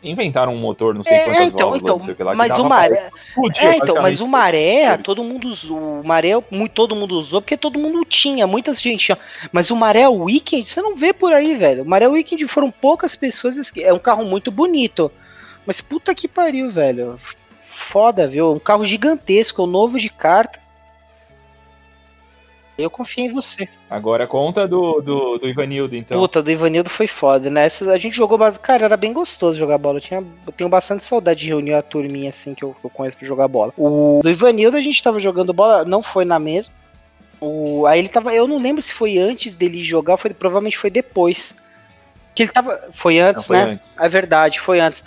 inventaram 0.03 0.53
um 0.53 0.57
motor, 0.57 0.93
não 0.93 1.03
sei 1.03 1.15
é, 1.15 1.23
quantas 1.23 1.47
então, 1.47 1.71
válvulas, 1.71 1.81
então, 1.81 1.97
não 1.97 2.05
sei 2.05 2.13
o 2.13 2.17
que 2.17 2.23
lá. 2.23 2.35
Mas 2.35 2.57
o 2.57 2.65
maré. 2.65 3.11
é, 3.59 3.77
então, 3.77 4.01
mas 4.01 4.19
o 4.21 4.27
maré, 4.27 4.97
todo 4.97 5.23
mundo 5.23 5.47
usou. 5.47 6.01
O 6.01 6.03
maré, 6.03 6.31
muito, 6.51 6.71
todo 6.71 6.95
mundo 6.95 7.17
usou, 7.17 7.41
porque 7.41 7.57
todo 7.57 7.79
mundo 7.79 8.03
tinha, 8.05 8.45
muita 8.47 8.73
gente 8.73 9.05
tinha. 9.05 9.17
Mas 9.51 9.71
o 9.71 9.75
maré 9.75 10.07
Weekend, 10.07 10.67
você 10.67 10.81
não 10.81 10.95
vê 10.95 11.13
por 11.13 11.33
aí, 11.33 11.55
velho. 11.55 11.83
O 11.83 11.87
maré 11.87 12.07
Weekend 12.07 12.47
foram 12.47 12.71
poucas 12.71 13.15
pessoas. 13.15 13.71
É 13.77 13.93
um 13.93 13.99
carro 13.99 14.25
muito 14.25 14.51
bonito. 14.51 15.11
Mas 15.67 15.81
puta 15.81 16.15
que 16.15 16.29
pariu, 16.29 16.71
velho. 16.71 17.19
Foda, 17.59 18.25
viu? 18.25 18.53
Um 18.53 18.59
carro 18.59 18.85
gigantesco, 18.85 19.63
um 19.63 19.67
novo 19.67 19.99
de 19.99 20.09
carta. 20.09 20.59
Eu 22.77 22.89
confio 22.89 23.25
em 23.25 23.33
você. 23.33 23.67
Agora 23.89 24.27
conta 24.27 24.67
do, 24.67 25.01
do, 25.01 25.39
do 25.39 25.49
Ivanildo, 25.49 25.95
então. 25.95 26.19
Puta, 26.19 26.43
do 26.43 26.51
Ivanildo 26.51 26.89
foi 26.89 27.07
foda, 27.07 27.49
né? 27.49 27.65
Essa, 27.65 27.91
a 27.91 27.97
gente 27.97 28.15
jogou 28.15 28.37
bastante. 28.37 28.61
Cara, 28.61 28.85
era 28.85 28.95
bem 28.95 29.11
gostoso 29.11 29.57
jogar 29.57 29.79
bola. 29.79 29.97
Eu, 29.97 30.01
tinha, 30.01 30.23
eu 30.45 30.53
tenho 30.53 30.69
bastante 30.69 31.03
saudade 31.03 31.41
de 31.41 31.47
reunir 31.47 31.73
a 31.73 31.81
turminha 31.81 32.29
assim 32.29 32.53
que 32.53 32.63
eu, 32.63 32.75
que 32.79 32.85
eu 32.85 32.89
conheço 32.89 33.17
pra 33.17 33.27
jogar 33.27 33.47
bola. 33.47 33.73
O 33.75 34.21
do 34.23 34.29
Ivanildo 34.29 34.77
a 34.77 34.81
gente 34.81 35.01
tava 35.01 35.19
jogando 35.19 35.51
bola, 35.53 35.83
não 35.83 36.03
foi 36.03 36.23
na 36.23 36.39
mesa. 36.39 36.71
O, 37.41 37.85
aí 37.87 37.99
ele 37.99 38.09
tava. 38.09 38.33
Eu 38.33 38.47
não 38.47 38.61
lembro 38.61 38.81
se 38.81 38.93
foi 38.93 39.17
antes 39.17 39.55
dele 39.55 39.83
jogar, 39.83 40.15
foi, 40.17 40.33
provavelmente 40.33 40.77
foi 40.77 40.91
depois. 40.91 41.55
Que 42.35 42.43
ele 42.43 42.51
tava. 42.51 42.89
Foi 42.91 43.17
antes, 43.19 43.47
não, 43.47 43.55
foi 43.55 43.65
né? 43.65 43.71
Antes. 43.73 43.97
É 43.97 44.07
verdade, 44.07 44.59
foi 44.59 44.79
antes. 44.79 45.03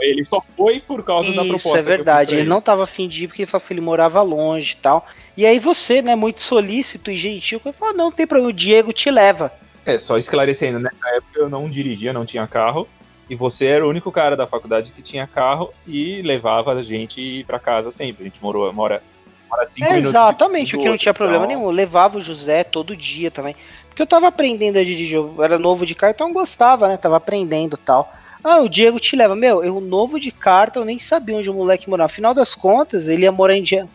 Ele 0.00 0.24
só 0.24 0.42
foi 0.56 0.80
por 0.80 1.02
causa 1.04 1.28
Isso, 1.28 1.36
da 1.36 1.42
proposta. 1.42 1.68
Isso, 1.68 1.76
é 1.76 1.82
verdade. 1.82 2.34
Ele. 2.34 2.48
não 2.48 2.60
tava 2.60 2.84
afim 2.84 3.08
de 3.08 3.24
ir 3.24 3.28
porque 3.28 3.42
ele 3.42 3.50
falou 3.50 3.66
que 3.66 3.72
ele 3.72 3.80
morava 3.80 4.22
longe 4.22 4.72
e 4.72 4.76
tal. 4.76 5.06
E 5.36 5.46
aí 5.46 5.58
você, 5.58 6.02
né, 6.02 6.14
muito 6.14 6.40
solícito 6.40 7.10
e 7.10 7.16
gentil, 7.16 7.60
falou: 7.60 7.74
ah, 7.82 7.92
não 7.92 8.10
tem 8.10 8.26
problema, 8.26 8.50
o 8.50 8.52
Diego 8.52 8.92
te 8.92 9.10
leva. 9.10 9.52
É, 9.84 9.98
só 9.98 10.16
esclarecendo, 10.16 10.78
nessa 10.78 11.08
época 11.16 11.38
eu 11.38 11.48
não 11.48 11.68
dirigia, 11.68 12.12
não 12.12 12.24
tinha 12.24 12.46
carro. 12.46 12.86
E 13.28 13.36
você 13.36 13.66
era 13.66 13.86
o 13.86 13.88
único 13.88 14.10
cara 14.10 14.36
da 14.36 14.44
faculdade 14.44 14.90
que 14.90 15.00
tinha 15.00 15.24
carro 15.24 15.72
e 15.86 16.20
levava 16.22 16.72
a 16.72 16.82
gente 16.82 17.44
para 17.44 17.60
casa 17.60 17.92
sempre. 17.92 18.22
A 18.22 18.24
gente 18.24 18.42
morou, 18.42 18.72
mora, 18.72 19.00
mora 19.48 19.66
cinco 19.66 19.86
é, 19.86 19.92
minutos. 19.92 20.10
Exatamente, 20.10 20.74
o 20.74 20.80
que 20.80 20.88
não 20.88 20.96
tinha 20.96 21.14
problema 21.14 21.44
então... 21.44 21.56
nenhum. 21.56 21.68
Eu 21.68 21.70
levava 21.70 22.18
o 22.18 22.20
José 22.20 22.64
todo 22.64 22.96
dia 22.96 23.30
também. 23.30 23.54
Porque 23.88 24.02
eu 24.02 24.06
tava 24.06 24.26
aprendendo 24.26 24.78
a 24.78 24.84
dirigir, 24.84 25.14
eu 25.14 25.44
era 25.44 25.60
novo 25.60 25.86
de 25.86 25.94
carro, 25.94 26.12
então 26.12 26.32
gostava, 26.32 26.88
né? 26.88 26.96
Tava 26.96 27.16
aprendendo 27.16 27.76
tal. 27.76 28.12
Ah, 28.42 28.60
o 28.60 28.68
Diego 28.68 28.98
te 28.98 29.16
leva. 29.16 29.36
Meu, 29.36 29.62
eu 29.62 29.80
novo 29.80 30.18
de 30.18 30.30
carta, 30.30 30.78
eu 30.78 30.84
nem 30.84 30.98
sabia 30.98 31.36
onde 31.36 31.50
o 31.50 31.54
moleque 31.54 31.88
morava. 31.88 32.06
Afinal 32.06 32.34
das 32.34 32.54
contas, 32.54 33.08
ele 33.08 33.22
ia 33.22 33.32
morar 33.32 33.56
em 33.56 33.62
dia. 33.62 33.88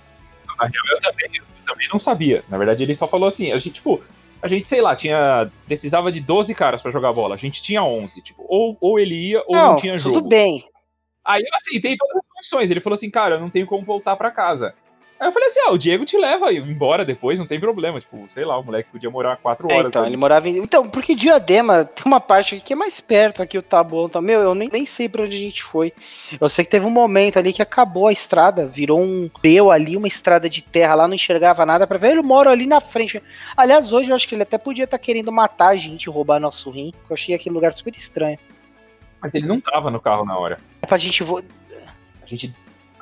Eu 0.62 1.02
também, 1.02 1.30
eu 1.36 1.44
também 1.66 1.88
não 1.92 2.00
sabia. 2.00 2.44
Na 2.50 2.58
verdade, 2.58 2.84
ele 2.84 2.96
só 2.96 3.08
falou 3.08 3.28
assim, 3.28 3.52
a 3.52 3.58
gente, 3.58 3.76
tipo, 3.76 4.02
a 4.42 4.48
gente, 4.48 4.68
sei 4.68 4.82
lá, 4.82 4.96
tinha. 4.96 5.52
Precisava 5.66 6.12
de 6.12 6.20
12 6.20 6.54
caras 6.54 6.82
para 6.82 6.92
jogar 6.92 7.12
bola. 7.12 7.36
A 7.36 7.38
gente 7.38 7.62
tinha 7.62 7.84
11. 7.84 8.22
Tipo, 8.22 8.46
ou, 8.48 8.78
ou 8.80 9.00
ele 9.00 9.16
ia, 9.16 9.44
ou 9.48 9.56
não, 9.56 9.72
não 9.72 9.76
tinha 9.78 9.98
jogo. 9.98 10.16
Tudo 10.16 10.30
bem. 10.30 10.64
Aí 11.24 11.42
eu 11.42 11.56
aceitei 11.56 11.98
todas 11.98 12.18
as 12.18 12.28
condições. 12.28 12.72
Ele 12.72 12.80
falou 12.80 12.96
assim, 12.96 13.10
cara, 13.10 13.36
eu 13.36 13.42
não 13.42 13.50
tenho 13.50 13.66
como 13.66 13.84
voltar 13.84 14.16
para 14.16 14.30
casa. 14.30 14.76
Aí 15.18 15.30
eu 15.30 15.32
falei 15.32 15.48
assim, 15.48 15.60
ah, 15.62 15.72
o 15.72 15.78
Diego 15.78 16.04
te 16.04 16.18
leva 16.18 16.52
embora 16.52 17.06
depois, 17.06 17.40
não 17.40 17.48
tem 17.48 17.58
problema. 17.58 18.00
Tipo, 18.02 18.28
sei 18.28 18.44
lá, 18.44 18.60
o 18.60 18.64
moleque 18.64 18.90
podia 18.92 19.10
morar 19.10 19.38
quatro 19.38 19.66
é, 19.72 19.74
horas. 19.74 19.86
É, 19.86 19.88
então, 19.88 20.02
ali. 20.02 20.12
ele 20.12 20.18
morava 20.18 20.50
em... 20.50 20.58
Então, 20.58 20.90
porque 20.90 21.16
Diadema 21.16 21.86
tem 21.86 22.04
uma 22.06 22.20
parte 22.20 22.60
que 22.60 22.74
é 22.74 22.76
mais 22.76 23.00
perto 23.00 23.42
aqui, 23.42 23.58
o 23.58 23.62
Taboão. 23.62 24.10
Tá... 24.10 24.22
Meu, 24.22 24.42
eu 24.42 24.54
nem, 24.54 24.68
nem 24.70 24.86
sei 24.86 25.08
pra 25.08 25.24
onde 25.24 25.36
a 25.36 25.40
gente 25.40 25.64
foi. 25.64 25.94
Eu 26.40 26.50
sei 26.50 26.66
que 26.66 26.72
teve 26.72 26.86
um 26.86 26.92
momento 26.92 27.40
ali 27.40 27.54
que 27.54 27.62
acabou 27.62 28.08
a 28.08 28.12
estrada, 28.12 28.66
virou 28.66 29.00
um 29.00 29.30
peu 29.42 29.72
ali, 29.72 29.96
uma 29.96 30.08
estrada 30.08 30.50
de 30.50 30.62
terra 30.62 30.96
lá, 30.96 31.08
não 31.08 31.16
enxergava 31.16 31.66
nada 31.66 31.88
pra 31.88 31.98
ver. 31.98 32.12
Ele 32.12 32.22
mora 32.22 32.50
ali 32.50 32.68
na 32.68 32.82
frente. 32.82 33.24
Aliás, 33.56 33.94
hoje 33.94 34.10
eu 34.10 34.16
acho 34.16 34.28
que 34.28 34.36
ele 34.36 34.44
até 34.44 34.58
podia 34.58 34.84
estar 34.84 34.98
tá 34.98 35.04
querendo 35.04 35.32
matar 35.32 35.70
a 35.70 35.76
gente, 35.78 36.10
roubar 36.10 36.42
nosso 36.42 36.70
rim. 36.70 36.94
Eu 37.10 37.14
achei 37.14 37.34
aquele 37.34 37.56
lugar 37.56 37.72
super 37.72 37.94
estranho. 37.96 38.38
Mas 39.22 39.34
ele 39.34 39.48
não 39.48 39.62
tava 39.62 39.90
no 39.90 40.02
carro 40.02 40.26
na 40.26 40.38
hora. 40.38 40.60
É 40.82 40.86
pra 40.86 40.98
gente... 40.98 41.24
Vo... 41.24 41.42
A 42.22 42.26
gente 42.28 42.54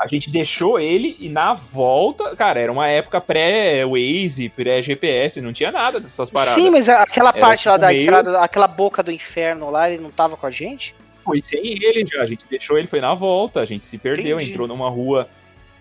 A 0.04 0.08
gente 0.08 0.30
deixou 0.30 0.78
ele 0.80 1.16
e 1.20 1.30
na 1.30 1.54
volta, 1.54 2.36
cara, 2.36 2.60
era 2.60 2.70
uma 2.72 2.88
época 2.88 3.22
pré-Waze, 3.22 4.50
pré-GPS, 4.50 5.40
não 5.42 5.54
tinha 5.54 5.72
nada 5.72 6.00
dessas 6.00 6.30
paradas. 6.30 6.54
Sim, 6.56 6.70
mas 6.70 6.90
aquela 6.90 7.30
Era 7.30 7.40
parte 7.40 7.68
lá 7.68 7.74
tipo 7.76 7.82
da 7.82 7.88
meio- 7.88 8.02
entrada, 8.04 8.40
aquela 8.40 8.68
boca 8.68 9.02
do 9.02 9.12
inferno 9.12 9.70
lá, 9.70 9.90
ele 9.90 10.02
não 10.02 10.12
tava 10.12 10.36
com 10.36 10.46
a 10.46 10.52
gente? 10.52 10.94
Foi 11.18 11.42
sem 11.42 11.62
ele 11.64 12.06
já, 12.06 12.22
a 12.22 12.26
gente 12.26 12.44
deixou 12.50 12.78
ele, 12.78 12.86
foi 12.88 13.00
na 13.00 13.14
volta, 13.14 13.62
a 13.62 13.66
gente 13.66 13.86
se 13.86 13.98
perdeu, 13.98 14.36
Entendi. 14.38 14.52
entrou 14.52 14.68
numa 14.68 14.90
rua, 14.90 15.30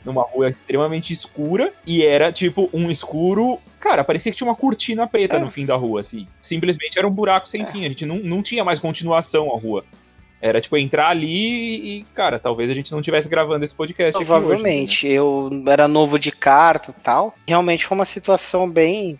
numa 0.05 0.23
rua 0.23 0.49
extremamente 0.49 1.13
escura 1.13 1.73
e 1.85 2.05
era 2.05 2.31
tipo 2.31 2.71
um 2.73 2.89
escuro, 2.91 3.59
cara, 3.81 4.05
parecia 4.05 4.31
que 4.31 4.39
tinha 4.39 4.49
uma 4.49 4.55
cortina 4.55 5.05
preta 5.07 5.37
É. 5.37 5.41
no 5.41 5.51
fim 5.51 5.67
da 5.67 5.75
rua, 5.75 5.99
assim. 6.01 6.29
Simplesmente 6.41 6.97
era 6.97 7.09
um 7.09 7.11
buraco 7.11 7.49
sem 7.49 7.63
É. 7.63 7.67
fim, 7.67 7.85
a 7.85 7.89
gente 7.89 8.07
não, 8.07 8.17
não 8.17 8.41
tinha 8.41 8.63
mais 8.65 8.79
continuação 8.79 9.53
a 9.53 9.59
rua. 9.59 9.85
Era 10.43 10.61
tipo 10.61 10.77
entrar 10.77 11.09
ali 11.11 11.99
e, 11.99 12.03
cara, 12.15 12.37
talvez 12.37 12.69
a 12.69 12.75
gente 12.75 12.91
não 12.91 12.99
estivesse 12.99 13.29
gravando 13.29 13.65
esse 13.65 13.73
podcast 13.73 14.17
aqui 14.17 14.25
hoje, 14.25 14.33
né? 14.33 14.41
Provavelmente. 14.41 15.07
eu 15.07 15.49
era 15.69 15.87
novo 15.87 16.19
de 16.19 16.33
carta 16.33 16.91
e 16.91 17.01
tal. 17.01 17.33
Realmente 17.47 17.87
foi 17.87 17.97
uma 17.97 18.05
situação 18.05 18.69
bem. 18.69 19.17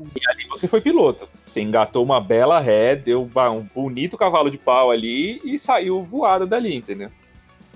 Ali 0.00 0.46
você 0.48 0.68
foi 0.68 0.80
piloto. 0.80 1.28
Você 1.44 1.60
engatou 1.60 2.04
uma 2.04 2.20
bela 2.20 2.60
ré, 2.60 2.94
deu 2.94 3.28
um 3.50 3.68
bonito 3.74 4.16
cavalo 4.16 4.48
de 4.48 4.56
pau 4.56 4.92
ali 4.92 5.40
e 5.44 5.58
saiu 5.58 6.00
voado 6.04 6.46
dali, 6.46 6.76
entendeu? 6.76 7.10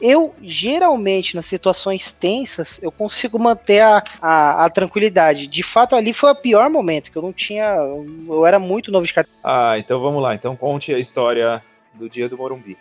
Eu, 0.00 0.32
geralmente, 0.40 1.34
nas 1.34 1.46
situações 1.46 2.12
tensas, 2.12 2.78
eu 2.80 2.92
consigo 2.92 3.36
manter 3.36 3.80
a, 3.80 4.04
a, 4.22 4.64
a 4.64 4.70
tranquilidade. 4.70 5.48
De 5.48 5.62
fato, 5.64 5.96
ali 5.96 6.12
foi 6.12 6.30
o 6.30 6.36
pior 6.36 6.70
momento, 6.70 7.10
que 7.10 7.18
eu 7.18 7.22
não 7.22 7.32
tinha. 7.32 7.74
Eu 8.28 8.46
era 8.46 8.60
muito 8.60 8.92
novo 8.92 9.06
de 9.06 9.12
carta. 9.12 9.30
Ah, 9.42 9.76
então 9.76 9.98
vamos 9.98 10.22
lá. 10.22 10.36
Então 10.36 10.54
conte 10.54 10.94
a 10.94 10.98
história 10.98 11.60
do 11.96 12.08
dia 12.08 12.28
do 12.28 12.36
Morumbi. 12.36 12.76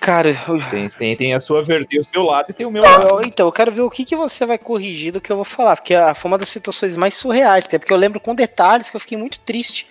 Cara, 0.00 0.30
eu, 0.48 0.58
Tem, 0.70 0.88
tem, 0.88 1.16
tem 1.16 1.34
a 1.34 1.40
sua 1.40 1.62
ver, 1.62 1.86
tem 1.86 2.00
o 2.00 2.04
seu 2.04 2.22
lado 2.22 2.50
e 2.50 2.52
tem 2.52 2.64
o 2.66 2.70
meu 2.70 2.82
lado. 2.82 3.20
então, 3.26 3.46
eu 3.46 3.52
quero 3.52 3.72
ver 3.72 3.80
o 3.82 3.90
que, 3.90 4.04
que 4.04 4.16
você 4.16 4.46
vai 4.46 4.56
corrigir 4.56 5.12
do 5.12 5.20
que 5.20 5.30
eu 5.30 5.36
vou 5.36 5.44
falar, 5.44 5.76
porque 5.76 5.92
a- 5.94 6.14
foi 6.14 6.30
uma 6.30 6.38
das 6.38 6.48
situações 6.48 6.96
mais 6.96 7.14
surreais, 7.14 7.64
até 7.66 7.78
porque 7.78 7.92
eu 7.92 7.96
lembro 7.96 8.20
com 8.20 8.34
detalhes 8.34 8.88
que 8.88 8.96
eu 8.96 9.00
fiquei 9.00 9.18
muito 9.18 9.38
triste. 9.40 9.86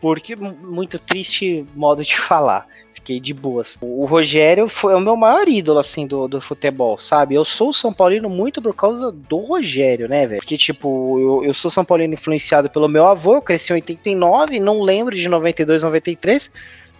Porque, 0.00 0.36
mu- 0.36 0.56
muito 0.62 0.98
triste 0.98 1.66
modo 1.74 2.04
de 2.04 2.14
falar. 2.18 2.66
Fiquei 2.92 3.18
de 3.20 3.32
boas. 3.32 3.76
O 3.80 4.04
Rogério 4.06 4.68
foi 4.68 4.94
o 4.94 5.00
meu 5.00 5.16
maior 5.16 5.48
ídolo, 5.48 5.78
assim, 5.78 6.04
do, 6.06 6.26
do 6.28 6.40
futebol, 6.40 6.98
sabe? 6.98 7.34
Eu 7.34 7.44
sou 7.44 7.72
São 7.72 7.92
Paulino 7.92 8.28
muito 8.28 8.60
por 8.60 8.74
causa 8.74 9.10
do 9.12 9.38
Rogério, 9.38 10.08
né, 10.08 10.26
velho? 10.26 10.40
Porque, 10.40 10.58
tipo, 10.58 11.18
eu, 11.18 11.44
eu 11.46 11.54
sou 11.54 11.70
São 11.70 11.84
Paulino 11.84 12.14
influenciado 12.14 12.68
pelo 12.68 12.88
meu 12.88 13.06
avô, 13.06 13.36
eu 13.36 13.42
cresci 13.42 13.72
em 13.72 13.76
89, 13.76 14.58
não 14.60 14.82
lembro 14.82 15.14
de 15.16 15.28
92, 15.28 15.82
93. 15.82 16.52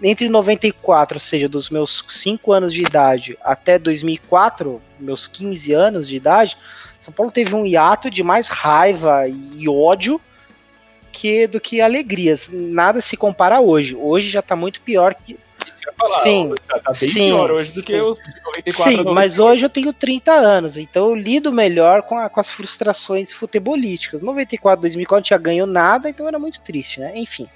Entre 0.03 0.29
94, 0.29 1.17
ou 1.17 1.21
seja, 1.21 1.49
dos 1.49 1.71
meus 1.71 2.05
5 2.07 2.53
anos 2.53 2.73
de 2.73 2.83
idade 2.83 3.37
até 3.43 3.79
2004, 3.79 4.81
meus 5.01 5.27
15 5.27 5.73
anos 5.73 6.07
de 6.09 6.15
idade, 6.17 6.57
São 7.01 7.13
Paulo 7.13 7.33
teve 7.33 7.55
um 7.55 7.67
hiato 7.67 8.09
de 8.11 8.23
mais 8.23 8.47
raiva 8.49 9.25
e 9.29 9.69
ódio 9.69 10.21
que 11.11 11.47
do 11.49 11.61
que 11.61 11.81
alegrias. 11.81 12.49
Nada 12.53 13.01
se 13.01 13.17
compara 13.17 13.61
hoje. 13.61 13.97
Hoje 13.97 14.29
já 14.29 14.41
tá 14.43 14.55
muito 14.55 14.81
pior 14.83 15.15
que. 15.15 15.37
Falar, 15.99 16.19
Sim, 16.21 16.55
Tá, 16.69 16.79
tá 16.79 16.95
sim, 16.95 17.09
pior 17.13 17.51
hoje 17.51 17.71
do 17.73 17.81
sim. 17.81 17.87
que 17.87 18.01
os 18.01 18.19
de 18.19 18.41
94 18.45 18.93
Sim, 19.05 19.05
mas 19.15 19.39
hoje 19.41 19.65
eu 19.65 19.71
tenho 19.71 19.93
30 19.93 20.31
anos, 20.33 20.77
então 20.77 21.09
eu 21.09 21.15
lido 21.15 21.51
melhor 21.51 22.03
com, 22.03 22.17
a- 22.19 22.29
com 22.29 22.39
as 22.39 22.51
frustrações 22.51 23.33
futebolísticas. 23.33 24.21
94, 24.23 24.81
2004 24.83 25.17
não 25.17 25.23
tinha 25.25 25.39
ganho 25.39 25.67
nada, 25.67 26.09
então 26.09 26.29
era 26.29 26.39
muito 26.39 26.61
triste, 26.61 27.01
né? 27.01 27.13
Enfim. 27.17 27.49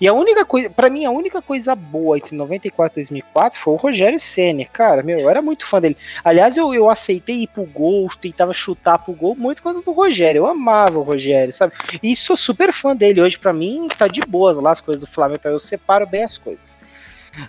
E 0.00 0.06
a 0.06 0.12
única 0.12 0.44
coisa, 0.44 0.70
pra 0.70 0.90
mim, 0.90 1.04
a 1.04 1.10
única 1.10 1.40
coisa 1.40 1.74
boa 1.74 2.16
entre 2.16 2.36
94 2.36 2.98
e 2.98 3.02
2004 3.02 3.58
foi 3.58 3.74
o 3.74 3.76
Rogério 3.76 4.20
Senna. 4.20 4.64
Cara, 4.64 5.02
meu, 5.02 5.18
eu 5.18 5.30
era 5.30 5.40
muito 5.40 5.66
fã 5.66 5.80
dele. 5.80 5.96
Aliás, 6.24 6.56
eu, 6.56 6.74
eu 6.74 6.90
aceitei 6.90 7.42
ir 7.42 7.46
pro 7.48 7.64
gol, 7.64 8.08
tentava 8.20 8.52
chutar 8.52 8.98
pro 8.98 9.14
gol, 9.14 9.34
muito 9.34 9.62
coisa 9.62 9.80
do 9.82 9.92
Rogério. 9.92 10.40
Eu 10.40 10.46
amava 10.46 10.98
o 10.98 11.02
Rogério, 11.02 11.52
sabe? 11.52 11.72
E 12.02 12.14
sou 12.14 12.36
super 12.36 12.72
fã 12.72 12.94
dele. 12.94 13.20
Hoje, 13.20 13.38
pra 13.38 13.52
mim, 13.52 13.86
tá 13.96 14.06
de 14.08 14.20
boas 14.20 14.58
lá 14.58 14.70
as 14.70 14.80
coisas 14.80 15.00
do 15.00 15.06
Flamengo, 15.06 15.38
então 15.40 15.52
eu 15.52 15.58
separo 15.58 16.06
bem 16.06 16.24
as 16.24 16.38
coisas. 16.38 16.76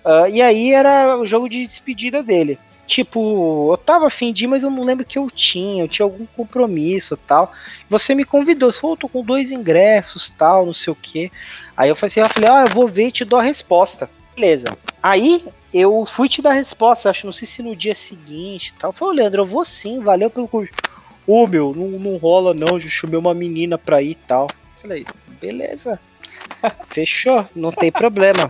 Ah, 0.04 0.28
e 0.30 0.42
aí 0.42 0.74
era 0.74 1.18
o 1.18 1.26
jogo 1.26 1.50
de 1.50 1.66
despedida 1.66 2.22
dele. 2.22 2.60
Tipo, 2.88 3.74
eu 3.74 3.78
tava 3.78 4.08
afim 4.08 4.32
de 4.32 4.46
ir, 4.46 4.48
mas 4.48 4.64
eu 4.64 4.70
não 4.70 4.82
lembro 4.82 5.06
que 5.06 5.20
eu 5.20 5.30
tinha, 5.30 5.84
eu 5.84 5.90
tinha 5.90 6.06
algum 6.06 6.26
compromisso 6.26 7.18
tal. 7.18 7.52
Você 7.90 8.16
me 8.16 8.24
convidou, 8.24 8.72
você 8.72 8.80
falou, 8.80 8.96
tô 8.96 9.10
com 9.10 9.22
dois 9.22 9.52
ingressos 9.52 10.30
tal, 10.30 10.66
não 10.66 10.74
sei 10.74 10.94
o 10.94 10.96
quê. 10.96 11.30
Aí 11.76 11.90
eu 11.90 11.96
falei 11.98 12.12
assim, 12.12 12.20
eu 12.22 12.30
falei, 12.30 12.50
ah, 12.50 12.66
eu 12.66 12.74
vou 12.74 12.88
ver 12.88 13.08
e 13.08 13.12
te 13.12 13.26
dou 13.26 13.40
a 13.40 13.44
resposta. 13.44 14.10
Beleza. 14.34 14.78
Aí 15.04 15.46
eu 15.74 16.06
fui 16.06 16.30
te 16.30 16.42
dar 16.42 16.52
a 16.52 16.54
resposta, 16.54 17.10
acho, 17.10 17.26
não 17.26 17.34
sei 17.34 17.46
se 17.46 17.62
no 17.62 17.76
dia 17.76 17.94
seguinte 17.94 18.74
tal. 18.80 18.92
Eu 18.92 18.94
falei, 18.94 19.14
ô 19.14 19.16
Leandro, 19.18 19.42
eu 19.42 19.46
vou 19.46 19.66
sim, 19.66 20.00
valeu 20.00 20.30
pelo 20.30 20.48
curso. 20.48 20.72
Ô 21.28 21.46
meu, 21.46 21.74
não, 21.76 22.00
não 22.00 22.16
rola 22.16 22.54
não, 22.54 22.80
já 22.80 22.88
chamei 22.88 23.20
uma 23.20 23.34
menina 23.34 23.78
pra 23.78 24.02
ir 24.02 24.16
tal. 24.26 24.48
Falei, 24.82 25.06
beleza. 25.42 26.00
Fechou, 26.88 27.46
não 27.54 27.70
tem 27.70 27.92
problema. 27.92 28.50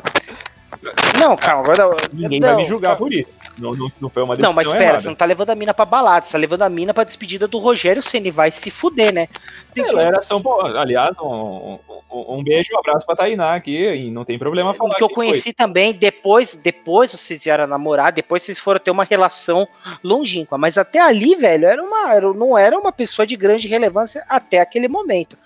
Não, 1.20 1.36
calma, 1.36 1.64
agora. 1.64 1.96
Ninguém 2.14 2.40
não, 2.40 2.50
vai 2.50 2.58
me 2.58 2.66
julgar 2.66 2.90
calma. 2.90 2.98
por 2.98 3.14
isso. 3.14 3.38
Não, 3.58 3.72
não, 3.74 3.92
não 4.00 4.10
foi 4.10 4.24
uma 4.24 4.36
decisão 4.36 4.50
Não, 4.50 4.56
mas 4.56 4.68
espera, 4.68 4.84
errada. 4.84 5.00
você 5.02 5.08
não 5.08 5.16
tá 5.16 5.26
levando 5.26 5.50
a 5.50 5.56
mina 5.56 5.74
pra 5.74 5.86
balada, 5.86 6.26
você 6.26 6.32
tá 6.32 6.38
levando 6.38 6.62
a 6.64 6.70
mina 6.70 6.94
pra 6.94 7.04
despedida 7.04 7.48
do 7.48 7.58
Rogério 7.58 8.02
Ceni, 8.02 8.32
vai 8.32 8.52
se 8.52 8.70
fuder, 8.72 9.14
né? 9.14 9.28
Tem 9.74 9.84
que- 9.84 9.90
Ela 9.90 10.02
era 10.04 10.22
São 10.22 10.42
Paulo. 10.42 10.78
Aliás, 10.78 11.18
um, 11.20 11.78
um, 12.12 12.36
um 12.38 12.44
beijo, 12.44 12.70
um 12.74 12.80
abraço 12.80 13.06
pra 13.06 13.16
Tainá 13.16 13.56
aqui. 13.56 13.78
E 13.96 14.12
não 14.12 14.24
tem 14.26 14.38
problema 14.40 14.74
falar. 14.74 14.96
que 14.96 15.04
eu 15.04 15.08
quem 15.08 15.16
foi. 15.16 15.26
conheci 15.28 15.54
também, 15.54 15.94
depois, 15.94 16.56
depois 16.56 17.12
vocês 17.12 17.44
vieram 17.44 17.68
namorar, 17.68 18.12
depois 18.12 18.44
vocês 18.44 18.60
foram 18.60 18.80
ter 18.80 18.92
uma 18.92 19.04
relação 19.04 19.68
longínqua, 20.04 20.58
mas 20.58 20.78
até 20.78 21.00
ali, 21.00 21.36
velho, 21.36 21.66
era 21.68 21.84
uma, 21.84 22.14
era- 22.14 22.34
não 22.34 22.58
era 22.58 22.78
uma 22.78 22.92
pessoa 22.92 23.26
de 23.26 23.36
grande 23.36 23.68
relevância 23.68 24.24
até 24.30 24.60
aquele 24.60 24.88
momento. 24.88 25.38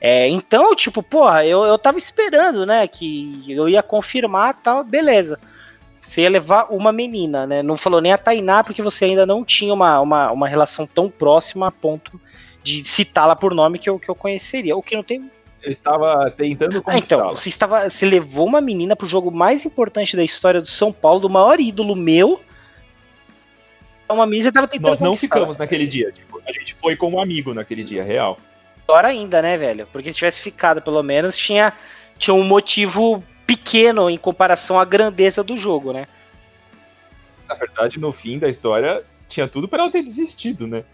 É, 0.00 0.28
então, 0.28 0.74
tipo, 0.74 1.02
porra, 1.02 1.44
eu, 1.44 1.64
eu 1.64 1.78
tava 1.78 1.98
esperando, 1.98 2.66
né, 2.66 2.86
que 2.86 3.44
eu 3.48 3.68
ia 3.68 3.82
confirmar 3.82 4.60
tal, 4.62 4.84
beleza. 4.84 5.38
Você 6.02 6.22
ia 6.22 6.30
levar 6.30 6.66
uma 6.68 6.92
menina, 6.92 7.46
né? 7.46 7.62
Não 7.62 7.76
falou 7.76 8.00
nem 8.00 8.12
a 8.12 8.18
Tainá, 8.18 8.64
porque 8.64 8.82
você 8.82 9.04
ainda 9.04 9.24
não 9.24 9.44
tinha 9.44 9.72
uma, 9.72 10.00
uma, 10.00 10.32
uma 10.32 10.48
relação 10.48 10.84
tão 10.84 11.08
próxima 11.08 11.68
a 11.68 11.70
ponto 11.70 12.20
de 12.60 12.84
citá-la 12.84 13.36
por 13.36 13.54
nome 13.54 13.78
que 13.78 13.88
eu, 13.88 14.00
que 14.00 14.08
eu 14.08 14.14
conheceria. 14.14 14.76
O 14.76 14.82
que 14.82 14.96
não 14.96 15.04
tem 15.04 15.30
Eu 15.62 15.70
estava 15.70 16.28
tentando 16.32 16.82
ah, 16.84 16.98
então, 16.98 17.28
você 17.28 17.48
estava. 17.48 17.88
Você 17.88 18.04
levou 18.04 18.46
uma 18.46 18.60
menina 18.60 18.96
pro 18.96 19.06
jogo 19.06 19.30
mais 19.30 19.64
importante 19.64 20.16
da 20.16 20.24
história 20.24 20.60
do 20.60 20.66
São 20.66 20.92
Paulo, 20.92 21.20
do 21.20 21.30
maior 21.30 21.60
ídolo 21.60 21.94
meu. 21.94 22.40
Uma 24.08 24.26
menina 24.26 24.48
você 24.48 24.52
tava 24.52 24.66
tentando. 24.66 24.90
Nós 24.90 24.98
não 24.98 25.14
ficamos 25.14 25.56
naquele 25.56 25.86
dia. 25.86 26.10
Tipo, 26.10 26.42
a 26.46 26.52
gente 26.52 26.74
foi 26.74 26.96
como 26.96 27.20
amigo 27.20 27.54
naquele 27.54 27.84
dia, 27.84 28.02
real. 28.02 28.38
Pior 28.92 29.06
ainda, 29.06 29.40
né, 29.40 29.56
velho? 29.56 29.88
Porque 29.90 30.12
se 30.12 30.18
tivesse 30.18 30.38
ficado, 30.38 30.82
pelo 30.82 31.02
menos, 31.02 31.34
tinha, 31.34 31.72
tinha 32.18 32.34
um 32.34 32.44
motivo 32.44 33.24
pequeno 33.46 34.10
em 34.10 34.18
comparação 34.18 34.78
à 34.78 34.84
grandeza 34.84 35.42
do 35.42 35.56
jogo, 35.56 35.94
né? 35.94 36.06
Na 37.48 37.54
verdade, 37.54 37.98
no 37.98 38.12
fim 38.12 38.38
da 38.38 38.50
história, 38.50 39.02
tinha 39.26 39.48
tudo 39.48 39.66
pra 39.66 39.84
ela 39.84 39.90
ter 39.90 40.02
desistido, 40.02 40.66
né? 40.66 40.84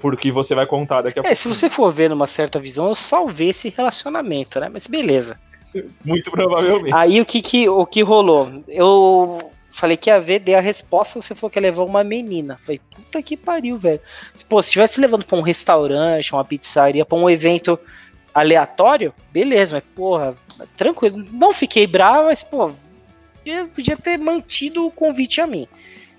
Porque 0.00 0.32
você 0.32 0.54
vai 0.54 0.64
contar 0.64 1.02
daqui 1.02 1.18
a 1.18 1.20
É, 1.20 1.24
pouco. 1.24 1.36
se 1.36 1.46
você 1.46 1.68
for 1.68 1.92
ver 1.92 2.08
numa 2.08 2.26
certa 2.26 2.58
visão, 2.58 2.88
eu 2.88 2.94
salvei 2.94 3.50
esse 3.50 3.68
relacionamento, 3.68 4.58
né? 4.58 4.70
Mas 4.72 4.86
beleza. 4.86 5.38
Muito 6.02 6.30
provavelmente. 6.30 6.94
Aí 6.94 7.20
o 7.20 7.26
que, 7.26 7.42
que, 7.42 7.68
o 7.68 7.84
que 7.84 8.00
rolou? 8.00 8.64
Eu 8.66 9.36
falei 9.72 9.96
que 9.96 10.10
ia 10.10 10.20
ver, 10.20 10.40
dei 10.40 10.54
a 10.54 10.60
resposta, 10.60 11.20
você 11.20 11.34
falou 11.34 11.50
que 11.50 11.58
ia 11.58 11.62
levar 11.62 11.84
uma 11.84 12.04
menina. 12.04 12.58
Falei, 12.58 12.80
puta 12.94 13.22
que 13.22 13.36
pariu, 13.36 13.78
velho. 13.78 14.00
Pô, 14.48 14.62
se 14.62 14.72
tivesse 14.72 15.00
levando 15.00 15.24
pra 15.24 15.36
um 15.36 15.42
restaurante, 15.42 16.32
uma 16.32 16.44
pizzaria, 16.44 17.04
pra 17.04 17.18
um 17.18 17.28
evento 17.28 17.78
aleatório, 18.34 19.12
beleza, 19.30 19.76
mas 19.76 19.84
porra, 19.94 20.36
tranquilo. 20.76 21.24
Não 21.32 21.52
fiquei 21.52 21.86
bravo, 21.86 22.26
mas, 22.26 22.42
pô, 22.42 22.72
podia, 23.38 23.66
podia 23.66 23.96
ter 23.96 24.18
mantido 24.18 24.86
o 24.86 24.90
convite 24.90 25.40
a 25.40 25.46
mim. 25.46 25.66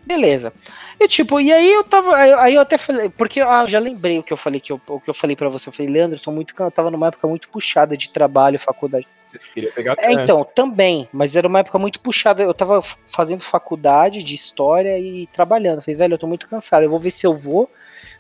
Beleza. 0.06 0.52
E 1.00 1.08
tipo, 1.08 1.40
e 1.40 1.52
aí 1.52 1.72
eu 1.72 1.84
tava. 1.84 2.16
Aí 2.16 2.30
eu- 2.32 2.56
eu 2.56 2.62
até 2.62 2.78
falei, 2.78 3.10
porque 3.10 3.40
ah, 3.40 3.62
eu 3.64 3.68
já 3.70 3.80
lembrei 3.80 4.20
o 4.20 4.24
que 4.24 4.34
eu 4.34 4.38
falei 4.38 4.60
que 4.60 4.72
eu, 4.72 4.80
o 4.88 5.00
que 5.00 5.10
eu 5.10 5.14
falei 5.14 5.36
para 5.36 5.48
você. 5.50 5.70
Eu 5.70 5.74
falei, 5.74 5.92
Leandro, 5.92 6.18
eu 6.18 6.22
tô 6.22 6.32
muito, 6.32 6.54
eu 6.60 6.72
tava 6.72 6.92
numa 6.92 7.08
época 7.08 7.28
muito 7.28 7.48
puxada 7.50 7.96
de 7.96 8.10
trabalho, 8.10 8.60
faculdade. 8.60 9.08
Você 9.24 9.40
queria 9.54 9.72
pegar 9.72 9.96
É, 9.98 10.12
então, 10.24 10.44
também, 10.44 11.08
mas 11.14 11.36
era 11.36 11.48
uma 11.48 11.60
época 11.60 11.80
muito 11.80 12.00
puxada. 12.02 12.44
Eu 12.44 12.54
tava 12.54 12.82
fazendo 13.06 13.42
faculdade 13.42 14.22
de 14.22 14.36
história 14.36 15.00
e 15.00 15.26
trabalhando. 15.28 15.82
Falei, 15.82 15.96
velho, 15.98 16.14
eu 16.16 16.18
tô 16.18 16.28
muito 16.28 16.48
cansado, 16.50 16.84
eu 16.84 16.90
vou 16.90 17.00
ver 17.00 17.12
se 17.12 17.26
eu 17.26 17.34
vou. 17.34 17.70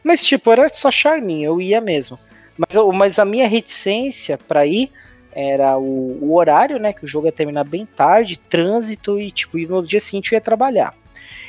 Mas, 0.01 0.23
tipo, 0.23 0.49
era 0.51 0.69
só 0.69 0.89
charminho, 0.89 1.45
eu 1.51 1.61
ia 1.61 1.81
mesmo. 1.81 2.17
Mas, 2.57 2.75
eu- 2.75 2.91
mas 2.93 3.19
a 3.19 3.25
minha 3.25 3.47
reticência 3.47 4.37
pra 4.37 4.65
ir 4.65 4.89
era 5.35 5.77
o, 5.77 6.17
o 6.21 6.35
horário, 6.35 6.79
né? 6.79 6.93
Que 6.93 7.03
o 7.03 7.07
jogo 7.07 7.25
ia 7.27 7.31
terminar 7.31 7.63
bem 7.65 7.85
tarde, 7.85 8.37
trânsito 8.37 9.19
e, 9.19 9.31
tipo, 9.31 9.57
e 9.57 9.65
no 9.67 9.84
dia 9.84 9.99
seguinte 9.99 10.31
eu 10.31 10.38
ia 10.38 10.41
trabalhar. 10.41 10.93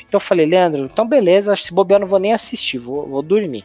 Então 0.06 0.16
eu 0.16 0.20
falei, 0.20 0.46
Leandro, 0.46 0.84
então 0.84 1.06
beleza, 1.06 1.54
se 1.56 1.72
bobear 1.72 2.00
não 2.00 2.06
vou 2.06 2.18
nem 2.18 2.32
assistir, 2.32 2.78
vou, 2.78 3.06
vou 3.06 3.22
dormir. 3.22 3.64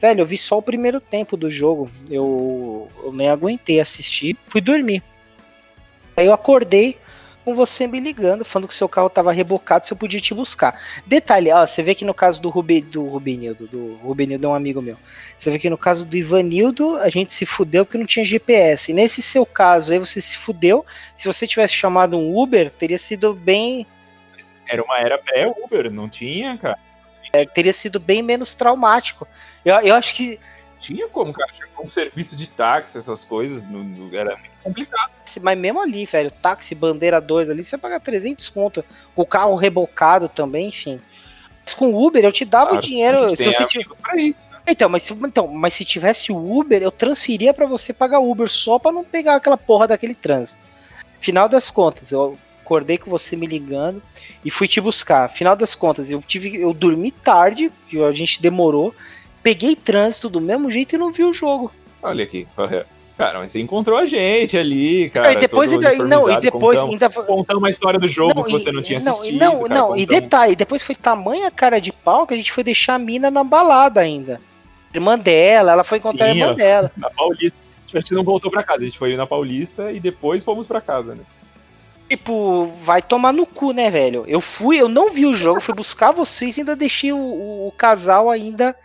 Velho, 0.00 0.22
eu 0.22 0.26
vi 0.26 0.36
só 0.36 0.58
o 0.58 0.62
primeiro 0.62 1.00
tempo 1.00 1.36
do 1.36 1.50
jogo, 1.50 1.90
eu, 2.10 2.88
eu 3.04 3.12
nem 3.12 3.28
aguentei 3.28 3.80
assistir, 3.80 4.36
fui 4.46 4.60
dormir. 4.60 5.02
Aí 6.16 6.26
eu 6.26 6.32
acordei 6.32 6.98
com 7.44 7.54
você 7.54 7.86
me 7.86 8.00
ligando, 8.00 8.44
falando 8.44 8.68
que 8.68 8.74
seu 8.74 8.88
carro 8.88 9.10
tava 9.10 9.32
rebocado, 9.32 9.86
se 9.86 9.92
eu 9.92 9.96
podia 9.96 10.20
te 10.20 10.34
buscar. 10.34 10.80
Detalhe, 11.06 11.50
ó, 11.50 11.66
você 11.66 11.82
vê 11.82 11.94
que 11.94 12.04
no 12.04 12.14
caso 12.14 12.40
do, 12.40 12.48
Rubi, 12.48 12.80
do 12.80 13.04
Rubinildo, 13.06 13.66
do 13.66 13.94
Rubinildo 13.96 14.46
é 14.46 14.50
um 14.50 14.54
amigo 14.54 14.80
meu, 14.80 14.96
você 15.38 15.50
vê 15.50 15.58
que 15.58 15.70
no 15.70 15.78
caso 15.78 16.06
do 16.06 16.16
Ivanildo, 16.16 16.96
a 16.96 17.08
gente 17.08 17.34
se 17.34 17.44
fudeu 17.44 17.84
porque 17.84 17.98
não 17.98 18.06
tinha 18.06 18.24
GPS. 18.24 18.92
Nesse 18.92 19.20
seu 19.20 19.44
caso 19.44 19.92
aí, 19.92 19.98
você 19.98 20.20
se 20.20 20.36
fudeu, 20.36 20.84
se 21.16 21.26
você 21.26 21.46
tivesse 21.46 21.74
chamado 21.74 22.16
um 22.16 22.36
Uber, 22.36 22.70
teria 22.70 22.98
sido 22.98 23.34
bem... 23.34 23.86
Era 24.66 24.82
uma 24.82 24.98
era 24.98 25.18
pré-Uber, 25.18 25.90
não 25.90 26.08
tinha, 26.08 26.56
cara. 26.56 26.78
É, 27.32 27.46
teria 27.46 27.72
sido 27.72 27.98
bem 27.98 28.22
menos 28.22 28.54
traumático. 28.54 29.26
Eu, 29.64 29.74
eu 29.80 29.94
acho 29.94 30.14
que 30.14 30.38
tinha 30.82 31.08
como, 31.08 31.32
cara. 31.32 31.50
Tinha 31.52 31.68
um 31.78 31.88
serviço 31.88 32.34
de 32.34 32.48
táxi, 32.48 32.98
essas 32.98 33.24
coisas. 33.24 33.64
No, 33.66 33.84
no, 33.84 34.14
era 34.14 34.36
muito 34.36 34.58
complicado. 34.62 35.12
Mas 35.40 35.56
mesmo 35.56 35.80
ali, 35.80 36.04
velho, 36.04 36.30
táxi, 36.30 36.74
bandeira 36.74 37.20
2 37.20 37.50
ali, 37.50 37.62
você 37.62 37.78
paga 37.78 38.00
300 38.00 38.48
conto. 38.50 38.84
O 39.14 39.24
carro 39.24 39.54
rebocado 39.54 40.28
também, 40.28 40.68
enfim. 40.68 41.00
Mas 41.64 41.72
com 41.72 41.92
o 41.92 42.04
Uber, 42.06 42.24
eu 42.24 42.32
te 42.32 42.44
dava 42.44 42.70
claro, 42.70 42.78
o 42.78 42.86
dinheiro. 42.86 43.36
Se 43.36 43.44
você 43.44 43.62
né? 43.62 44.34
Então, 44.66 44.88
mas 44.88 45.04
se, 45.04 45.12
então, 45.12 45.46
mas 45.48 45.74
se 45.74 45.84
tivesse 45.84 46.32
o 46.32 46.58
Uber, 46.58 46.82
eu 46.82 46.90
transferia 46.90 47.54
para 47.54 47.66
você 47.66 47.92
pagar 47.92 48.18
Uber 48.18 48.48
só 48.48 48.78
para 48.78 48.92
não 48.92 49.04
pegar 49.04 49.36
aquela 49.36 49.56
porra 49.56 49.88
daquele 49.88 50.14
trânsito. 50.14 50.62
Final 51.20 51.48
das 51.48 51.70
contas, 51.70 52.10
eu 52.10 52.36
acordei 52.62 52.96
com 52.96 53.10
você 53.10 53.36
me 53.36 53.46
ligando 53.46 54.02
e 54.44 54.50
fui 54.50 54.68
te 54.68 54.80
buscar. 54.80 55.28
Final 55.28 55.56
das 55.56 55.74
contas, 55.74 56.10
eu 56.10 56.22
tive, 56.26 56.56
eu 56.56 56.72
dormi 56.72 57.10
tarde, 57.10 57.70
que 57.88 58.02
a 58.02 58.12
gente 58.12 58.40
demorou 58.40 58.94
peguei 59.42 59.74
trânsito 59.74 60.28
do 60.28 60.40
mesmo 60.40 60.70
jeito 60.70 60.94
e 60.94 60.98
não 60.98 61.12
vi 61.12 61.24
o 61.24 61.32
jogo. 61.32 61.72
Olha 62.02 62.24
aqui, 62.24 62.46
Cara, 63.18 63.38
mas 63.38 63.52
você 63.52 63.60
encontrou 63.60 63.98
a 63.98 64.06
gente 64.06 64.56
ali, 64.56 65.10
cara. 65.10 65.34
E 65.34 65.36
depois, 65.36 65.70
ainda, 65.70 65.94
não, 65.94 66.30
e 66.30 66.40
depois 66.40 66.78
contamos, 66.78 66.92
ainda 66.92 67.10
contamos 67.10 67.62
uma 67.62 67.70
história 67.70 68.00
do 68.00 68.08
jogo 68.08 68.36
não, 68.36 68.42
que 68.42 68.50
você 68.50 68.72
não 68.72 68.82
tinha 68.82 68.98
não, 69.00 69.12
assistido. 69.12 69.38
Não, 69.38 69.62
cara, 69.62 69.74
não, 69.74 69.96
e 69.96 70.06
detalhe, 70.06 70.56
depois 70.56 70.82
foi 70.82 70.94
tamanha 70.94 71.50
cara 71.50 71.78
de 71.78 71.92
pau 71.92 72.26
que 72.26 72.34
a 72.34 72.36
gente 72.36 72.50
foi 72.50 72.64
deixar 72.64 72.94
a 72.94 72.98
mina 72.98 73.30
na 73.30 73.44
balada 73.44 74.00
ainda. 74.00 74.40
Irmã 74.92 75.18
dela, 75.18 75.72
ela 75.72 75.84
foi 75.84 75.98
encontrar 75.98 76.26
Sim, 76.26 76.32
a 76.32 76.34
irmã 76.36 76.54
dela. 76.54 76.90
Na 76.96 77.10
Paulista. 77.10 77.56
A 77.94 78.00
gente 78.00 78.14
não 78.14 78.24
voltou 78.24 78.50
pra 78.50 78.62
casa, 78.62 78.80
a 78.80 78.84
gente 78.84 78.98
foi 78.98 79.14
na 79.14 79.26
Paulista 79.26 79.92
e 79.92 80.00
depois 80.00 80.42
fomos 80.42 80.66
pra 80.66 80.80
casa, 80.80 81.14
né? 81.14 81.22
Tipo, 82.12 82.66
vai 82.82 83.00
tomar 83.00 83.32
no 83.32 83.46
cu, 83.46 83.72
né, 83.72 83.90
velho? 83.90 84.26
Eu 84.28 84.38
fui, 84.38 84.78
eu 84.78 84.86
não 84.86 85.10
vi 85.10 85.24
o 85.24 85.32
jogo, 85.32 85.62
fui 85.62 85.72
buscar 85.72 86.12
vocês 86.12 86.58
e 86.58 86.60
ainda 86.60 86.76
deixei 86.76 87.10
o, 87.10 87.16
o, 87.16 87.68
o 87.68 87.72
casal 87.72 88.28
ainda 88.28 88.76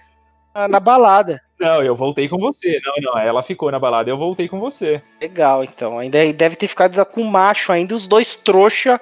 na 0.70 0.80
balada. 0.80 1.42
Não, 1.60 1.84
eu 1.84 1.94
voltei 1.94 2.30
com 2.30 2.38
você. 2.38 2.80
Não, 2.86 2.94
não, 3.02 3.20
ela 3.20 3.44
ficou 3.44 3.70
na 3.70 3.78
balada, 3.78 4.10
eu 4.10 4.18
voltei 4.18 4.48
com 4.48 4.62
você. 4.62 5.02
Legal, 5.20 5.62
então. 5.62 6.00
Ainda 6.00 6.32
deve 6.32 6.56
ter 6.56 6.70
ficado 6.70 7.06
com 7.08 7.22
o 7.22 7.30
macho 7.30 7.74
ainda, 7.74 7.94
os 7.94 8.08
dois 8.08 8.34
trouxa 8.34 8.98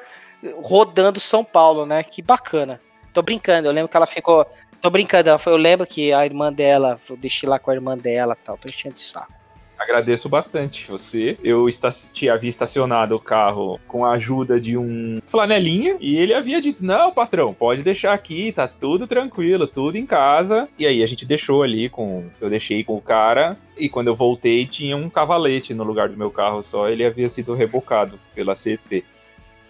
rodando 0.63 1.19
São 1.19 1.43
Paulo, 1.43 1.85
né? 1.85 2.01
Que 2.01 2.23
bacana. 2.23 2.81
Tô 3.13 3.21
brincando, 3.21 3.67
eu 3.67 3.71
lembro 3.71 3.89
que 3.89 3.95
ela 3.95 4.07
ficou. 4.07 4.43
Tô 4.81 4.89
brincando, 4.89 5.29
ela 5.29 5.37
foi, 5.37 5.53
eu 5.53 5.57
lembro 5.57 5.85
que 5.85 6.11
a 6.11 6.25
irmã 6.25 6.51
dela, 6.51 6.99
eu 7.07 7.15
deixei 7.15 7.47
lá 7.47 7.59
com 7.59 7.69
a 7.69 7.75
irmã 7.75 7.95
dela 7.95 8.35
tal, 8.43 8.57
tô 8.57 8.67
enchendo 8.67 8.95
de 8.95 9.01
saco. 9.01 9.31
Agradeço 9.77 10.29
bastante 10.29 10.89
você. 10.89 11.37
Eu 11.43 11.67
tinha 12.11 12.33
havia 12.33 12.49
estacionado 12.49 13.15
o 13.15 13.19
carro 13.19 13.79
com 13.87 14.05
a 14.05 14.13
ajuda 14.13 14.59
de 14.59 14.77
um 14.77 15.19
flanelinha 15.25 15.97
e 15.99 16.17
ele 16.17 16.33
havia 16.33 16.61
dito: 16.61 16.83
Não, 16.83 17.11
patrão, 17.11 17.53
pode 17.53 17.83
deixar 17.83 18.13
aqui, 18.13 18.51
tá 18.51 18.67
tudo 18.67 19.05
tranquilo, 19.05 19.67
tudo 19.67 19.97
em 19.97 20.05
casa. 20.05 20.67
E 20.77 20.85
aí 20.85 21.03
a 21.03 21.07
gente 21.07 21.25
deixou 21.25 21.63
ali 21.63 21.89
com. 21.89 22.25
Eu 22.39 22.49
deixei 22.49 22.83
com 22.83 22.95
o 22.95 23.01
cara. 23.01 23.57
E 23.77 23.89
quando 23.89 24.07
eu 24.07 24.15
voltei, 24.15 24.65
tinha 24.65 24.95
um 24.95 25.09
cavalete 25.09 25.73
no 25.73 25.83
lugar 25.83 26.07
do 26.09 26.17
meu 26.17 26.31
carro 26.31 26.63
só. 26.63 26.89
Ele 26.89 27.05
havia 27.05 27.27
sido 27.27 27.53
rebocado 27.53 28.17
pela 28.33 28.55
CP. 28.55 29.03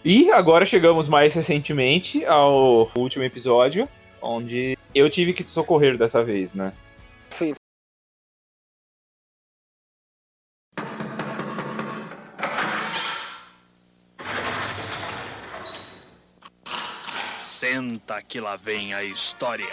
E 0.03 0.29
agora 0.29 0.65
chegamos 0.65 1.09
mais 1.09 1.33
recentemente 1.33 2.23
ao 2.25 2.91
último 2.95 3.23
episódio, 3.23 3.89
onde 4.21 4.77
eu 4.93 5.09
tive 5.09 5.33
que 5.33 5.43
te 5.43 5.49
socorrer 5.49 5.97
dessa 5.97 6.23
vez, 6.23 6.53
né? 6.53 6.73
Senta 17.67 18.21
que 18.21 18.39
lá 18.39 18.55
vem 18.55 18.93
a 18.93 19.03
história. 19.03 19.65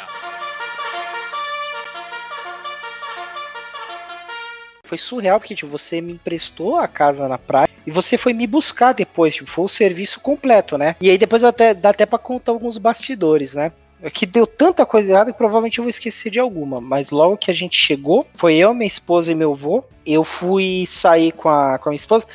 Foi 4.83 4.97
surreal 4.97 5.39
porque 5.39 5.55
tipo, 5.55 5.71
você 5.71 6.01
me 6.01 6.15
emprestou 6.15 6.79
a 6.79 6.89
casa 6.89 7.29
na 7.29 7.37
praia 7.37 7.69
e 7.87 7.91
você 7.91 8.17
foi 8.17 8.33
me 8.33 8.47
buscar 8.47 8.95
depois, 8.95 9.35
tipo, 9.35 9.51
foi 9.51 9.67
o 9.67 9.69
serviço 9.69 10.21
completo, 10.21 10.79
né? 10.79 10.97
E 11.03 11.11
aí 11.11 11.19
depois 11.19 11.45
até, 11.45 11.75
dá 11.75 11.91
até 11.91 12.07
pra 12.07 12.19
contar 12.19 12.53
alguns 12.53 12.79
bastidores, 12.79 13.53
né? 13.53 13.71
É 14.03 14.11
que 14.11 14.25
deu 14.25 14.47
tanta 14.47 14.87
coisa 14.87 15.13
errada 15.13 15.31
que 15.31 15.37
provavelmente 15.37 15.79
eu 15.79 15.85
vou 15.85 15.91
esquecer 15.91 16.31
de 16.31 16.41
alguma. 16.41 16.81
Mas 16.81 17.11
logo 17.11 17.37
que 17.37 17.51
a 17.51 17.55
gente 17.55 17.79
chegou, 17.79 18.27
foi 18.35 18.57
eu, 18.57 18.73
minha 18.73 18.89
esposa 18.89 19.31
e 19.31 19.35
meu 19.35 19.53
avô. 19.53 19.85
Eu 20.05 20.25
fui 20.25 20.85
sair 20.89 21.31
com 21.31 21.49
a, 21.49 21.79
com 21.79 21.89
a 21.89 21.91
minha 21.91 21.97
esposa 21.97 22.27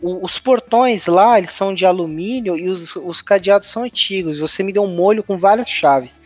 o, 0.00 0.24
os 0.24 0.38
portões 0.38 1.06
lá, 1.06 1.38
eles 1.38 1.50
são 1.50 1.72
de 1.72 1.86
alumínio 1.86 2.56
e 2.56 2.68
os, 2.68 2.96
os 2.96 3.22
cadeados 3.22 3.68
são 3.68 3.84
antigos. 3.84 4.38
Você 4.38 4.62
me 4.62 4.72
deu 4.72 4.82
um 4.82 4.94
molho 4.94 5.22
com 5.22 5.36
várias 5.36 5.68
chaves. 5.68 6.20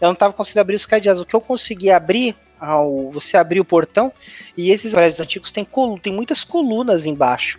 Eu 0.00 0.06
não 0.06 0.12
estava 0.12 0.32
conseguindo 0.32 0.60
abrir 0.60 0.76
os 0.76 0.86
cadeados. 0.86 1.22
O 1.22 1.26
que 1.26 1.34
eu 1.34 1.40
consegui 1.40 1.90
abrir, 1.90 2.36
ao, 2.60 3.10
você 3.10 3.36
abriu 3.36 3.62
o 3.62 3.66
portão, 3.66 4.12
e 4.56 4.70
esses 4.70 4.92
prédios 4.92 5.20
antigos 5.20 5.52
têm, 5.52 5.66
tem 6.02 6.12
muitas 6.12 6.44
colunas 6.44 7.06
embaixo. 7.06 7.58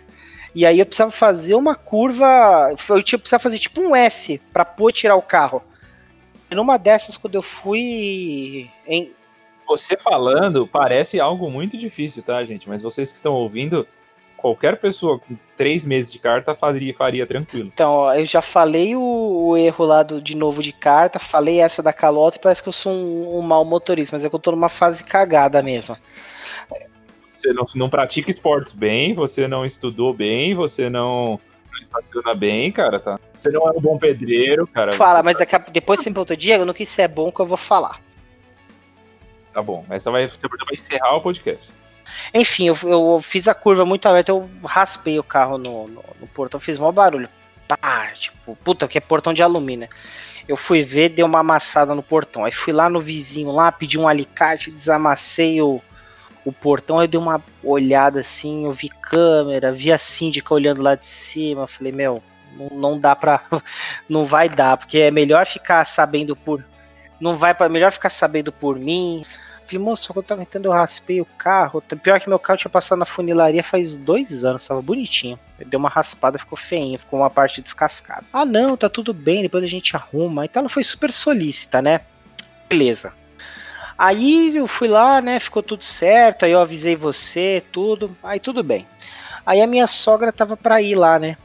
E 0.54 0.64
aí 0.64 0.78
eu 0.78 0.86
precisava 0.86 1.10
fazer 1.10 1.54
uma 1.54 1.74
curva. 1.74 2.74
Eu 2.88 3.02
tinha 3.02 3.18
precisava 3.18 3.42
fazer 3.42 3.58
tipo 3.58 3.80
um 3.80 3.94
S 3.94 4.40
para 4.52 4.64
pôr 4.64 4.92
tirar 4.92 5.16
o 5.16 5.22
carro. 5.22 5.62
E 6.50 6.54
numa 6.54 6.78
dessas, 6.78 7.16
quando 7.16 7.34
eu 7.34 7.42
fui 7.42 8.70
em. 8.86 9.12
Você 9.66 9.98
falando 9.98 10.66
parece 10.66 11.20
algo 11.20 11.50
muito 11.50 11.76
difícil, 11.76 12.22
tá, 12.22 12.42
gente? 12.44 12.68
Mas 12.68 12.80
vocês 12.80 13.10
que 13.10 13.18
estão 13.18 13.34
ouvindo, 13.34 13.86
qualquer 14.38 14.78
pessoa 14.78 15.18
com 15.18 15.36
três 15.56 15.84
meses 15.84 16.10
de 16.10 16.18
carta 16.18 16.54
faria, 16.54 16.94
faria 16.94 17.26
tranquilo. 17.26 17.70
Então, 17.74 17.90
ó, 17.90 18.14
eu 18.14 18.24
já 18.24 18.40
falei 18.40 18.94
o, 18.96 19.02
o, 19.02 19.56
erro 19.56 19.84
lá 19.84 20.02
do, 20.02 20.22
de 20.22 20.36
novo 20.36 20.62
de 20.62 20.72
carta, 20.72 21.18
falei 21.18 21.60
essa 21.60 21.82
da 21.82 21.92
calota 21.92 22.38
e 22.38 22.40
parece 22.40 22.62
que 22.62 22.68
eu 22.68 22.72
sou 22.72 22.92
um, 22.92 23.38
um 23.38 23.42
mau 23.42 23.64
motorista, 23.64 24.14
mas 24.14 24.24
é 24.24 24.30
que 24.30 24.34
eu 24.34 24.38
tô 24.38 24.52
numa 24.52 24.68
fase 24.68 25.04
cagada 25.04 25.62
mesmo. 25.62 25.96
Você 27.24 27.52
não, 27.52 27.64
não 27.74 27.90
pratica 27.90 28.30
esportes 28.30 28.72
bem, 28.72 29.12
você 29.12 29.46
não 29.46 29.66
estudou 29.66 30.14
bem, 30.14 30.54
você 30.54 30.88
não 30.88 31.38
estaciona 31.82 32.34
bem, 32.34 32.70
cara, 32.72 32.98
tá? 32.98 33.18
Você 33.34 33.50
não 33.50 33.68
é 33.68 33.72
um 33.72 33.80
bom 33.80 33.98
pedreiro, 33.98 34.66
cara. 34.66 34.92
Fala, 34.92 35.22
mas 35.22 35.36
a, 35.40 35.58
depois 35.70 36.00
você 36.00 36.10
me 36.10 36.14
perguntou, 36.14 36.36
Diego, 36.36 36.64
no 36.64 36.74
que 36.74 36.84
isso 36.84 37.00
é 37.00 37.08
bom 37.08 37.30
que 37.30 37.40
eu 37.40 37.46
vou 37.46 37.56
falar. 37.56 38.00
Tá 39.52 39.62
bom, 39.62 39.84
essa 39.90 40.10
vai, 40.10 40.26
você 40.26 40.46
vai 40.48 40.58
encerrar 40.74 41.16
o 41.16 41.20
podcast. 41.20 41.72
Enfim, 42.32 42.68
eu, 42.68 42.76
eu 42.84 43.20
fiz 43.22 43.48
a 43.48 43.54
curva 43.54 43.84
muito 43.84 44.06
aberta, 44.06 44.32
eu 44.32 44.48
raspei 44.64 45.18
o 45.18 45.22
carro 45.22 45.58
no, 45.58 45.88
no, 45.88 46.04
no 46.20 46.26
portão, 46.26 46.60
fiz 46.60 46.78
maior 46.78 46.92
barulho. 46.92 47.28
Pá, 47.66 48.10
tipo, 48.14 48.56
puta, 48.56 48.88
que 48.88 48.98
é 48.98 49.00
portão 49.00 49.34
de 49.34 49.42
alumínio. 49.42 49.88
Eu 50.46 50.56
fui 50.56 50.82
ver, 50.82 51.10
deu 51.10 51.26
uma 51.26 51.40
amassada 51.40 51.94
no 51.94 52.02
portão. 52.02 52.44
Aí 52.44 52.52
fui 52.52 52.72
lá 52.72 52.88
no 52.88 53.00
vizinho 53.00 53.52
lá, 53.52 53.70
pedi 53.70 53.98
um 53.98 54.08
alicate, 54.08 54.70
desamassei 54.70 55.60
o, 55.60 55.82
o 56.44 56.52
portão. 56.52 56.98
Aí 56.98 57.04
eu 57.04 57.08
dei 57.08 57.20
uma 57.20 57.42
olhada 57.62 58.20
assim, 58.20 58.64
eu 58.64 58.72
vi 58.72 58.88
câmera, 58.88 59.70
vi 59.70 59.92
a 59.92 59.98
síndica 59.98 60.54
olhando 60.54 60.80
lá 60.80 60.94
de 60.94 61.06
cima. 61.06 61.66
Falei, 61.66 61.92
meu, 61.92 62.22
não, 62.56 62.78
não 62.78 62.98
dá 62.98 63.14
pra. 63.14 63.42
Não 64.08 64.24
vai 64.24 64.48
dar, 64.48 64.78
porque 64.78 64.98
é 64.98 65.10
melhor 65.10 65.44
ficar 65.44 65.84
sabendo 65.84 66.34
por. 66.34 66.64
Não 67.20 67.36
vai 67.36 67.52
para 67.54 67.68
melhor 67.68 67.92
ficar 67.92 68.10
sabendo 68.10 68.50
por 68.50 68.78
mim. 68.78 69.24
Falei, 69.68 69.84
moço, 69.84 70.10
eu 70.16 70.22
tava 70.22 70.46
tentando, 70.46 70.64
eu 70.64 70.72
raspei 70.72 71.20
o 71.20 71.26
carro. 71.26 71.82
Pior 72.02 72.18
que 72.18 72.26
meu 72.26 72.38
carro 72.38 72.56
tinha 72.56 72.70
passado 72.70 72.98
na 72.98 73.04
funilaria 73.04 73.62
faz 73.62 73.98
dois 73.98 74.42
anos, 74.42 74.66
tava 74.66 74.80
bonitinho. 74.80 75.38
Deu 75.66 75.78
uma 75.78 75.90
raspada, 75.90 76.38
ficou 76.38 76.56
feinho, 76.56 76.98
ficou 76.98 77.20
uma 77.20 77.28
parte 77.28 77.60
descascada. 77.60 78.24
Ah, 78.32 78.46
não, 78.46 78.78
tá 78.78 78.88
tudo 78.88 79.12
bem, 79.12 79.42
depois 79.42 79.62
a 79.62 79.66
gente 79.66 79.94
arruma. 79.94 80.46
Então 80.46 80.60
ela 80.60 80.70
foi 80.70 80.82
super 80.82 81.12
solícita, 81.12 81.82
né? 81.82 82.00
Beleza. 82.66 83.12
Aí 83.98 84.56
eu 84.56 84.66
fui 84.66 84.88
lá, 84.88 85.20
né? 85.20 85.38
Ficou 85.38 85.62
tudo 85.62 85.84
certo. 85.84 86.46
Aí 86.46 86.52
eu 86.52 86.60
avisei 86.60 86.96
você, 86.96 87.62
tudo. 87.70 88.16
Aí 88.22 88.40
tudo 88.40 88.62
bem. 88.62 88.86
Aí 89.44 89.60
a 89.60 89.66
minha 89.66 89.86
sogra 89.86 90.32
tava 90.32 90.56
pra 90.56 90.80
ir 90.80 90.94
lá, 90.94 91.18
né? 91.18 91.36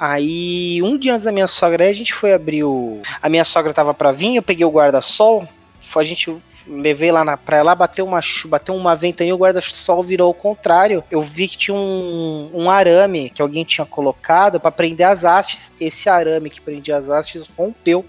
Aí, 0.00 0.80
um 0.82 0.96
dia 0.96 1.12
antes 1.12 1.24
da 1.24 1.32
minha 1.32 1.48
sogra 1.48 1.84
aí, 1.84 1.90
a 1.90 1.94
gente 1.94 2.14
foi 2.14 2.32
abrir 2.32 2.64
o. 2.64 3.02
A 3.22 3.28
minha 3.28 3.44
sogra 3.44 3.72
tava 3.72 3.94
pra 3.94 4.10
vir, 4.10 4.36
eu 4.36 4.42
peguei 4.42 4.64
o 4.64 4.70
guarda-sol 4.70 5.48
a 5.94 6.02
gente 6.02 6.36
levei 6.66 7.10
lá 7.12 7.24
na 7.24 7.36
praia, 7.36 7.62
lá 7.62 7.74
bateu 7.74 8.04
uma 8.04 8.20
bateu 8.46 8.74
uma 8.74 8.96
ventania, 8.96 9.34
o 9.34 9.38
guarda-sol 9.38 10.02
virou 10.02 10.26
ao 10.26 10.34
contrário. 10.34 11.04
Eu 11.10 11.22
vi 11.22 11.48
que 11.48 11.56
tinha 11.56 11.76
um, 11.76 12.50
um 12.52 12.70
arame 12.70 13.30
que 13.30 13.40
alguém 13.40 13.64
tinha 13.64 13.86
colocado 13.86 14.58
para 14.60 14.70
prender 14.70 15.06
as 15.06 15.24
hastes. 15.24 15.72
Esse 15.80 16.08
arame 16.08 16.50
que 16.50 16.60
prendia 16.60 16.96
as 16.96 17.08
hastes 17.08 17.48
rompeu. 17.56 18.04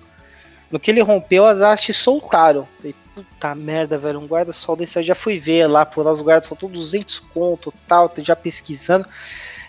No 0.71 0.79
que 0.79 0.91
ele 0.91 1.01
rompeu, 1.01 1.45
as 1.45 1.61
hastes 1.61 1.95
soltaram. 1.97 2.67
Falei, 2.77 2.95
puta 3.15 3.55
merda, 3.55 3.97
velho, 3.97 4.19
um 4.19 4.27
guarda-sol 4.27 4.75
desse. 4.75 4.99
Eu 4.99 5.03
já 5.03 5.15
fui 5.15 5.39
ver 5.39 5.67
lá, 5.67 5.85
por 5.85 6.05
lá 6.05 6.11
os 6.11 6.21
guardas-sol, 6.21 6.57
200 6.61 7.19
conto 7.19 7.73
tal, 7.87 8.11
já 8.17 8.35
pesquisando. 8.35 9.07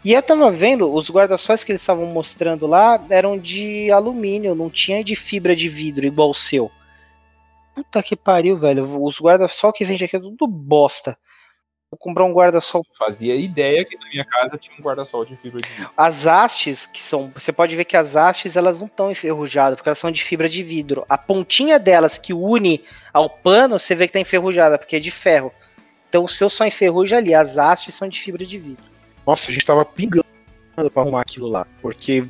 E 0.05 0.15
eu 0.15 0.23
tava 0.23 0.51
vendo, 0.51 0.93
os 0.93 1.11
guarda-sóis 1.11 1.63
que 1.63 1.73
eles 1.73 1.83
estavam 1.83 2.07
mostrando 2.07 2.67
lá 2.67 2.99
eram 3.11 3.39
de 3.39 3.91
alumínio, 3.91 4.55
não 4.55 4.71
tinha 4.71 5.05
de 5.05 5.15
fibra 5.15 5.55
de 5.55 5.69
vidro 5.69 6.07
igual 6.07 6.31
o 6.31 6.35
seu. 6.35 6.71
Puta 7.75 8.03
que 8.03 8.17
pariu, 8.17 8.57
velho. 8.57 9.03
Os 9.03 9.21
guarda-sol 9.21 9.73
que 9.73 9.85
vende 9.85 10.05
aqui 10.05 10.17
é 10.17 10.21
tudo 10.21 10.47
bosta. 10.47 11.17
Vou 11.91 11.99
comprar 11.99 12.25
um 12.25 12.33
guarda-sol. 12.33 12.87
Fazia 12.97 13.35
ideia 13.35 13.85
que 13.85 13.97
na 13.97 14.09
minha 14.09 14.25
casa 14.25 14.57
tinha 14.57 14.77
um 14.79 14.83
guarda-sol 14.83 15.25
de 15.25 15.37
fibra 15.37 15.61
de 15.61 15.69
vidro. 15.69 15.91
As 15.97 16.25
hastes, 16.25 16.87
que 16.87 17.03
são. 17.03 17.33
Você 17.35 17.53
pode 17.53 17.75
ver 17.75 17.85
que 17.85 17.97
as 17.97 18.15
hastes 18.15 18.55
elas 18.55 18.81
não 18.81 18.87
estão 18.87 19.11
enferrujadas, 19.11 19.75
porque 19.77 19.89
elas 19.89 19.99
são 19.99 20.11
de 20.11 20.23
fibra 20.23 20.49
de 20.49 20.63
vidro. 20.63 21.05
A 21.09 21.19
pontinha 21.19 21.81
delas 21.81 22.17
que 22.17 22.33
une 22.33 22.85
ao 23.13 23.29
pano, 23.29 23.77
você 23.77 23.97
vê 23.97 24.07
que 24.07 24.13
tá 24.13 24.21
enferrujada, 24.21 24.79
porque 24.79 24.97
é 24.97 25.01
de 25.01 25.11
ferro. 25.11 25.53
Então 26.09 26.23
o 26.23 26.29
seu 26.29 26.49
só 26.49 26.65
enferruja 26.65 27.17
ali, 27.17 27.35
as 27.35 27.59
hastes 27.59 27.95
são 27.95 28.09
de 28.09 28.21
fibra 28.21 28.47
de 28.47 28.57
vidro. 28.57 28.85
Nossa, 29.27 29.51
a 29.51 29.53
gente 29.53 29.67
tava 29.67 29.85
pingando 29.85 30.25
pra 30.93 31.03
arrumar 31.03 31.23
aquilo 31.23 31.49
lá. 31.49 31.67
Porque 31.83 32.23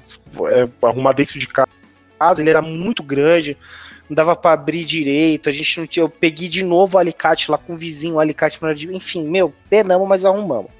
é, 0.50 0.86
arrumar 0.86 1.12
dentro 1.12 1.38
de 1.38 1.46
casa, 1.46 2.40
ele 2.40 2.48
era 2.48 2.62
muito 2.62 3.02
grande 3.02 3.58
não 4.10 4.14
dava 4.16 4.34
para 4.34 4.52
abrir 4.52 4.84
direito, 4.84 5.48
a 5.48 5.52
gente 5.52 5.78
não 5.78 5.86
tinha. 5.86 6.02
Eu 6.02 6.10
peguei 6.10 6.48
de 6.48 6.64
novo 6.64 6.96
o 6.96 6.98
alicate 6.98 7.48
lá 7.48 7.56
com 7.56 7.74
o 7.74 7.76
vizinho, 7.76 8.16
o 8.16 8.18
alicate 8.18 8.58
enfim, 8.90 9.22
meu, 9.22 9.54
penamos, 9.70 10.08
mas 10.08 10.24
arrumamos. 10.24 10.72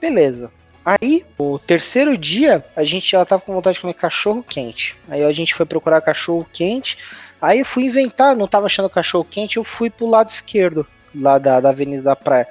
Beleza. 0.00 0.52
Aí, 0.84 1.26
o 1.36 1.58
terceiro 1.58 2.16
dia, 2.16 2.64
a 2.76 2.84
gente 2.84 3.10
já 3.10 3.24
tava 3.24 3.42
com 3.42 3.52
vontade 3.52 3.74
de 3.74 3.80
comer 3.80 3.94
cachorro 3.94 4.42
quente. 4.42 4.96
Aí 5.08 5.22
a 5.22 5.32
gente 5.32 5.52
foi 5.52 5.66
procurar 5.66 6.00
cachorro 6.00 6.46
quente. 6.52 6.96
Aí 7.42 7.58
eu 7.58 7.64
fui 7.64 7.84
inventar, 7.84 8.36
não 8.36 8.46
tava 8.46 8.66
achando 8.66 8.88
cachorro 8.88 9.26
quente, 9.28 9.56
eu 9.56 9.64
fui 9.64 9.90
pro 9.90 10.06
lado 10.06 10.30
esquerdo, 10.30 10.86
lá 11.14 11.38
da, 11.38 11.60
da 11.60 11.70
Avenida 11.70 12.02
da 12.02 12.16
Praia. 12.16 12.46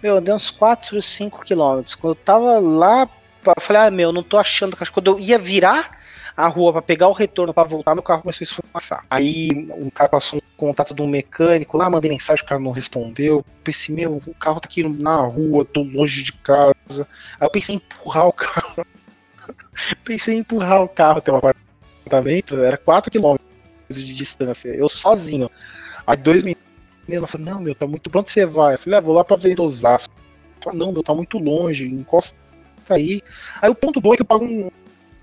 Meu, 0.00 0.20
deu 0.20 0.36
uns 0.36 0.50
4, 0.52 1.02
5 1.02 1.44
quilômetros. 1.44 1.96
Quando 1.96 2.12
eu 2.12 2.24
tava 2.24 2.60
lá, 2.60 3.08
eu 3.44 3.60
falei, 3.60 3.82
ah, 3.82 3.90
meu, 3.90 4.12
não 4.12 4.22
tô 4.22 4.38
achando 4.38 4.76
cachorro. 4.76 4.94
Quando 4.94 5.10
eu 5.10 5.18
ia 5.18 5.38
virar, 5.38 5.98
a 6.36 6.48
rua 6.48 6.72
para 6.72 6.82
pegar 6.82 7.08
o 7.08 7.12
retorno 7.12 7.54
para 7.54 7.68
voltar, 7.68 7.94
meu 7.94 8.02
carro 8.02 8.22
começou 8.22 8.42
a 8.42 8.44
esfumaçar. 8.44 9.04
Aí 9.08 9.50
um 9.76 9.88
cara 9.88 10.08
passou 10.08 10.38
um 10.38 10.56
contato 10.56 10.94
de 10.94 11.00
um 11.00 11.06
mecânico 11.06 11.76
lá, 11.76 11.88
mandei 11.88 12.10
mensagem, 12.10 12.44
o 12.44 12.48
cara 12.48 12.60
não 12.60 12.72
respondeu. 12.72 13.44
Pensei, 13.62 13.94
meu, 13.94 14.20
o 14.26 14.34
carro 14.34 14.60
tá 14.60 14.66
aqui 14.66 14.82
na 14.82 15.16
rua, 15.20 15.64
tô 15.64 15.82
longe 15.82 16.22
de 16.22 16.32
casa. 16.32 17.06
Aí 17.38 17.46
eu 17.46 17.50
pensei 17.50 17.76
em 17.76 17.78
empurrar 17.78 18.26
o 18.26 18.32
carro. 18.32 18.86
pensei 20.04 20.34
em 20.34 20.38
empurrar 20.38 20.82
o 20.82 20.88
carro 20.88 21.18
até 21.18 21.30
o 21.30 21.36
apartamento, 21.36 22.56
era 22.56 22.76
4 22.76 23.10
km 23.10 23.36
de 23.88 24.14
distância, 24.14 24.68
eu 24.68 24.88
sozinho. 24.88 25.50
Aí 26.06 26.16
dois 26.16 26.42
meninos 26.42 26.64
ela 27.08 27.26
falou, 27.26 27.46
não, 27.46 27.60
meu, 27.60 27.74
tá 27.74 27.86
muito 27.86 28.10
pronto 28.10 28.30
você 28.30 28.46
vai. 28.46 28.74
Eu 28.74 28.78
falei, 28.78 28.98
ah, 28.98 29.02
vou 29.02 29.14
lá 29.14 29.22
pra 29.22 29.36
Avenida 29.36 29.62
Osasco. 29.62 30.14
Falei, 30.62 30.78
não, 30.78 30.90
meu, 30.90 31.02
tá 31.02 31.14
muito 31.14 31.38
longe, 31.38 31.86
encosta 31.86 32.36
aí. 32.88 33.22
Aí 33.60 33.70
o 33.70 33.74
ponto 33.74 34.00
bom 34.00 34.14
é 34.14 34.16
que 34.16 34.22
eu 34.22 34.26
pago 34.26 34.44
um, 34.44 34.70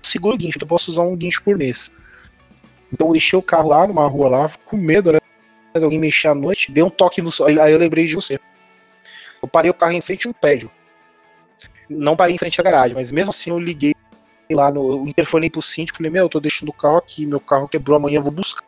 seguro 0.02 0.36
guincho, 0.36 0.58
eu 0.60 0.66
posso 0.66 0.90
usar 0.90 1.02
um 1.02 1.16
guincho 1.16 1.42
por 1.42 1.56
mês. 1.56 1.90
Então 2.92 3.06
eu 3.08 3.12
deixei 3.12 3.38
o 3.38 3.42
carro 3.42 3.68
lá 3.70 3.86
numa 3.86 4.06
rua 4.06 4.28
lá, 4.28 4.50
com 4.64 4.76
medo, 4.76 5.12
né? 5.12 5.18
De 5.74 5.82
alguém 5.82 5.98
mexer 5.98 6.28
à 6.28 6.34
noite, 6.34 6.70
dei 6.70 6.82
um 6.82 6.90
toque 6.90 7.22
no 7.22 7.30
aí 7.46 7.72
eu 7.72 7.78
lembrei 7.78 8.06
de 8.06 8.14
você. 8.14 8.38
Eu 9.42 9.48
parei 9.48 9.70
o 9.70 9.74
carro 9.74 9.92
em 9.92 10.00
frente 10.00 10.26
a 10.26 10.30
um 10.30 10.32
prédio. 10.32 10.70
Não 11.88 12.14
parei 12.14 12.34
em 12.34 12.38
frente 12.38 12.60
à 12.60 12.64
garagem, 12.64 12.94
mas 12.94 13.10
mesmo 13.10 13.30
assim 13.30 13.50
eu 13.50 13.58
liguei 13.58 13.94
lá 14.50 14.70
no. 14.70 14.92
Eu 14.92 15.06
interfonei 15.08 15.48
pro 15.48 15.62
síndico, 15.62 15.98
falei, 15.98 16.12
meu, 16.12 16.24
eu 16.24 16.28
tô 16.28 16.38
deixando 16.38 16.68
o 16.68 16.72
carro 16.72 16.98
aqui, 16.98 17.26
meu 17.26 17.40
carro 17.40 17.68
quebrou 17.68 17.96
amanhã, 17.96 18.18
eu 18.18 18.22
vou 18.22 18.32
buscar. 18.32 18.64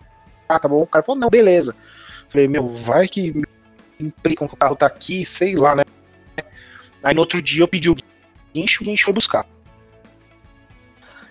Ah, 0.48 0.58
tá 0.58 0.68
bom? 0.68 0.82
O 0.82 0.86
cara 0.86 1.04
falou, 1.04 1.20
não, 1.20 1.28
beleza. 1.28 1.76
Falei, 2.28 2.48
meu, 2.48 2.68
vai 2.68 3.06
que 3.06 3.34
implicam 4.00 4.48
que 4.48 4.54
o 4.54 4.56
carro 4.56 4.76
tá 4.76 4.86
aqui, 4.86 5.24
sei 5.24 5.54
lá, 5.54 5.76
né? 5.76 5.84
Aí 7.02 7.14
no 7.14 7.20
outro 7.20 7.40
dia 7.40 7.62
eu 7.62 7.68
pedi 7.68 7.90
o 7.90 7.96
guincho, 8.54 8.82
o 8.82 8.86
guincho 8.86 9.04
foi 9.04 9.14
buscar. 9.14 9.46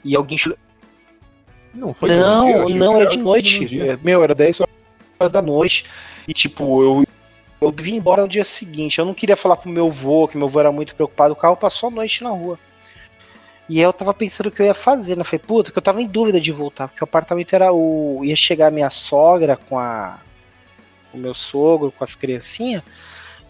E 0.04 0.16
alguém. 0.16 0.38
Não, 1.74 1.94
foi 1.94 2.10
Não, 2.10 2.66
dia, 2.66 2.76
não, 2.76 2.96
era 2.96 3.08
de 3.08 3.18
noite. 3.18 3.80
É, 3.80 3.98
meu, 4.04 4.24
era 4.24 4.36
10 4.36 4.62
horas 4.62 5.32
da 5.32 5.42
noite. 5.42 5.86
E 6.28 6.34
tipo, 6.34 6.84
eu, 6.84 7.06
eu 7.62 7.74
vim 7.76 7.96
embora 7.96 8.22
no 8.22 8.28
dia 8.28 8.44
seguinte. 8.44 9.00
Eu 9.00 9.06
não 9.06 9.14
queria 9.14 9.36
falar 9.36 9.58
pro 9.58 9.70
meu 9.70 9.88
avô, 9.88 10.28
que 10.28 10.38
meu 10.38 10.48
avô 10.48 10.60
era 10.60 10.72
muito 10.72 10.94
preocupado. 10.96 11.34
O 11.34 11.38
carro 11.38 11.56
passou 11.56 11.90
a 11.90 11.92
noite 11.92 12.24
na 12.24 12.30
rua. 12.30 12.60
E 13.70 13.80
aí 13.80 13.84
eu 13.84 13.94
tava 13.94 14.14
pensando 14.14 14.48
o 14.48 14.52
que 14.52 14.62
eu 14.62 14.66
ia 14.66 14.74
fazer, 14.74 15.16
né? 15.16 15.22
Eu 15.22 15.26
falei, 15.26 15.40
puta, 15.40 15.72
que 15.72 15.78
eu 15.78 15.82
tava 15.82 16.02
em 16.02 16.08
dúvida 16.08 16.40
de 16.40 16.52
voltar, 16.52 16.90
porque 16.90 17.04
o 17.04 17.06
apartamento 17.06 17.54
era 17.54 17.72
o. 17.72 18.22
ia 18.24 18.36
chegar 18.36 18.68
a 18.68 18.72
minha 18.72 18.90
sogra 18.90 19.56
com 19.56 19.80
a. 19.80 20.20
o 21.14 21.18
meu 21.18 21.34
sogro, 21.34 21.92
com 21.92 22.04
as 22.04 22.14
criancinhas. 22.14 22.84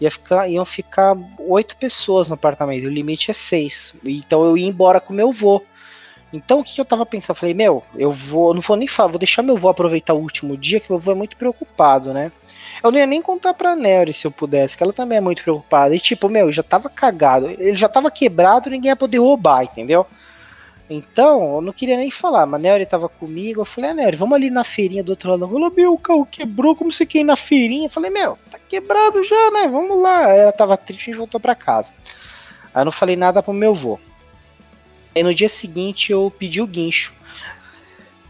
Ia 0.00 0.10
ficar, 0.10 0.48
iam 0.48 0.64
ficar 0.64 1.16
oito 1.38 1.76
pessoas 1.76 2.28
no 2.28 2.34
apartamento. 2.34 2.86
O 2.86 2.90
limite 2.90 3.30
é 3.30 3.34
seis. 3.34 3.94
Então 4.04 4.44
eu 4.44 4.56
ia 4.56 4.66
embora 4.66 5.00
com 5.00 5.12
meu 5.12 5.30
avô. 5.30 5.62
Então 6.34 6.58
o 6.58 6.64
que 6.64 6.80
eu 6.80 6.84
tava 6.84 7.06
pensando? 7.06 7.30
Eu 7.30 7.40
falei, 7.40 7.54
meu, 7.54 7.84
eu 7.94 8.10
vou, 8.10 8.52
não 8.52 8.60
vou 8.60 8.76
nem 8.76 8.88
falar, 8.88 9.10
vou 9.10 9.18
deixar 9.20 9.40
meu 9.40 9.56
avô 9.56 9.68
aproveitar 9.68 10.14
o 10.14 10.18
último 10.18 10.56
dia, 10.56 10.80
que 10.80 10.90
meu 10.90 10.98
avô 10.98 11.12
é 11.12 11.14
muito 11.14 11.36
preocupado, 11.36 12.12
né? 12.12 12.32
Eu 12.82 12.90
não 12.90 12.98
ia 12.98 13.06
nem 13.06 13.22
contar 13.22 13.54
pra 13.54 13.76
Nery 13.76 14.12
se 14.12 14.26
eu 14.26 14.32
pudesse, 14.32 14.76
que 14.76 14.82
ela 14.82 14.92
também 14.92 15.18
é 15.18 15.20
muito 15.20 15.42
preocupada. 15.42 15.94
E 15.94 16.00
tipo, 16.00 16.28
meu, 16.28 16.50
já 16.50 16.62
tava 16.62 16.90
cagado, 16.90 17.50
ele 17.50 17.76
já 17.76 17.88
tava 17.88 18.10
quebrado, 18.10 18.68
ninguém 18.68 18.88
ia 18.88 18.96
poder 18.96 19.18
roubar, 19.18 19.62
entendeu? 19.62 20.06
Então, 20.90 21.54
eu 21.54 21.60
não 21.60 21.72
queria 21.72 21.96
nem 21.96 22.10
falar, 22.10 22.44
mas 22.46 22.60
a 22.60 22.62
Nery 22.62 22.84
tava 22.84 23.08
comigo, 23.08 23.60
eu 23.60 23.64
falei, 23.64 23.90
ah, 23.90 23.94
Nery, 23.94 24.16
vamos 24.16 24.34
ali 24.34 24.50
na 24.50 24.64
feirinha 24.64 25.04
do 25.04 25.10
outro 25.10 25.30
lado. 25.30 25.44
Ela 25.44 25.52
falou, 25.52 25.70
meu, 25.70 25.94
o 25.94 25.98
carro 25.98 26.26
quebrou, 26.26 26.74
como 26.74 26.90
você 26.92 27.06
quer 27.06 27.20
ir 27.20 27.24
na 27.24 27.36
feirinha? 27.36 27.86
Eu 27.86 27.90
falei, 27.90 28.10
meu, 28.10 28.36
tá 28.50 28.58
quebrado 28.68 29.22
já, 29.22 29.50
né? 29.52 29.68
Vamos 29.68 30.02
lá. 30.02 30.28
Ela 30.30 30.52
tava 30.52 30.76
triste 30.76 31.10
e 31.10 31.14
voltou 31.14 31.40
pra 31.40 31.54
casa. 31.54 31.94
Aí 32.74 32.82
eu 32.82 32.84
não 32.84 32.92
falei 32.92 33.16
nada 33.16 33.42
pro 33.42 33.52
meu 33.54 33.70
avô. 33.70 33.98
Aí 35.14 35.22
no 35.22 35.34
dia 35.34 35.48
seguinte 35.48 36.10
eu 36.10 36.32
pedi 36.36 36.60
o 36.60 36.66
guincho. 36.66 37.12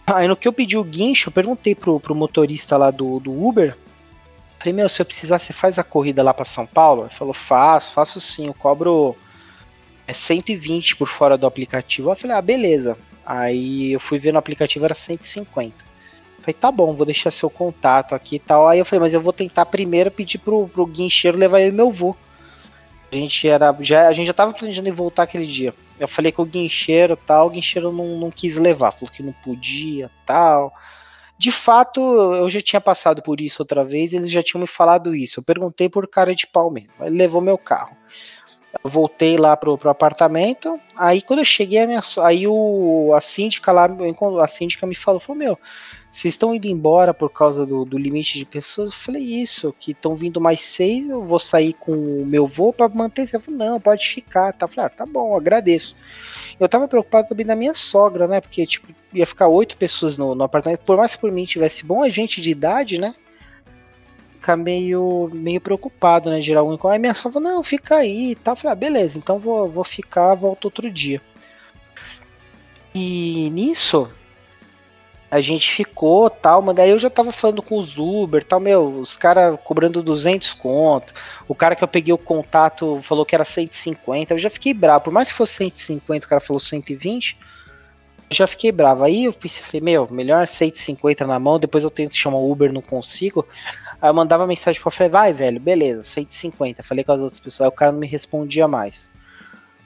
Aí 0.07 0.29
no 0.29 0.37
que 0.37 0.47
eu 0.47 0.53
pedi 0.53 0.77
o 0.77 0.85
guincho, 0.85 1.29
eu 1.29 1.33
perguntei 1.33 1.75
pro, 1.75 1.99
pro 1.99 2.15
motorista 2.15 2.77
lá 2.77 2.91
do, 2.91 3.19
do 3.21 3.33
Uber. 3.33 3.77
Falei, 4.59 4.73
meu, 4.73 4.89
se 4.89 5.01
eu 5.01 5.07
precisar, 5.07 5.39
você 5.39 5.53
faz 5.53 5.79
a 5.79 5.85
corrida 5.85 6.23
lá 6.23 6.33
para 6.33 6.45
São 6.45 6.67
Paulo? 6.67 7.03
Ele 7.03 7.15
falou, 7.15 7.35
faço, 7.35 7.93
faço 7.93 8.21
sim, 8.21 8.47
eu 8.47 8.55
cobro 8.55 9.17
é 10.07 10.13
120 10.13 10.97
por 10.97 11.09
fora 11.09 11.37
do 11.37 11.47
aplicativo. 11.47 12.11
Eu 12.11 12.17
falei, 12.17 12.37
ah, 12.37 12.43
beleza. 12.43 12.97
Aí 13.25 13.93
eu 13.93 14.01
fui 14.01 14.19
ver 14.19 14.33
no 14.33 14.39
aplicativo, 14.39 14.85
era 14.85 14.95
150. 14.95 15.75
Falei, 16.41 16.55
tá 16.55 16.71
bom, 16.71 16.95
vou 16.95 17.07
deixar 17.07 17.31
seu 17.31 17.49
contato 17.49 18.15
aqui 18.15 18.37
e 18.37 18.39
tal. 18.39 18.69
Aí 18.69 18.79
eu 18.79 18.85
falei, 18.85 19.01
mas 19.01 19.15
eu 19.15 19.21
vou 19.21 19.33
tentar 19.33 19.65
primeiro 19.67 20.11
pedir 20.11 20.39
pro, 20.39 20.69
pro 20.69 20.87
guincheiro 20.87 21.39
levar 21.39 21.61
eu 21.61 21.69
e 21.69 21.73
meu 21.73 21.89
avô. 21.89 22.15
A 23.11 23.17
gente 23.17 23.49
era. 23.49 23.75
Já, 23.81 24.09
a 24.09 24.13
gente 24.13 24.27
já 24.27 24.35
tava 24.35 24.53
planejando 24.53 24.93
voltar 24.93 25.23
aquele 25.23 25.47
dia. 25.47 25.75
Eu 25.99 26.09
falei 26.09 26.33
com 26.33 26.43
o 26.43 26.47
guincheiro 26.47 27.17
tal, 27.17 27.47
o 27.47 27.51
guincheiro 27.51 27.93
não, 27.93 28.19
não 28.19 28.31
quis 28.31 28.57
levar, 28.57 28.91
falou 28.91 29.11
que 29.11 29.23
não 29.23 29.33
podia 29.33 30.11
tal. 30.27 30.73
De 31.37 31.51
fato, 31.51 32.01
eu 32.01 32.49
já 32.49 32.61
tinha 32.61 32.81
passado 32.81 33.23
por 33.23 33.41
isso 33.41 33.63
outra 33.63 33.85
vez, 33.85 34.13
eles 34.13 34.31
já 34.31 34.43
tinham 34.43 34.61
me 34.61 34.67
falado 34.67 35.15
isso. 35.15 35.41
Eu 35.41 35.45
perguntei 35.45 35.89
por 35.89 36.07
cara 36.09 36.35
de 36.35 36.47
pau 36.47 36.71
mesmo. 36.71 36.93
Ele 37.01 37.17
levou 37.17 37.41
meu 37.41 37.59
carro. 37.59 37.97
Eu 38.83 38.91
voltei 38.91 39.37
lá 39.37 39.57
pro, 39.57 39.79
pro 39.79 39.91
apartamento. 39.91 40.79
Aí 40.97 41.23
quando 41.23 41.41
eu 41.41 41.45
cheguei, 41.45 41.87
minha, 41.87 42.01
aí 42.23 42.47
o, 42.47 43.13
a 43.15 43.21
síndica 43.21 43.73
lá, 43.73 43.89
a 44.43 44.47
síndica 44.47 44.87
me 44.87 44.95
falou, 44.95 45.21
falou, 45.21 45.39
meu, 45.39 45.59
vocês 46.15 46.35
estão 46.35 46.55
indo 46.55 46.67
embora 46.67 47.13
por 47.13 47.29
causa 47.29 47.67
do, 47.67 47.85
do 47.85 47.99
limite 47.99 48.39
de 48.39 48.45
pessoas? 48.45 48.91
Eu 48.91 48.97
falei, 48.97 49.23
isso, 49.23 49.75
que 49.81 49.91
estão 49.91 50.15
vindo 50.15 50.41
mais 50.41 50.61
seis, 50.61 51.09
eu 51.09 51.25
vou 51.25 51.41
sair 51.41 51.73
com 51.73 51.93
o 51.93 52.25
meu 52.25 52.47
voo 52.47 52.73
para 52.73 52.89
manter. 52.89 53.27
Você 53.27 53.41
falou, 53.41 53.59
não, 53.59 53.81
pode 53.81 54.07
ficar. 54.07 54.53
Tá? 54.53 54.67
Eu 54.67 54.69
falei, 54.69 54.87
ah, 54.87 54.91
tá 54.91 55.05
bom, 55.05 55.37
agradeço. 55.37 55.97
Eu 56.61 56.69
tava 56.69 56.87
preocupado 56.87 57.29
também 57.29 57.45
da 57.45 57.57
minha 57.57 57.75
sogra, 57.75 58.29
né? 58.29 58.41
Porque, 58.41 58.65
tipo, 58.65 58.87
ia 59.13 59.27
ficar 59.27 59.49
oito 59.49 59.77
pessoas 59.77 60.17
no, 60.17 60.37
no 60.37 60.45
apartamento. 60.45 60.85
Por 60.85 60.97
mais 60.97 61.17
que 61.17 61.21
por 61.21 61.33
mim 61.33 61.45
tivesse 61.47 61.85
bom 61.85 62.05
a 62.05 62.09
gente 62.09 62.41
de 62.41 62.51
idade, 62.51 62.97
né? 62.97 63.13
Ficar 64.45 64.59
meio, 64.59 65.31
meio 65.33 65.59
preocupado, 65.59 66.29
né? 66.29 66.43
Gerar 66.43 66.61
algum. 66.61 66.89
Aí 66.89 66.99
minha 66.99 67.15
sogra 67.15 67.41
não, 67.41 67.63
fica 67.63 67.97
aí 67.97 68.33
e 68.33 68.35
tal. 68.35 68.53
Eu 68.53 68.57
falei, 68.57 68.73
ah, 68.73 68.77
beleza, 68.77 69.17
então 69.17 69.39
vou, 69.39 69.71
vou 69.71 69.85
ficar, 69.85 70.35
volto 70.35 70.67
outro 70.67 70.91
dia. 70.91 71.23
E 72.95 73.49
nisso, 73.55 74.07
a 75.31 75.41
gente 75.41 75.73
ficou 75.73 76.29
tal, 76.29 76.61
mas 76.61 76.77
daí 76.77 76.91
eu 76.91 76.99
já 76.99 77.09
tava 77.09 77.33
falando 77.33 77.63
com 77.63 77.79
os 77.79 77.99
Uber 77.99 78.45
tal, 78.45 78.61
meu, 78.61 79.01
os 79.01 79.17
caras 79.17 79.59
cobrando 79.65 80.03
200 80.03 80.53
conto, 80.53 81.15
o 81.49 81.55
cara 81.55 81.75
que 81.75 81.83
eu 81.83 81.89
peguei 81.89 82.13
o 82.13 82.19
contato 82.19 83.01
falou 83.03 83.25
que 83.25 83.35
era 83.35 83.45
150, 83.45 84.35
eu 84.35 84.39
já 84.39 84.51
fiquei 84.51 84.75
bravo, 84.75 85.05
por 85.05 85.13
mais 85.13 85.31
que 85.31 85.35
fosse 85.35 85.55
150, 85.55 86.27
o 86.27 86.29
cara 86.29 86.41
falou 86.41 86.61
120, 86.61 87.37
eu 88.31 88.37
já 88.37 88.47
fiquei 88.47 88.71
bravo, 88.71 89.03
aí 89.03 89.25
eu 89.25 89.33
pensei, 89.33 89.63
falei, 89.63 89.81
meu, 89.81 90.07
melhor 90.09 90.47
150 90.47 91.27
na 91.27 91.39
mão, 91.41 91.59
depois 91.59 91.83
eu 91.83 91.91
tento 91.91 92.15
chamar 92.15 92.39
o 92.39 92.53
Uber, 92.53 92.73
não 92.73 92.83
consigo, 92.83 93.45
aí 94.05 94.11
eu 94.11 94.15
mandava 94.15 94.47
mensagem 94.47 94.83
pra 94.83 94.91
falei, 94.91 95.11
vai 95.11 95.33
velho, 95.33 95.59
beleza, 95.59 96.03
150, 96.03 96.83
falei 96.83 97.03
com 97.03 97.13
as 97.13 97.23
outras 97.23 97.41
pessoas, 97.41 97.67
aí 97.67 97.69
o 97.69 97.73
cara 97.73 97.91
não 97.91 98.01
me 98.01 98.07
respondia 98.07 98.69
mais. 98.69 99.11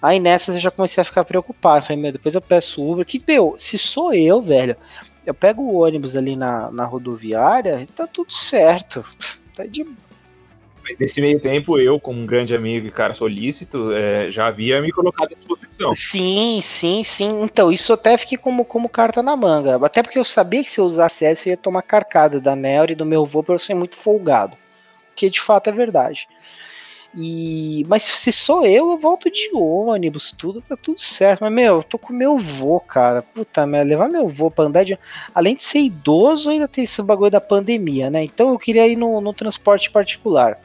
Aí 0.02 0.18
nessas 0.18 0.56
eu 0.56 0.60
já 0.60 0.72
comecei 0.72 1.00
a 1.00 1.04
ficar 1.04 1.24
preocupado. 1.24 1.84
Falei, 1.86 2.00
meu, 2.00 2.12
depois 2.12 2.34
eu 2.34 2.40
peço 2.40 2.84
Uber. 2.84 3.04
Que, 3.04 3.22
meu, 3.26 3.54
se 3.58 3.78
sou 3.78 4.12
eu, 4.12 4.40
velho, 4.40 4.76
eu 5.26 5.34
pego 5.34 5.62
o 5.62 5.82
ônibus 5.82 6.16
ali 6.16 6.34
na, 6.34 6.70
na 6.70 6.84
rodoviária 6.84 7.86
tá 7.94 8.06
tudo 8.06 8.32
certo. 8.32 9.04
Tá 9.54 9.66
de. 9.66 9.84
Mas 10.88 10.96
nesse 10.96 11.20
meio 11.20 11.38
tempo, 11.38 11.78
eu, 11.78 12.00
como 12.00 12.18
um 12.18 12.24
grande 12.24 12.56
amigo 12.56 12.86
e 12.86 12.90
cara 12.90 13.12
solícito, 13.12 13.92
é, 13.92 14.30
já 14.30 14.46
havia 14.46 14.80
me 14.80 14.90
colocado 14.90 15.30
à 15.30 15.34
disposição. 15.34 15.94
Sim, 15.94 16.60
sim, 16.62 17.04
sim. 17.04 17.42
Então, 17.42 17.70
isso 17.70 17.92
até 17.92 18.16
fiquei 18.16 18.38
como, 18.38 18.64
como 18.64 18.88
carta 18.88 19.22
na 19.22 19.36
manga. 19.36 19.78
Até 19.84 20.02
porque 20.02 20.18
eu 20.18 20.24
sabia 20.24 20.64
que 20.64 20.70
se 20.70 20.80
eu 20.80 20.86
usasse 20.86 21.26
essa, 21.26 21.46
eu 21.46 21.50
ia 21.50 21.56
tomar 21.58 21.82
carcada 21.82 22.40
da 22.40 22.56
Nel 22.56 22.86
e 22.88 22.94
do 22.94 23.04
meu 23.04 23.22
avô 23.22 23.42
por 23.42 23.52
eu 23.52 23.58
ser 23.58 23.74
muito 23.74 23.96
folgado. 23.96 24.56
Que 25.14 25.28
de 25.28 25.42
fato 25.42 25.68
é 25.68 25.72
verdade. 25.72 26.26
E, 27.14 27.84
mas 27.86 28.02
se 28.04 28.32
sou 28.32 28.64
eu, 28.64 28.92
eu 28.92 28.98
volto 28.98 29.30
de 29.30 29.50
ônibus, 29.52 30.32
tudo, 30.32 30.62
tá 30.62 30.74
tudo 30.74 31.00
certo. 31.00 31.40
Mas, 31.42 31.52
meu, 31.52 31.76
eu 31.76 31.82
tô 31.82 31.98
com 31.98 32.14
meu 32.14 32.38
vô, 32.38 32.80
cara. 32.80 33.20
Puta 33.20 33.66
merda, 33.66 33.90
levar 33.90 34.08
meu 34.08 34.26
vô 34.26 34.50
pra 34.50 34.64
andar 34.64 34.84
de. 34.84 34.98
Além 35.34 35.54
de 35.54 35.64
ser 35.64 35.80
idoso, 35.80 36.48
ainda 36.48 36.66
tem 36.66 36.84
esse 36.84 37.02
bagulho 37.02 37.30
da 37.30 37.42
pandemia, 37.42 38.08
né? 38.08 38.24
Então 38.24 38.48
eu 38.48 38.58
queria 38.58 38.88
ir 38.88 38.96
no, 38.96 39.20
no 39.20 39.34
transporte 39.34 39.90
particular. 39.90 40.58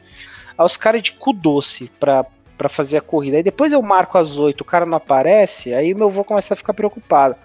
Aí 0.58 0.66
os 0.66 0.78
caras 0.78 1.02
de 1.02 1.12
cu 1.14 1.34
doce 1.34 1.92
pra, 2.00 2.26
pra 2.58 2.70
fazer 2.70 2.98
a 2.98 3.02
corrida. 3.02 3.38
Aí 3.38 3.44
depois 3.44 3.72
eu 3.72 3.82
marco 3.82 4.18
às 4.18 4.38
8, 4.38 4.62
o 4.62 4.66
cara 4.66 4.86
não 4.86 4.98
aparece, 4.98 5.74
aí 5.74 5.94
meu 5.94 6.10
vô 6.10 6.24
começa 6.24 6.54
a 6.54 6.58
ficar 6.58 6.74
preocupado. 6.74 7.36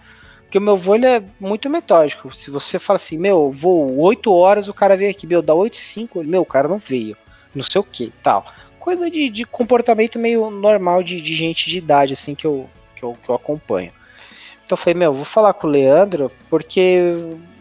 Porque 0.43 0.59
o 0.59 0.63
meu 0.63 0.77
vô 0.77 0.95
ele 0.95 1.07
é 1.07 1.23
muito 1.39 1.69
metódico. 1.69 2.35
Se 2.35 2.51
você 2.51 2.79
fala 2.79 2.97
assim, 2.97 3.19
meu, 3.19 3.51
vou 3.51 3.99
8 3.99 4.33
horas, 4.33 4.67
o 4.67 4.75
cara 4.75 4.97
vem 4.97 5.11
aqui, 5.11 5.27
meu, 5.27 5.43
dá 5.43 5.53
8 5.53 5.77
5, 5.77 6.25
meu, 6.25 6.43
o 6.43 6.47
cara 6.47 6.69
não 6.69 6.79
veio. 6.79 7.17
Não 7.55 7.63
sei 7.63 7.81
o 7.81 7.85
que, 7.85 8.13
tal 8.23 8.47
coisa 8.89 9.11
de, 9.11 9.29
de 9.29 9.45
comportamento 9.45 10.19
meio 10.19 10.49
normal 10.49 11.03
de, 11.03 11.21
de, 11.21 11.35
gente 11.35 11.69
de 11.69 11.77
idade, 11.77 12.15
assim, 12.15 12.35
que 12.35 12.47
eu, 12.47 12.71
que 12.97 13.03
eu, 13.03 13.15
que 13.23 13.29
eu 13.29 13.35
acompanho. 13.35 13.93
Então 14.65 14.77
eu 14.77 14.79
falei, 14.79 14.95
meu, 14.95 15.13
vou 15.13 15.27
falar 15.27 15.53
com 15.53 15.67
o 15.67 15.71
Leandro, 15.71 16.33
porque, 16.49 16.99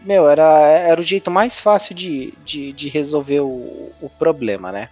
meu, 0.06 0.26
era, 0.26 0.62
era 0.62 0.98
o 0.98 1.04
jeito 1.04 1.30
mais 1.30 1.58
fácil 1.58 1.94
de, 1.94 2.32
de, 2.42 2.72
de 2.72 2.88
resolver 2.88 3.40
o, 3.40 3.92
o 4.00 4.10
problema, 4.18 4.72
né? 4.72 4.88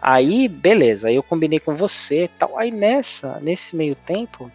Aí, 0.00 0.48
beleza, 0.48 1.08
aí 1.08 1.16
eu 1.16 1.22
combinei 1.22 1.58
com 1.58 1.74
você 1.74 2.24
e 2.24 2.28
tal. 2.28 2.58
Aí 2.58 2.70
nessa, 2.70 3.38
nesse 3.40 3.74
meio 3.74 3.94
tempo, 3.94 4.50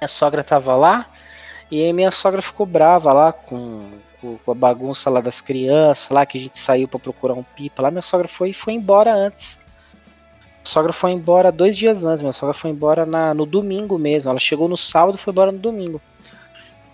minha 0.00 0.08
sogra 0.08 0.42
tava 0.44 0.76
lá, 0.76 1.10
e 1.70 1.82
aí 1.82 1.92
minha 1.92 2.10
sogra 2.10 2.40
ficou 2.40 2.66
brava 2.66 3.12
lá 3.12 3.32
com, 3.32 3.90
com 4.20 4.50
a 4.50 4.54
bagunça 4.54 5.10
lá 5.10 5.20
das 5.20 5.40
crianças, 5.40 6.08
lá 6.10 6.24
que 6.24 6.38
a 6.38 6.40
gente 6.40 6.58
saiu 6.58 6.88
para 6.88 7.00
procurar 7.00 7.34
um 7.34 7.42
pipa 7.42 7.82
lá. 7.82 7.90
Minha 7.90 8.02
sogra 8.02 8.28
foi 8.28 8.52
foi 8.52 8.74
embora 8.74 9.12
antes 9.12 9.62
sogra 10.62 10.92
foi 10.92 11.10
embora 11.12 11.50
dois 11.50 11.76
dias 11.76 12.04
antes. 12.04 12.22
Minha 12.22 12.32
sogra 12.32 12.54
foi 12.54 12.70
embora 12.70 13.04
na, 13.04 13.34
no 13.34 13.44
domingo 13.44 13.98
mesmo. 13.98 14.30
Ela 14.30 14.40
chegou 14.40 14.68
no 14.68 14.76
sábado 14.76 15.16
e 15.16 15.18
foi 15.18 15.32
embora 15.32 15.52
no 15.52 15.58
domingo. 15.58 16.00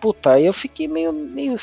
Puta, 0.01 0.33
aí 0.33 0.47
eu 0.47 0.53
fiquei 0.53 0.87
meio, 0.87 1.13
meio, 1.13 1.55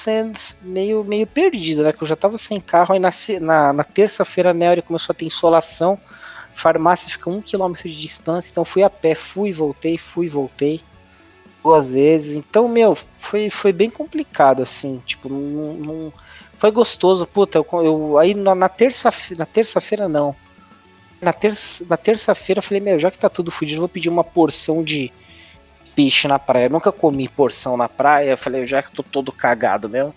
meio, 0.61 1.03
meio 1.03 1.27
perdido, 1.27 1.83
né? 1.83 1.93
Que 1.93 2.03
eu 2.03 2.07
já 2.07 2.15
tava 2.15 2.37
sem 2.37 2.59
carro. 2.59 2.93
Aí 2.93 2.99
na, 2.99 3.11
na, 3.41 3.73
na 3.73 3.83
terça-feira 3.83 4.51
a 4.51 4.53
Nery 4.53 4.81
começou 4.81 5.13
a 5.13 5.15
ter 5.15 5.25
insolação. 5.25 5.97
Farmácia 6.53 7.09
fica 7.09 7.29
um 7.29 7.41
quilômetro 7.41 7.87
de 7.87 7.99
distância. 7.99 8.51
Então 8.51 8.65
fui 8.65 8.83
a 8.83 8.89
pé, 8.89 9.15
fui, 9.15 9.51
voltei, 9.51 9.97
fui, 9.97 10.27
voltei. 10.27 10.81
Duas 11.63 11.93
vezes. 11.93 12.35
Então, 12.35 12.67
meu, 12.67 12.95
foi, 13.15 13.49
foi 13.49 13.71
bem 13.71 13.89
complicado, 13.89 14.61
assim. 14.61 15.01
Tipo, 15.05 15.29
não, 15.29 15.73
não 15.73 16.13
foi 16.57 16.71
gostoso. 16.71 17.25
Puta, 17.25 17.57
eu, 17.57 17.65
eu 17.83 18.17
aí 18.17 18.33
na, 18.33 18.53
na 18.53 18.69
terça-feira. 18.69 19.39
Na 19.39 19.45
terça-feira 19.45 20.07
não 20.07 20.35
na, 21.21 21.33
terça, 21.33 21.85
na 21.89 21.97
terça-feira 21.97 22.59
eu 22.59 22.63
falei, 22.63 22.81
meu, 22.81 22.99
já 22.99 23.09
que 23.09 23.17
tá 23.17 23.29
tudo 23.29 23.51
fodido, 23.51 23.81
vou 23.81 23.89
pedir 23.89 24.09
uma 24.09 24.23
porção 24.23 24.83
de 24.83 25.11
peixe 25.95 26.27
na 26.27 26.37
praia. 26.39 26.65
Eu 26.65 26.71
nunca 26.71 26.91
comi 26.91 27.27
porção 27.27 27.77
na 27.77 27.87
praia, 27.87 28.31
eu 28.31 28.37
falei, 28.37 28.67
já 28.67 28.83
que 28.83 28.91
tô 28.91 29.03
todo 29.03 29.31
cagado 29.31 29.89
mesmo. 29.89 30.13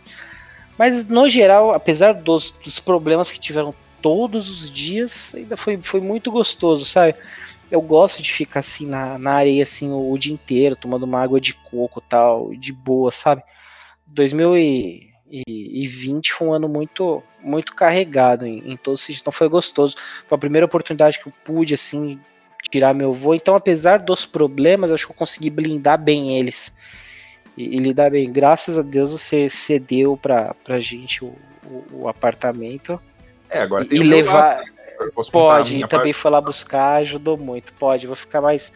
Mas 0.77 1.05
no 1.05 1.29
geral, 1.29 1.73
apesar 1.73 2.15
dos, 2.15 2.53
dos 2.65 2.79
problemas 2.79 3.31
que 3.31 3.41
tiveram 3.41 3.75
todos 4.01 4.51
os 4.51 4.71
dias, 4.71 5.33
ainda 5.35 5.57
foi, 5.57 5.77
foi 5.83 6.01
muito 6.01 6.31
gostoso, 6.31 6.85
sabe? 6.85 7.15
Eu 7.71 7.83
gosto 7.83 8.23
de 8.23 8.33
ficar 8.33 8.61
assim 8.61 8.87
na, 8.87 9.19
na 9.19 9.33
areia 9.33 9.63
assim 9.63 9.91
o, 9.91 10.13
o 10.13 10.19
dia 10.19 10.33
inteiro, 10.33 10.77
tomando 10.77 11.03
uma 11.05 11.21
água 11.21 11.41
de 11.41 11.55
coco 11.55 12.01
tal, 12.01 12.55
de 12.55 12.73
boa, 12.73 13.11
sabe? 13.11 13.43
2000 14.07 14.57
e 14.57 15.09
e, 15.31 15.85
e 15.85 15.87
20 15.87 16.33
foi 16.33 16.49
um 16.49 16.53
ano 16.53 16.69
muito 16.69 17.23
muito 17.41 17.75
carregado 17.75 18.47
em, 18.47 18.73
em 18.73 18.77
todos 18.77 19.01
os 19.01 19.07
sentidos. 19.07 19.23
Então 19.23 19.33
foi 19.33 19.49
gostoso. 19.49 19.97
Foi 20.27 20.37
a 20.37 20.41
primeira 20.41 20.67
oportunidade 20.67 21.19
que 21.21 21.29
eu 21.29 21.33
pude, 21.45 21.75
assim, 21.75 22.19
tirar 22.71 22.95
meu 22.95 23.13
voo. 23.13 23.35
Então, 23.35 23.55
apesar 23.55 23.99
dos 23.99 24.27
problemas, 24.27 24.91
acho 24.91 25.07
que 25.07 25.13
eu 25.13 25.17
consegui 25.17 25.51
blindar 25.51 26.01
bem 26.01 26.39
eles. 26.39 26.75
E, 27.57 27.77
e 27.77 27.79
lidar 27.79 28.11
bem. 28.11 28.31
Graças 28.31 28.79
a 28.79 28.83
Deus 28.83 29.13
você 29.13 29.49
cedeu 29.49 30.17
pra, 30.17 30.55
pra 30.65 30.79
gente 30.81 31.25
o, 31.25 31.35
o, 31.65 31.85
o 31.93 32.09
apartamento. 32.09 33.01
É, 33.49 33.61
agora 33.61 33.85
tem 33.85 33.99
e 33.99 34.03
levar. 34.03 34.63
Pode, 35.31 35.77
e 35.77 35.87
também 35.87 36.13
foi 36.13 36.31
lá 36.31 36.41
buscar, 36.41 36.97
ajudou 36.97 37.37
muito. 37.37 37.73
Pode, 37.75 38.07
vou 38.07 38.17
ficar 38.17 38.41
mais. 38.41 38.73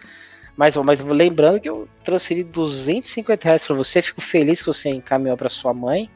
Mas, 0.57 0.76
mas 0.76 1.01
lembrando 1.01 1.59
que 1.59 1.68
eu 1.68 1.89
transferi 2.05 2.45
250 2.45 3.45
reais 3.45 3.66
para 3.66 3.74
você, 3.74 4.01
fico 4.03 4.20
feliz 4.20 4.61
que 4.61 4.66
você 4.66 4.91
encaminhou 4.91 5.37
para 5.37 5.49
sua 5.49 5.74
mãe 5.74 6.09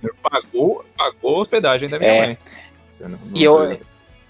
senhor 0.00 0.14
pagou, 0.22 0.84
pagou 0.96 1.36
a 1.36 1.40
hospedagem 1.40 1.88
da 1.88 1.98
minha 1.98 2.10
é. 2.10 2.26
mãe. 2.26 2.38
Não, 3.00 3.08
não, 3.08 3.18
e 3.34 3.44
eu. 3.44 3.80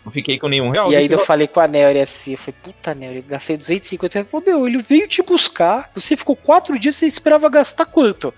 Não 0.09 0.13
fiquei 0.13 0.39
com 0.39 0.49
nenhum 0.49 0.71
real. 0.71 0.91
E 0.91 0.97
aí 0.97 1.07
eu 1.07 1.19
falei 1.19 1.47
com 1.47 1.61
a 1.61 1.69
Nelly 1.69 2.01
assim, 2.01 2.33
eu 2.33 2.39
falei, 2.39 2.55
puta 2.63 2.97
gastei 3.29 3.59
250 3.59 4.15
reais. 4.15 4.47
Meu, 4.47 4.67
ele 4.67 4.81
veio 4.81 5.07
te 5.07 5.23
buscar, 5.23 5.91
você 5.95 6.17
ficou 6.17 6.35
quatro 6.35 6.79
dias, 6.79 6.97
você 6.97 7.05
esperava 7.05 7.47
gastar 7.51 7.85
quanto? 7.85 8.29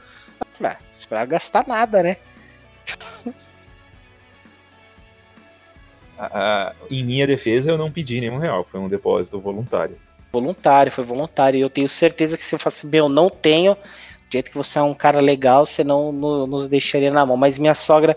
Eu 0.40 0.46
falei, 0.54 0.72
ah, 0.72 0.78
esperava 0.92 1.26
gastar 1.26 1.64
nada, 1.68 2.02
né? 2.02 2.16
em 6.90 7.04
minha 7.04 7.24
defesa, 7.24 7.70
eu 7.70 7.78
não 7.78 7.88
pedi 7.88 8.20
nenhum 8.20 8.38
real, 8.38 8.64
foi 8.64 8.80
um 8.80 8.88
depósito 8.88 9.38
voluntário. 9.38 9.96
Voluntário, 10.32 10.90
foi 10.90 11.04
voluntário. 11.04 11.56
E 11.56 11.60
eu 11.60 11.70
tenho 11.70 11.88
certeza 11.88 12.36
que 12.36 12.44
se 12.44 12.52
eu 12.52 12.58
faço, 12.58 12.84
meu, 12.88 13.08
não 13.08 13.30
tenho, 13.30 13.74
do 13.74 14.32
jeito 14.32 14.50
que 14.50 14.56
você 14.56 14.76
é 14.80 14.82
um 14.82 14.92
cara 14.92 15.20
legal, 15.20 15.64
você 15.64 15.84
não 15.84 16.10
no, 16.10 16.48
nos 16.48 16.66
deixaria 16.66 17.12
na 17.12 17.24
mão. 17.24 17.36
Mas 17.36 17.58
minha 17.58 17.74
sogra 17.74 18.16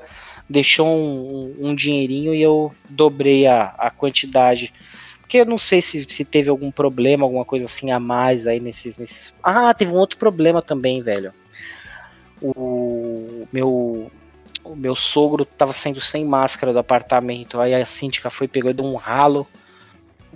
deixou 0.53 0.87
um, 0.87 1.55
um, 1.59 1.75
dinheirinho 1.75 2.33
e 2.33 2.41
eu 2.41 2.73
dobrei 2.87 3.45
a, 3.47 3.73
a 3.77 3.89
quantidade. 3.89 4.73
Porque 5.19 5.37
eu 5.37 5.45
não 5.45 5.57
sei 5.57 5.81
se, 5.81 6.05
se 6.07 6.23
teve 6.23 6.49
algum 6.49 6.71
problema, 6.71 7.25
alguma 7.25 7.43
coisa 7.43 7.65
assim 7.65 7.91
a 7.91 7.99
mais 7.99 8.45
aí 8.45 8.59
nesses, 8.59 8.97
nesses. 8.97 9.33
Ah, 9.43 9.73
teve 9.73 9.91
um 9.91 9.97
outro 9.97 10.17
problema 10.17 10.61
também, 10.61 11.01
velho. 11.01 11.33
O 12.41 13.47
meu 13.51 14.11
o 14.63 14.75
meu 14.77 14.95
sogro 14.95 15.43
tava 15.43 15.73
saindo 15.73 15.99
sem 15.99 16.23
máscara 16.23 16.71
do 16.71 16.79
apartamento. 16.79 17.59
Aí 17.59 17.73
a 17.73 17.85
síndica 17.85 18.29
foi 18.29 18.47
pegou 18.47 18.73
um 18.85 18.95
ralo 18.95 19.47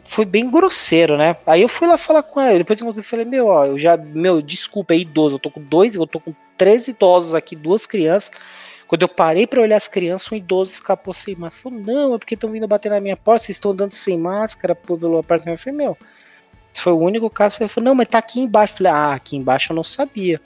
foi 0.03 0.25
bem 0.25 0.49
grosseiro, 0.49 1.17
né? 1.17 1.35
Aí 1.45 1.61
eu 1.61 1.67
fui 1.67 1.87
lá 1.87 1.97
falar 1.97 2.23
com 2.23 2.39
ela. 2.39 2.57
Depois 2.57 2.79
eu 2.79 3.03
falei, 3.03 3.25
meu, 3.25 3.47
ó, 3.47 3.65
eu 3.65 3.77
já, 3.77 3.97
meu, 3.97 4.41
desculpa, 4.41 4.93
é 4.93 4.97
idoso. 4.97 5.35
Eu 5.35 5.39
tô 5.39 5.51
com 5.51 5.61
dois, 5.61 5.95
eu 5.95 6.07
tô 6.07 6.19
com 6.19 6.33
três 6.57 6.87
idosos 6.87 7.33
aqui, 7.33 7.55
duas 7.55 7.85
crianças. 7.85 8.31
Quando 8.87 9.01
eu 9.01 9.09
parei 9.09 9.45
para 9.45 9.61
olhar 9.61 9.75
as 9.75 9.87
crianças, 9.87 10.31
um 10.31 10.35
idoso 10.35 10.71
escapou 10.71 11.13
sem 11.13 11.35
máscara. 11.35 11.61
Falou, 11.61 11.79
não, 11.79 12.15
é 12.15 12.17
porque 12.17 12.35
estão 12.35 12.49
vindo 12.49 12.67
bater 12.67 12.89
na 12.89 13.01
minha 13.01 13.17
porta, 13.17 13.45
vocês 13.45 13.57
estão 13.57 13.71
andando 13.71 13.91
sem 13.91 14.17
máscara 14.17 14.73
pelo 14.73 15.17
apartamento. 15.17 15.59
Eu 15.59 15.63
falei, 15.63 15.77
meu, 15.77 15.97
esse 16.73 16.81
foi 16.81 16.93
o 16.93 16.99
único 16.99 17.29
caso. 17.29 17.57
Ele 17.59 17.67
falou, 17.67 17.85
não, 17.85 17.95
mas 17.95 18.07
tá 18.07 18.17
aqui 18.17 18.39
embaixo. 18.39 18.73
Eu 18.73 18.77
falei, 18.77 18.93
ah, 18.93 19.13
aqui 19.13 19.35
embaixo 19.35 19.71
eu 19.71 19.75
não 19.75 19.83
sabia. 19.83 20.39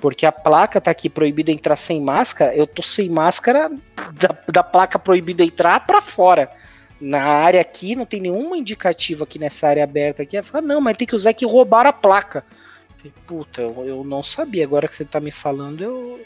Porque 0.00 0.24
a 0.24 0.32
placa 0.32 0.80
tá 0.80 0.90
aqui 0.90 1.10
proibida 1.10 1.50
entrar 1.50 1.76
sem 1.76 2.00
máscara, 2.00 2.54
eu 2.54 2.66
tô 2.66 2.82
sem 2.82 3.08
máscara 3.08 3.70
da, 4.12 4.36
da 4.46 4.62
placa 4.62 4.98
proibida 4.98 5.42
entrar 5.42 5.86
para 5.86 6.02
fora 6.02 6.50
na 7.00 7.22
área 7.22 7.60
aqui, 7.60 7.94
não 7.94 8.06
tem 8.06 8.20
nenhuma 8.20 8.56
indicativa 8.56 9.24
aqui 9.24 9.38
nessa 9.38 9.68
área 9.68 9.84
aberta 9.84 10.22
aqui. 10.22 10.40
Fala, 10.42 10.66
não, 10.66 10.80
mas 10.80 10.96
tem 10.96 11.06
que 11.06 11.14
usar 11.14 11.32
que 11.32 11.46
roubar 11.46 11.86
a 11.86 11.92
placa. 11.92 12.44
falei, 12.96 13.12
Puta, 13.26 13.60
eu, 13.60 13.84
eu, 13.86 14.04
não 14.04 14.22
sabia. 14.22 14.64
Agora 14.64 14.88
que 14.88 14.94
você 14.94 15.04
tá 15.04 15.20
me 15.20 15.30
falando, 15.30 15.82
eu. 15.82 16.20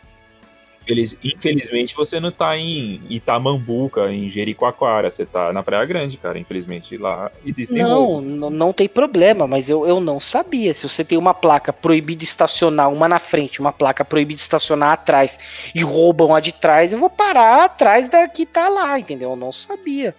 Infelizmente 1.23 1.95
você 1.95 2.19
não 2.19 2.33
tá 2.33 2.57
em 2.57 3.01
Itamambuca, 3.09 4.11
em 4.11 4.29
Jericoacoara, 4.29 5.11
você 5.11 5.25
tá 5.25 5.53
na 5.53 5.63
Praia 5.63 5.85
Grande, 5.85 6.17
cara. 6.17 6.39
Infelizmente 6.39 6.97
lá 6.97 7.31
existem 7.45 7.83
Não, 7.83 8.21
não, 8.21 8.51
não 8.51 8.73
tem 8.73 8.89
problema, 8.89 9.47
mas 9.47 9.69
eu, 9.69 9.87
eu 9.87 10.01
não 10.01 10.19
sabia. 10.19 10.75
Se 10.75 10.89
você 10.89 11.05
tem 11.05 11.17
uma 11.17 11.35
placa 11.35 11.73
proibida 11.73 12.25
estacionar, 12.25 12.91
uma 12.91 13.09
na 13.09 13.19
frente, 13.19 13.61
uma 13.61 13.73
placa 13.73 14.05
proibida 14.05 14.41
estacionar 14.41 14.93
atrás 14.93 15.39
e 15.75 15.83
roubam 15.83 16.35
a 16.35 16.41
de 16.41 16.53
trás, 16.53 16.93
eu 16.93 16.99
vou 16.99 17.11
parar 17.11 17.65
atrás 17.65 18.09
da 18.09 18.27
que 18.27 18.45
tá 18.45 18.69
lá, 18.69 18.99
entendeu? 18.99 19.31
Eu 19.31 19.37
não 19.37 19.53
sabia. 19.53 20.15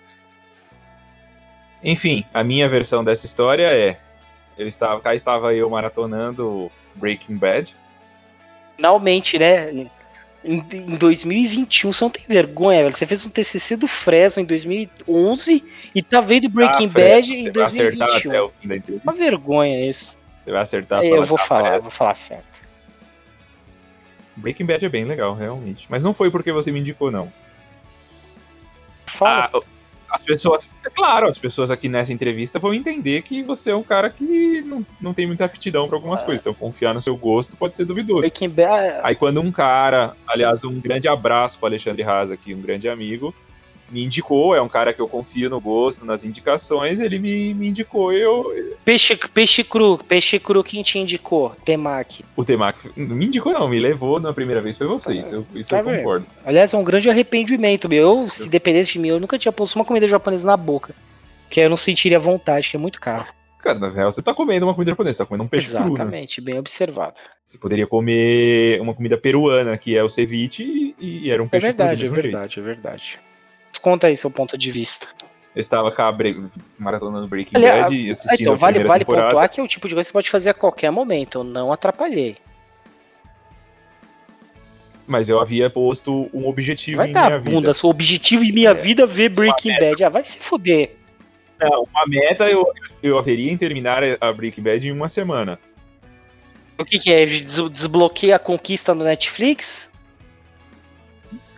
Enfim, 1.83 2.23
a 2.33 2.43
minha 2.43 2.69
versão 2.69 3.03
dessa 3.03 3.25
história 3.25 3.67
é: 3.67 3.97
eu 4.57 4.67
estava, 4.67 5.01
cá 5.01 5.15
estava 5.15 5.53
eu 5.53 5.69
maratonando 5.69 6.71
Breaking 6.95 7.35
Bad. 7.35 7.75
Finalmente, 8.75 9.37
né? 9.37 9.89
Em, 10.43 10.63
em 10.73 10.95
2021, 10.95 11.93
você 11.93 12.03
não 12.03 12.09
tem 12.09 12.23
vergonha, 12.27 12.81
velho. 12.83 12.97
Você 12.97 13.05
fez 13.05 13.25
um 13.25 13.29
TCC 13.29 13.75
do 13.75 13.87
Fresno 13.87 14.41
em 14.41 14.45
2011 14.45 15.63
e 15.93 16.01
tá 16.01 16.19
vendo 16.19 16.49
Breaking 16.49 16.85
ah, 16.85 16.89
Bad 16.89 17.31
em 17.31 17.51
2021. 17.51 17.97
Vai 17.99 18.17
até 18.17 18.41
o 18.41 18.49
fim 18.49 18.67
da 18.67 18.75
entrevista. 18.77 19.09
Uma 19.09 19.17
vergonha 19.17 19.89
isso. 19.89 20.17
Você 20.39 20.51
vai 20.51 20.61
acertar. 20.61 21.03
Eu 21.03 21.23
vou 21.23 21.37
falar, 21.37 21.69
Fresno. 21.69 21.81
vou 21.81 21.91
falar 21.91 22.15
certo. 22.15 22.61
Breaking 24.35 24.65
Bad 24.65 24.83
é 24.83 24.89
bem 24.89 25.05
legal, 25.05 25.35
realmente. 25.35 25.85
Mas 25.89 26.03
não 26.03 26.13
foi 26.13 26.31
porque 26.31 26.51
você 26.51 26.71
me 26.71 26.79
indicou, 26.79 27.11
não. 27.11 27.31
Fala. 29.05 29.51
Ah, 29.53 29.61
as 30.11 30.23
pessoas, 30.23 30.69
é 30.85 30.89
claro, 30.89 31.27
as 31.27 31.37
pessoas 31.37 31.71
aqui 31.71 31.87
nessa 31.87 32.11
entrevista 32.11 32.59
vão 32.59 32.73
entender 32.73 33.21
que 33.21 33.41
você 33.41 33.71
é 33.71 33.75
um 33.75 33.83
cara 33.83 34.09
que 34.09 34.61
não, 34.61 34.85
não 34.99 35.13
tem 35.13 35.25
muita 35.25 35.45
aptidão 35.45 35.87
para 35.87 35.95
algumas 35.95 36.21
coisas. 36.21 36.41
Então, 36.41 36.53
confiar 36.53 36.93
no 36.93 37.01
seu 37.01 37.15
gosto 37.15 37.55
pode 37.55 37.75
ser 37.75 37.85
duvidoso. 37.85 38.19
Breaking 38.19 38.49
Bad. 38.49 38.99
Aí, 39.03 39.15
quando 39.15 39.39
um 39.39 39.51
cara, 39.51 40.15
aliás, 40.27 40.63
um 40.65 40.79
grande 40.79 41.07
abraço 41.07 41.57
para 41.57 41.69
Alexandre 41.69 42.03
Haas 42.03 42.29
aqui, 42.29 42.53
um 42.53 42.61
grande 42.61 42.89
amigo, 42.89 43.33
me 43.91 44.03
indicou, 44.03 44.55
é 44.55 44.61
um 44.61 44.69
cara 44.69 44.93
que 44.93 45.01
eu 45.01 45.07
confio 45.07 45.49
no 45.49 45.59
gosto, 45.59 46.05
nas 46.05 46.23
indicações, 46.25 46.99
ele 46.99 47.19
me, 47.19 47.53
me 47.53 47.67
indicou 47.67 48.13
e 48.13 48.21
eu. 48.21 48.75
Peixe, 48.85 49.15
peixe 49.33 49.63
cru, 49.63 49.97
peixe 49.97 50.39
cru, 50.39 50.63
quem 50.63 50.81
te 50.81 50.97
indicou? 50.97 51.55
Temaki. 51.65 52.23
O 52.35 52.43
Temaki 52.43 52.89
não 52.95 53.15
me 53.15 53.25
indicou, 53.25 53.53
não, 53.53 53.67
me 53.67 53.79
levou 53.79 54.19
na 54.19 54.33
primeira 54.33 54.61
vez 54.61 54.77
foi 54.77 54.87
você, 54.87 55.15
isso, 55.15 55.35
eu, 55.35 55.45
isso 55.53 55.69
Tá 55.69 55.79
eu 55.79 55.83
concordo. 55.83 56.25
Aliás, 56.45 56.73
é 56.73 56.77
um 56.77 56.83
grande 56.83 57.09
arrependimento 57.09 57.89
meu. 57.89 58.01
Eu, 58.23 58.29
se 58.29 58.49
dependesse 58.49 58.93
de 58.93 58.99
mim, 58.99 59.09
eu 59.09 59.19
nunca 59.19 59.37
tinha 59.37 59.51
posto 59.51 59.75
uma 59.75 59.85
comida 59.85 60.07
japonesa 60.07 60.47
na 60.47 60.57
boca. 60.57 60.95
Que 61.49 61.59
eu 61.59 61.69
não 61.69 61.77
sentiria 61.77 62.17
vontade, 62.17 62.69
que 62.69 62.77
é 62.77 62.79
muito 62.79 62.99
caro. 62.99 63.25
Cara, 63.59 63.77
na 63.77 63.89
real, 63.89 64.11
você 64.11 64.23
tá 64.23 64.33
comendo 64.33 64.65
uma 64.65 64.73
comida 64.73 64.91
japonesa, 64.91 65.17
você 65.17 65.23
tá 65.23 65.27
comendo 65.27 65.43
um 65.43 65.47
peixe 65.47 65.69
cru, 65.69 65.79
né? 65.79 65.85
Exatamente, 65.85 66.41
bem 66.41 66.57
observado. 66.57 67.15
Você 67.45 67.57
poderia 67.59 67.85
comer 67.85 68.81
uma 68.81 68.93
comida 68.93 69.17
peruana, 69.17 69.77
que 69.77 69.95
é 69.95 70.03
o 70.03 70.09
ceviche, 70.09 70.95
e, 70.99 71.25
e 71.27 71.29
era 71.29 71.43
um 71.43 71.45
É 71.45 71.49
peixe 71.49 71.67
cru 71.67 71.73
do 71.73 71.77
verdade, 71.77 72.01
é 72.01 72.03
mesmo 72.05 72.15
jeito. 72.15 72.31
verdade, 72.31 72.59
é 72.59 72.63
verdade. 72.63 73.19
Conta 73.79 74.07
aí 74.07 74.17
seu 74.17 74.29
ponto 74.31 74.57
de 74.57 74.71
vista. 74.71 75.07
Eu 75.55 75.59
estava 75.59 75.91
com 75.91 76.01
a 76.01 76.11
bre... 76.11 76.43
maratona 76.79 77.19
do 77.21 77.27
Breaking 77.27 77.57
Aliás, 77.57 77.83
Bad 77.83 77.95
e 77.95 78.09
assistindo 78.11 78.41
Então, 78.41 78.53
a 78.53 78.55
vale, 78.57 78.83
vale 78.83 78.99
temporada. 79.03 79.27
pontuar 79.27 79.49
que 79.49 79.59
é 79.59 79.63
o 79.63 79.67
tipo 79.67 79.87
de 79.87 79.93
coisa 79.95 80.07
que 80.07 80.11
você 80.11 80.13
pode 80.13 80.29
fazer 80.29 80.49
a 80.51 80.53
qualquer 80.53 80.91
momento. 80.91 81.39
Eu 81.39 81.43
não 81.43 81.71
atrapalhei. 81.73 82.37
Mas 85.05 85.27
eu 85.29 85.39
havia 85.41 85.69
posto 85.69 86.29
um 86.33 86.47
objetivo 86.47 86.97
Vai 86.97 87.09
em 87.09 87.11
dar 87.11 87.27
minha 87.29 87.39
bunda, 87.39 87.59
vida. 87.59 87.73
seu 87.73 87.89
objetivo 87.89 88.43
em 88.43 88.51
minha 88.51 88.73
vida 88.73 89.03
é 89.03 89.05
ver 89.07 89.29
Breaking 89.29 89.77
Bad. 89.77 90.03
Ah, 90.05 90.09
vai 90.09 90.23
se 90.23 90.37
fuder. 90.39 90.95
Não, 91.59 91.83
uma 91.93 92.05
meta 92.07 92.49
eu, 92.49 92.65
eu 93.03 93.17
haveria 93.17 93.51
em 93.51 93.57
terminar 93.57 94.01
a 94.21 94.31
Breaking 94.31 94.61
Bad 94.63 94.87
em 94.87 94.91
uma 94.91 95.07
semana. 95.09 95.59
O 96.77 96.85
que, 96.85 96.97
que 96.97 97.11
é? 97.11 97.25
Des- 97.25 97.69
Desbloqueia 97.69 98.37
a 98.37 98.39
conquista 98.39 98.95
no 98.95 99.03
Netflix? 99.03 99.90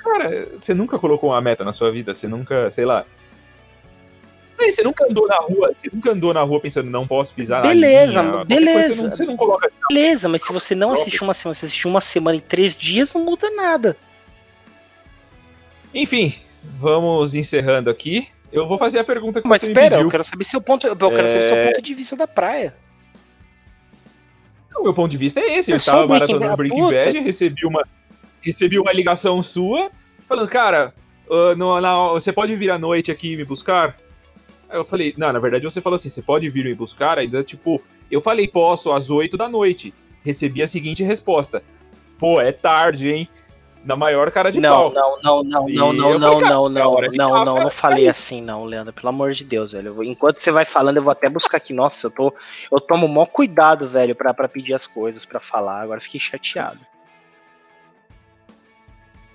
Cara, 0.03 0.47
você 0.53 0.73
nunca 0.73 0.99
colocou 0.99 1.29
uma 1.31 1.41
meta 1.41 1.63
na 1.63 1.71
sua 1.73 1.91
vida? 1.91 2.13
Você 2.13 2.27
nunca, 2.27 2.69
sei 2.69 2.83
lá. 2.85 3.05
Sei, 4.51 4.71
você 4.71 4.83
nunca 4.83 5.05
andou 5.05 5.27
na 5.27 5.37
rua, 5.37 5.73
você 5.75 5.89
nunca 5.91 6.11
andou 6.11 6.31
na 6.33 6.41
rua 6.43 6.59
pensando, 6.59 6.89
não 6.91 7.07
posso 7.07 7.33
pisar 7.33 7.63
Beleza, 7.63 8.21
na 8.21 8.31
linha. 8.31 8.45
beleza. 8.45 8.93
Você 8.93 9.01
não, 9.03 9.11
você 9.11 9.25
não 9.25 9.35
coloca. 9.37 9.71
Beleza, 9.89 10.29
mas 10.29 10.43
se 10.43 10.53
você 10.53 10.75
não 10.75 10.91
assistiu 10.93 11.23
uma 11.23 11.33
semana, 11.33 11.55
se 11.55 11.65
assistiu 11.65 11.89
uma 11.89 12.01
semana 12.01 12.37
em 12.37 12.41
três 12.41 12.75
dias, 12.75 13.11
não 13.13 13.23
muda 13.23 13.49
nada. 13.49 13.97
Enfim, 15.93 16.35
vamos 16.63 17.33
encerrando 17.33 17.89
aqui. 17.89 18.27
Eu 18.51 18.67
vou 18.67 18.77
fazer 18.77 18.99
a 18.99 19.03
pergunta 19.03 19.41
que 19.41 19.47
Mas 19.47 19.61
você 19.61 19.67
espera, 19.69 19.85
me 19.85 19.89
pediu. 19.91 20.05
eu 20.07 20.11
quero 20.11 20.23
saber 20.23 20.43
seu 20.45 20.61
ponto. 20.61 20.85
Eu 20.85 20.95
quero 20.95 21.27
saber 21.27 21.43
seu 21.45 21.55
É. 21.55 21.65
ponto 21.67 21.81
de 21.81 21.93
vista 21.95 22.15
da 22.15 22.27
praia. 22.27 22.75
O 24.75 24.83
meu 24.83 24.93
ponto 24.93 25.09
de 25.09 25.17
vista 25.17 25.39
é 25.39 25.57
esse. 25.57 25.71
Eu 25.71 25.77
É 25.77 25.79
só 25.79 25.91
estava 25.91 26.07
maratonando 26.07 26.57
Breaking. 26.57 26.89
Bad, 26.89 27.19
recebi 27.21 27.65
uma, 27.65 27.87
recebi 28.43 28.77
uma 28.79 28.91
ligação 28.93 29.41
sua, 29.41 29.89
falando, 30.27 30.47
cara, 30.49 30.93
ah, 31.29 31.55
no- 31.55 31.79
na- 31.81 32.07
você 32.09 32.31
pode 32.31 32.55
vir 32.55 32.69
à 32.69 32.77
noite 32.77 33.11
aqui 33.11 33.35
me 33.35 33.43
buscar? 33.45 33.97
Aí 34.69 34.77
eu 34.77 34.85
falei, 34.85 35.13
não, 35.17 35.31
na 35.31 35.39
verdade 35.39 35.63
você 35.63 35.81
falou 35.81 35.95
assim, 35.95 36.09
você 36.09 36.21
pode 36.21 36.49
vir 36.49 36.65
me 36.65 36.73
buscar? 36.75 37.17
Ainda, 37.19 37.43
tipo, 37.43 37.81
eu 38.11 38.19
falei, 38.21 38.47
posso, 38.47 38.91
às 38.91 39.09
8 39.09 39.37
da 39.37 39.47
noite. 39.47 39.93
Recebi 40.23 40.61
a 40.63 40.67
seguinte 40.67 41.03
resposta. 41.03 41.61
Pô, 42.17 42.39
é 42.39 42.51
tarde, 42.51 43.09
hein? 43.11 43.29
Na 43.83 43.97
maior 43.97 44.31
cara 44.31 44.49
de 44.49 44.61
Não, 44.61 44.89
pau. 44.89 44.93
não, 44.93 45.21
não, 45.21 45.43
não, 45.43 45.69
E 45.69 45.75
não, 45.75 45.91
não, 45.91 46.17
não, 46.17 46.31
falei, 46.31 46.49
não, 46.49 46.65
é 46.67 46.69
não, 46.69 47.11
de 47.11 47.17
não, 47.17 47.31
dar 47.33 47.45
não, 47.45 47.53
pra 47.55 47.63
não 47.65 47.69
falei 47.69 48.07
assim, 48.07 48.41
não, 48.41 48.63
Leandro, 48.63 48.93
pelo 48.93 49.09
amor 49.09 49.33
de 49.33 49.43
Deus, 49.43 49.73
velho. 49.73 49.93
Vou- 49.93 50.05
Enquanto 50.05 50.39
você 50.39 50.51
vai 50.53 50.63
falando, 50.63 50.95
eu 50.97 51.03
vou 51.03 51.11
até 51.11 51.29
buscar 51.29 51.57
aqui. 51.57 51.73
Nossa, 51.73 52.07
eu 52.07 52.11
tô, 52.11 52.33
eu 52.71 52.79
tomo 52.79 53.05
maior 53.09 53.25
cuidado, 53.25 53.85
velho, 53.85 54.15
pra, 54.15 54.33
pra 54.33 54.47
pedir 54.47 54.73
as 54.73 54.87
coisas, 54.87 55.25
pra 55.25 55.41
falar. 55.41 55.81
Agora 55.81 55.99
fiquei 55.99 56.17
chateado. 56.19 56.79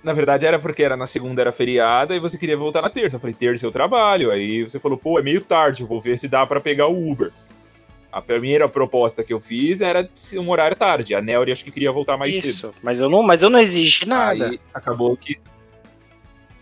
Na 0.01 0.13
verdade 0.13 0.45
era 0.45 0.57
porque 0.57 0.81
era 0.81 0.95
na 0.95 1.05
segunda 1.05 1.41
era 1.41 1.51
feriada 1.51 2.15
e 2.15 2.19
você 2.19 2.37
queria 2.37 2.55
voltar 2.55 2.81
na 2.81 2.89
terça. 2.89 3.17
Eu 3.17 3.19
falei, 3.19 3.35
terça 3.37 3.65
eu 3.65 3.71
trabalho. 3.71 4.31
Aí 4.31 4.63
você 4.63 4.79
falou, 4.79 4.97
pô, 4.97 5.19
é 5.19 5.21
meio 5.21 5.41
tarde, 5.41 5.83
vou 5.83 5.99
ver 5.99 6.17
se 6.17 6.27
dá 6.27 6.45
pra 6.45 6.59
pegar 6.59 6.87
o 6.87 7.11
Uber. 7.11 7.31
A 8.11 8.21
primeira 8.21 8.67
proposta 8.67 9.23
que 9.23 9.31
eu 9.31 9.39
fiz 9.39 9.81
era 9.81 10.09
um 10.35 10.49
horário 10.49 10.75
tarde. 10.75 11.13
A 11.13 11.21
Nelly 11.21 11.51
acho 11.51 11.63
que 11.63 11.71
queria 11.71 11.91
voltar 11.91 12.17
mais 12.17 12.33
cedo. 12.35 12.45
Isso, 12.45 12.73
mas 12.81 12.99
eu 12.99 13.09
não, 13.09 13.21
mas 13.21 13.43
eu 13.43 13.49
não 13.49 13.59
exigi 13.59 14.05
nada. 14.05 14.49
Aí 14.49 14.59
acabou 14.73 15.15
que. 15.15 15.37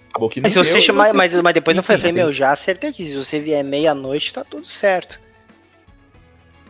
Acabou 0.09 0.29
que 0.29 0.41
não 0.41 0.45
Mas 0.45 0.53
se 0.53 0.59
você 0.59 0.81
chamar, 0.81 1.13
mas, 1.13 1.33
mas 1.41 1.53
depois 1.53 1.75
não 1.75 1.83
foi, 1.83 1.95
eu 1.95 1.99
falei, 1.99 2.11
meu, 2.11 2.33
já 2.33 2.51
acertei 2.51 2.89
aqui. 2.89 3.05
Se 3.05 3.15
você 3.15 3.39
vier 3.39 3.63
meia-noite, 3.63 4.33
tá 4.33 4.43
tudo 4.43 4.67
certo. 4.67 5.21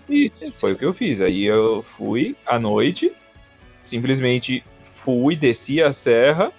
Isso, 0.08 0.52
foi 0.54 0.74
o 0.74 0.76
que 0.76 0.86
eu 0.86 0.94
fiz. 0.94 1.22
Aí 1.22 1.44
eu 1.44 1.82
fui 1.82 2.36
à 2.46 2.60
noite, 2.60 3.12
simplesmente 3.82 4.64
fui, 5.08 5.38
desci 5.38 5.82
a 5.82 5.94
serra, 5.94 6.52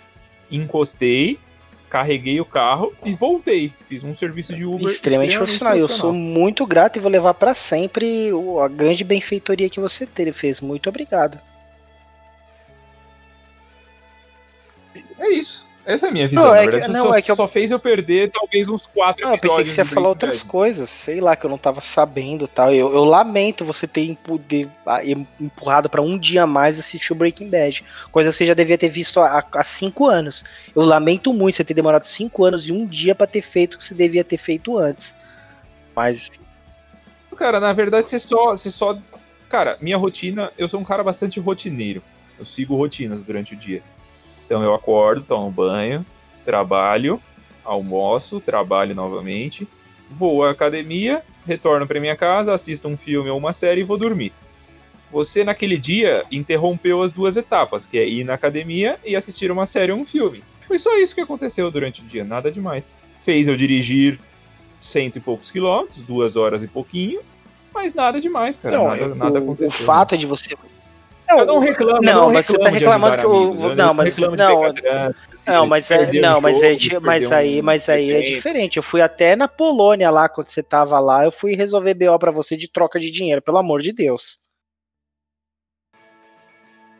encostei, 0.51 1.39
carreguei 1.91 2.41
o 2.41 2.47
carro 2.47 2.95
e 3.05 3.15
voltei. 3.15 3.75
Fiz 3.87 4.03
um 4.03 4.15
serviço 4.15 4.55
de 4.55 4.65
Uber 4.65 4.89
extremamente, 4.89 5.37
profissional. 5.37 5.77
Eu 5.77 5.87
sou 5.87 6.15
muito 6.15 6.65
grato 6.65 6.97
e 6.97 7.01
vou 7.01 7.11
levar 7.11 7.35
pra 7.35 7.55
sempre 7.55 8.31
a 8.65 8.69
grande 8.69 9.05
benfeitoria 9.05 9.69
que 9.69 9.79
você 9.79 10.07
teve, 10.07 10.33
fez. 10.33 10.63
Muito 10.63 10.89
obrigado. 10.89 11.39
É 15.19 15.29
isso. 15.29 15.69
Essa 15.89 16.07
é 16.07 16.11
a 16.11 16.13
minha 16.13 16.29
visão. 16.29 16.45
Não, 16.45 16.55
é 16.55 16.67
que- 16.67 16.71
verdade, 16.73 16.93
não, 16.93 17.05
só, 17.07 17.15
é 17.15 17.23
que 17.23 17.31
eu- 17.31 17.37
só 17.37 17.49
fez 17.49 17.71
eu 17.71 17.79
perder 17.81 18.31
talvez 18.31 18.69
uns 18.69 18.87
quatro 18.87 19.25
Não, 19.25 19.33
eu 19.33 19.39
pensei 19.41 19.49
que 19.49 19.63
episódios 19.63 19.75
você 19.75 19.81
ia 19.81 19.85
falar 19.87 20.09
outras 20.11 20.43
coisas, 20.43 20.91
sei 20.91 21.19
lá, 21.19 21.35
que 21.35 21.47
eu 21.47 21.49
não 21.51 21.57
tava 21.57 21.81
sabendo 21.81 22.47
tal. 22.47 22.75
Eu, 22.75 22.93
eu 22.93 23.05
lamento 23.05 23.65
você 23.65 23.87
ter 23.87 24.03
empu- 24.05 24.39
de- 24.39 24.69
empurrado 25.41 25.89
pra 25.89 26.03
um 26.03 26.19
dia 26.19 26.43
a 26.43 26.47
mais 26.47 26.79
assistir 26.79 27.11
o 27.15 27.17
Breaking 27.17 27.49
Bad. 27.49 27.83
Coisa 28.13 28.29
que 28.31 28.37
você 28.37 28.45
já 28.45 28.53
devia 28.53 28.77
ter 28.77 28.91
visto 28.91 29.19
há, 29.19 29.43
há 29.51 29.65
cinco 29.65 30.05
anos. 30.07 30.45
Eu 30.77 30.83
lamento 30.83 31.33
muito 31.33 31.57
você 31.57 31.65
ter 31.65 31.73
demorado 31.73 32.05
cinco 32.07 32.45
anos 32.45 32.69
e 32.69 32.73
um 32.73 32.85
dia 32.87 33.15
pra 33.15 33.27
ter 33.27 33.41
feito 33.41 33.75
o 33.75 33.79
que 33.79 33.85
você 33.85 33.95
devia 33.95 34.23
ter 34.23 34.37
feito 34.37 34.77
antes. 34.77 35.17
Mas 35.97 36.39
Cara, 37.35 37.61
na 37.61 37.73
verdade, 37.73 38.09
você 38.09 38.19
só, 38.19 38.51
você 38.51 38.69
só. 38.71 38.99
Cara, 39.49 39.79
minha 39.81 39.97
rotina, 39.97 40.51
eu 40.59 40.67
sou 40.69 40.81
um 40.81 40.85
cara 40.85 41.03
bastante 41.05 41.39
rotineiro. 41.39 42.03
Eu 42.39 42.45
sigo 42.45 42.77
rotinas 42.77 43.23
durante 43.23 43.55
o 43.55 43.57
dia. 43.57 43.81
Então 44.49 44.63
eu 44.63 44.73
acordo, 44.73 45.23
tomo 45.23 45.51
banho, 45.51 46.07
trabalho, 46.43 47.21
almoço, 47.63 48.41
trabalho 48.41 48.95
novamente, 48.95 49.69
vou 50.11 50.43
à 50.43 50.51
academia, 50.51 51.23
retorno 51.47 51.87
para 51.87 52.01
minha 52.01 52.17
casa, 52.17 52.55
assisto 52.55 52.89
um 52.89 52.97
filme 52.97 53.29
ou 53.29 53.37
uma 53.37 53.53
série 53.53 53.83
e 53.83 53.85
vou 53.85 53.99
dormir. 53.99 54.33
Você, 55.13 55.45
naquele 55.45 55.77
dia, 55.77 56.25
interrompeu 56.33 57.03
as 57.03 57.11
duas 57.11 57.37
etapas, 57.37 57.85
que 57.85 57.99
é 57.99 58.09
ir 58.09 58.25
na 58.25 58.33
academia 58.33 58.99
e 59.05 59.15
assistir 59.15 59.51
uma 59.51 59.67
série 59.67 59.93
ou 59.93 59.99
um 59.99 60.07
filme. 60.07 60.43
Foi 60.67 60.79
só 60.79 60.97
isso 60.99 61.15
que 61.15 61.21
aconteceu 61.21 61.71
durante 61.71 62.01
o 62.01 62.05
dia, 62.07 62.25
nada 62.25 62.51
demais. 62.51 62.91
Fez 63.21 63.49
eu 63.49 63.57
dirigir 63.57 64.19
cento 64.81 65.17
e 65.17 65.21
poucos 65.21 65.51
quilômetros, 65.51 66.01
duas 66.01 66.37
horas 66.37 66.63
e 66.63 66.67
pouquinho, 66.67 67.21
mas 67.75 67.93
nada 67.93 68.19
demais, 68.19 68.57
cara. 68.57 68.79
não, 68.79 68.87
nada, 68.87 69.03
eu- 69.03 69.15
nada 69.15 69.39
o, 69.41 69.43
aconteceu. 69.43 69.83
o 69.85 69.87
fato 69.87 70.17
de 70.17 70.25
você. 70.25 70.57
Eu 71.31 71.45
não 71.45 71.59
reclamo, 71.59 72.01
Não, 72.03 72.13
eu 72.13 72.15
não 72.23 72.33
mas 72.33 72.47
você 72.47 72.59
tá 72.59 72.71
reclamo 72.71 73.07
reclamando 73.07 73.17
que 73.19 73.27
o- 73.27 73.69
eu 73.71 73.77
não, 73.77 73.93
mas- 73.95 74.15
reclamo 74.15 74.37
não, 74.37 74.63
Não, 75.47 75.67
mas 75.67 75.91
é, 75.91 76.11
um 76.11 76.21
não, 76.21 76.41
mas, 76.41 76.63
é, 76.63 76.75
de 76.75 76.99
mas 77.01 77.31
aí, 77.33 77.61
um 77.61 77.65
mas 77.65 77.89
aí 77.89 78.13
é 78.13 78.23
diferente. 78.23 78.77
Eu 78.79 78.83
fui 78.83 79.01
até 79.03 79.37
na 79.37 79.47
Polônia 79.47 80.11
lá 80.11 80.29
quando 80.29 80.49
você 80.49 80.63
tava 80.63 80.99
lá, 80.99 81.25
eu 81.25 81.33
fui 81.33 81.55
resolver 81.55 81.95
BO 81.95 82.19
pra 82.19 82.31
você 82.31 82.57
de 82.57 82.67
troca 82.71 82.99
de 82.99 83.11
dinheiro, 83.11 83.43
pelo 83.43 83.59
amor 83.59 83.81
de 83.83 83.93
Deus. 83.93 84.39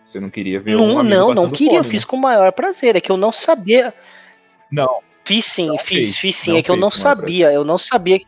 Você 0.05 0.19
não 0.21 0.31
queria 0.31 0.59
ver 0.59 0.77
um 0.77 0.87
Não, 0.95 0.99
amigo 1.01 1.15
não, 1.15 1.35
não 1.35 1.51
queria, 1.51 1.79
eu 1.79 1.83
fome, 1.85 1.91
fiz 1.91 2.03
né? 2.03 2.07
com 2.09 2.17
o 2.17 2.21
maior 2.21 2.53
prazer, 2.53 2.97
é 2.97 3.01
que 3.01 3.11
eu 3.13 3.17
não 3.17 3.33
sabia. 3.33 3.93
Não, 4.71 5.01
Fiz 5.25 5.45
sim, 5.45 5.67
Não 5.67 5.77
fiz, 5.79 5.99
fez, 5.99 6.19
fiz 6.19 6.37
sim, 6.37 6.51
não 6.53 6.59
é 6.59 6.63
que 6.63 6.71
eu 6.71 6.77
não 6.77 6.91
sabia, 6.91 7.53
eu 7.53 7.63
não 7.63 7.77
sabia. 7.77 8.19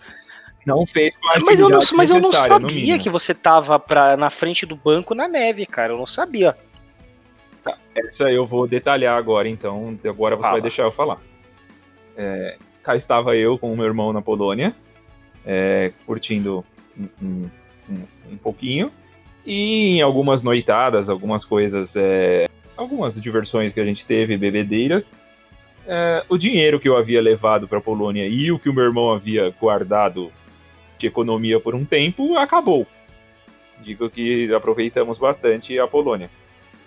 Não 0.66 0.86
fez 0.86 1.16
Mas 1.44 1.58
eu 1.60 1.68
não, 1.68 1.80
mas 1.94 2.10
eu 2.10 2.20
não 2.20 2.32
sabia 2.32 2.98
que 2.98 3.08
você 3.10 3.32
tava 3.34 3.78
pra, 3.78 4.16
na 4.16 4.30
frente 4.30 4.64
do 4.66 4.76
banco 4.76 5.14
na 5.14 5.26
neve, 5.28 5.66
cara, 5.66 5.92
eu 5.92 5.98
não 5.98 6.06
sabia. 6.06 6.56
Essa 7.94 8.30
eu 8.30 8.46
vou 8.46 8.66
detalhar 8.66 9.16
agora, 9.16 9.48
então. 9.48 9.98
Agora 10.04 10.36
você 10.36 10.42
Fala. 10.42 10.52
vai 10.54 10.60
deixar 10.62 10.84
eu 10.84 10.92
falar. 10.92 11.18
É, 12.16 12.56
cá 12.82 12.96
estava 12.96 13.36
eu 13.36 13.58
com 13.58 13.72
o 13.72 13.76
meu 13.76 13.86
irmão 13.86 14.12
na 14.12 14.22
Polônia, 14.22 14.74
é, 15.44 15.92
curtindo 16.06 16.64
um, 16.98 17.08
um- 17.22 17.50
um- 17.90 18.32
um 18.32 18.36
pouquinho. 18.36 18.90
E 19.44 19.96
em 19.98 20.02
algumas 20.02 20.42
noitadas, 20.42 21.08
algumas 21.08 21.44
coisas, 21.44 21.96
é, 21.96 22.48
algumas 22.76 23.20
diversões 23.20 23.72
que 23.72 23.80
a 23.80 23.84
gente 23.84 24.06
teve, 24.06 24.36
bebedeiras, 24.36 25.12
é, 25.86 26.24
o 26.28 26.38
dinheiro 26.38 26.78
que 26.78 26.88
eu 26.88 26.96
havia 26.96 27.20
levado 27.20 27.66
para 27.66 27.78
a 27.78 27.82
Polônia 27.82 28.26
e 28.26 28.52
o 28.52 28.58
que 28.58 28.68
o 28.68 28.72
meu 28.72 28.84
irmão 28.84 29.12
havia 29.12 29.52
guardado 29.60 30.30
de 31.00 31.06
economia 31.06 31.58
por 31.58 31.74
um 31.74 31.84
tempo 31.84 32.36
acabou. 32.36 32.86
Digo 33.80 34.10
que 34.10 34.52
aproveitamos 34.54 35.18
bastante 35.18 35.78
a 35.78 35.86
Polônia. 35.86 36.30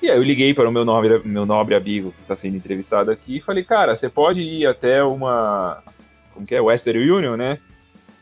E 0.01 0.09
aí 0.09 0.17
eu 0.17 0.23
liguei 0.23 0.53
para 0.53 0.67
o 0.67 0.71
meu 0.71 0.85
nobre, 0.85 1.21
meu 1.25 1.45
nobre 1.45 1.75
amigo 1.75 2.11
que 2.11 2.19
está 2.19 2.35
sendo 2.35 2.55
entrevistado 2.57 3.09
aqui 3.09 3.37
e 3.37 3.41
falei, 3.41 3.63
cara, 3.63 3.95
você 3.95 4.09
pode 4.09 4.41
ir 4.41 4.67
até 4.67 5.03
uma 5.03 5.81
como 6.33 6.45
que 6.45 6.55
é? 6.55 6.61
Western 6.61 7.09
Union, 7.09 7.35
né? 7.35 7.59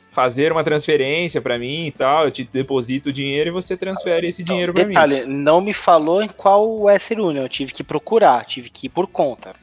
Fazer 0.10 0.52
uma 0.52 0.64
transferência 0.64 1.42
para 1.42 1.58
mim 1.58 1.88
e 1.88 1.92
tal, 1.92 2.26
eu 2.26 2.32
te 2.32 2.44
deposito 2.44 3.10
o 3.10 3.14
dinheiro 3.14 3.50
e 3.50 3.52
você 3.52 3.78
transfere 3.78 4.28
esse 4.28 4.42
Então, 4.42 4.54
dinheiro 4.54 4.74
para 4.74 4.84
mim. 4.84 4.94
Detalhe, 4.94 5.26
não 5.26 5.62
me 5.62 5.74
falou 5.74 6.22
em 6.22 6.28
qual 6.28 6.82
Western 6.82 7.22
Union, 7.22 7.44
eu 7.44 7.50
tive 7.50 7.74
que 7.74 7.84
procurar, 7.84 8.46
tive 8.46 8.70
que 8.70 8.88
ir 8.88 8.90
por 8.90 9.08
conta. 9.08 9.56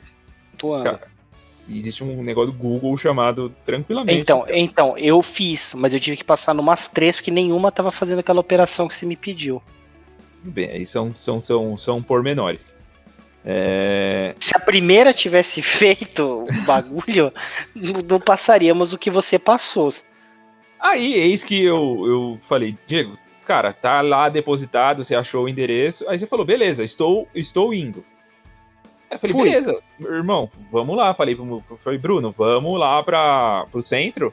Cara, 0.82 1.02
Existe 1.68 2.02
um 2.02 2.22
negócio 2.22 2.52
do 2.52 2.58
Google 2.58 2.96
chamado 2.96 3.54
tranquilamente. 3.64 4.20
Então, 4.20 4.44
então, 4.48 4.96
eu 4.96 5.22
fiz, 5.22 5.74
mas 5.74 5.92
eu 5.92 6.00
tive 6.00 6.16
que 6.16 6.24
passar 6.24 6.54
numas 6.54 6.86
três, 6.86 7.16
porque 7.16 7.30
nenhuma 7.30 7.70
tava 7.70 7.90
fazendo 7.90 8.20
aquela 8.20 8.40
operação 8.40 8.88
que 8.88 8.94
você 8.94 9.04
me 9.04 9.16
pediu. 9.16 9.62
Tudo 10.38 10.50
bem, 10.50 10.70
aí 10.70 10.86
são, 10.86 11.12
são, 11.16 11.42
são, 11.42 11.76
são 11.76 12.02
pormenores. 12.02 12.74
É, 13.44 14.34
Se 14.40 14.56
a 14.56 14.60
primeira 14.60 15.12
tivesse 15.12 15.60
feito 15.62 16.44
o 16.44 16.64
bagulho, 16.64 17.32
não 17.74 18.00
não 18.08 18.20
passaríamos 18.20 18.92
o 18.92 18.98
que 18.98 19.10
você 19.10 19.38
passou. 19.38 19.92
Aí, 20.80 21.14
eis 21.14 21.42
que 21.42 21.64
eu, 21.64 22.04
eu 22.06 22.38
falei, 22.40 22.76
Diego, 22.86 23.18
cara, 23.44 23.72
tá 23.72 24.00
lá 24.00 24.28
depositado, 24.28 25.02
você 25.02 25.14
achou 25.14 25.44
o 25.44 25.48
endereço. 25.48 26.08
Aí 26.08 26.18
você 26.18 26.26
falou, 26.26 26.46
beleza, 26.46 26.84
estou, 26.84 27.26
estou 27.34 27.74
indo. 27.74 28.04
Eu 29.10 29.18
falei, 29.18 29.32
Fui. 29.32 29.48
beleza, 29.48 29.80
irmão, 30.00 30.48
vamos 30.70 30.96
lá. 30.96 31.14
Falei 31.14 31.34
pro 31.34 31.62
falei, 31.78 31.98
Bruno, 31.98 32.30
vamos 32.30 32.78
lá 32.78 33.02
para 33.02 33.66
pro 33.70 33.82
centro. 33.82 34.32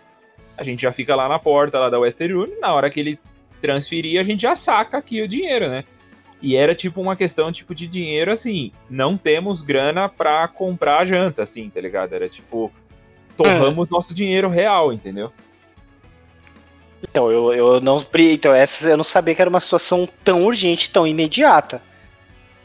A 0.58 0.64
gente 0.64 0.82
já 0.82 0.92
fica 0.92 1.16
lá 1.16 1.28
na 1.28 1.40
porta 1.40 1.80
lá 1.80 1.90
da 1.90 2.00
Western 2.00 2.34
Union. 2.34 2.60
Na 2.60 2.74
hora 2.74 2.90
que 2.90 3.00
ele 3.00 3.20
transferir, 3.62 4.20
a 4.20 4.24
gente 4.24 4.42
já 4.42 4.56
saca 4.56 4.98
aqui 4.98 5.22
o 5.22 5.28
dinheiro, 5.28 5.70
né? 5.70 5.86
E 6.42 6.56
era 6.56 6.76
tipo 6.76 7.02
uma 7.02 7.16
questão 7.16 7.52
tipo 7.52 7.74
de 7.74 7.88
dinheiro 7.88 8.32
assim, 8.32 8.72
não 8.90 9.18
temos 9.18 9.62
grana 9.62 10.08
pra 10.10 10.48
comprar 10.48 11.06
janta, 11.06 11.44
assim, 11.44 11.70
tá 11.70 11.82
ligado? 11.82 12.14
Era 12.14 12.28
tipo, 12.28 12.72
torramos 13.36 13.90
nosso 13.90 14.14
dinheiro 14.14 14.50
real, 14.50 14.94
entendeu? 14.94 15.32
Então, 17.02 17.32
eu, 17.32 17.54
eu 17.54 17.82
não. 17.82 18.06
Então, 18.16 18.54
essa 18.54 18.90
eu 18.90 18.98
não 18.98 19.04
sabia 19.04 19.36
que 19.36 19.42
era 19.42 19.50
uma 19.50 19.60
situação 19.60 20.08
tão 20.24 20.44
urgente, 20.44 20.90
tão 20.90 21.06
imediata. 21.06 21.82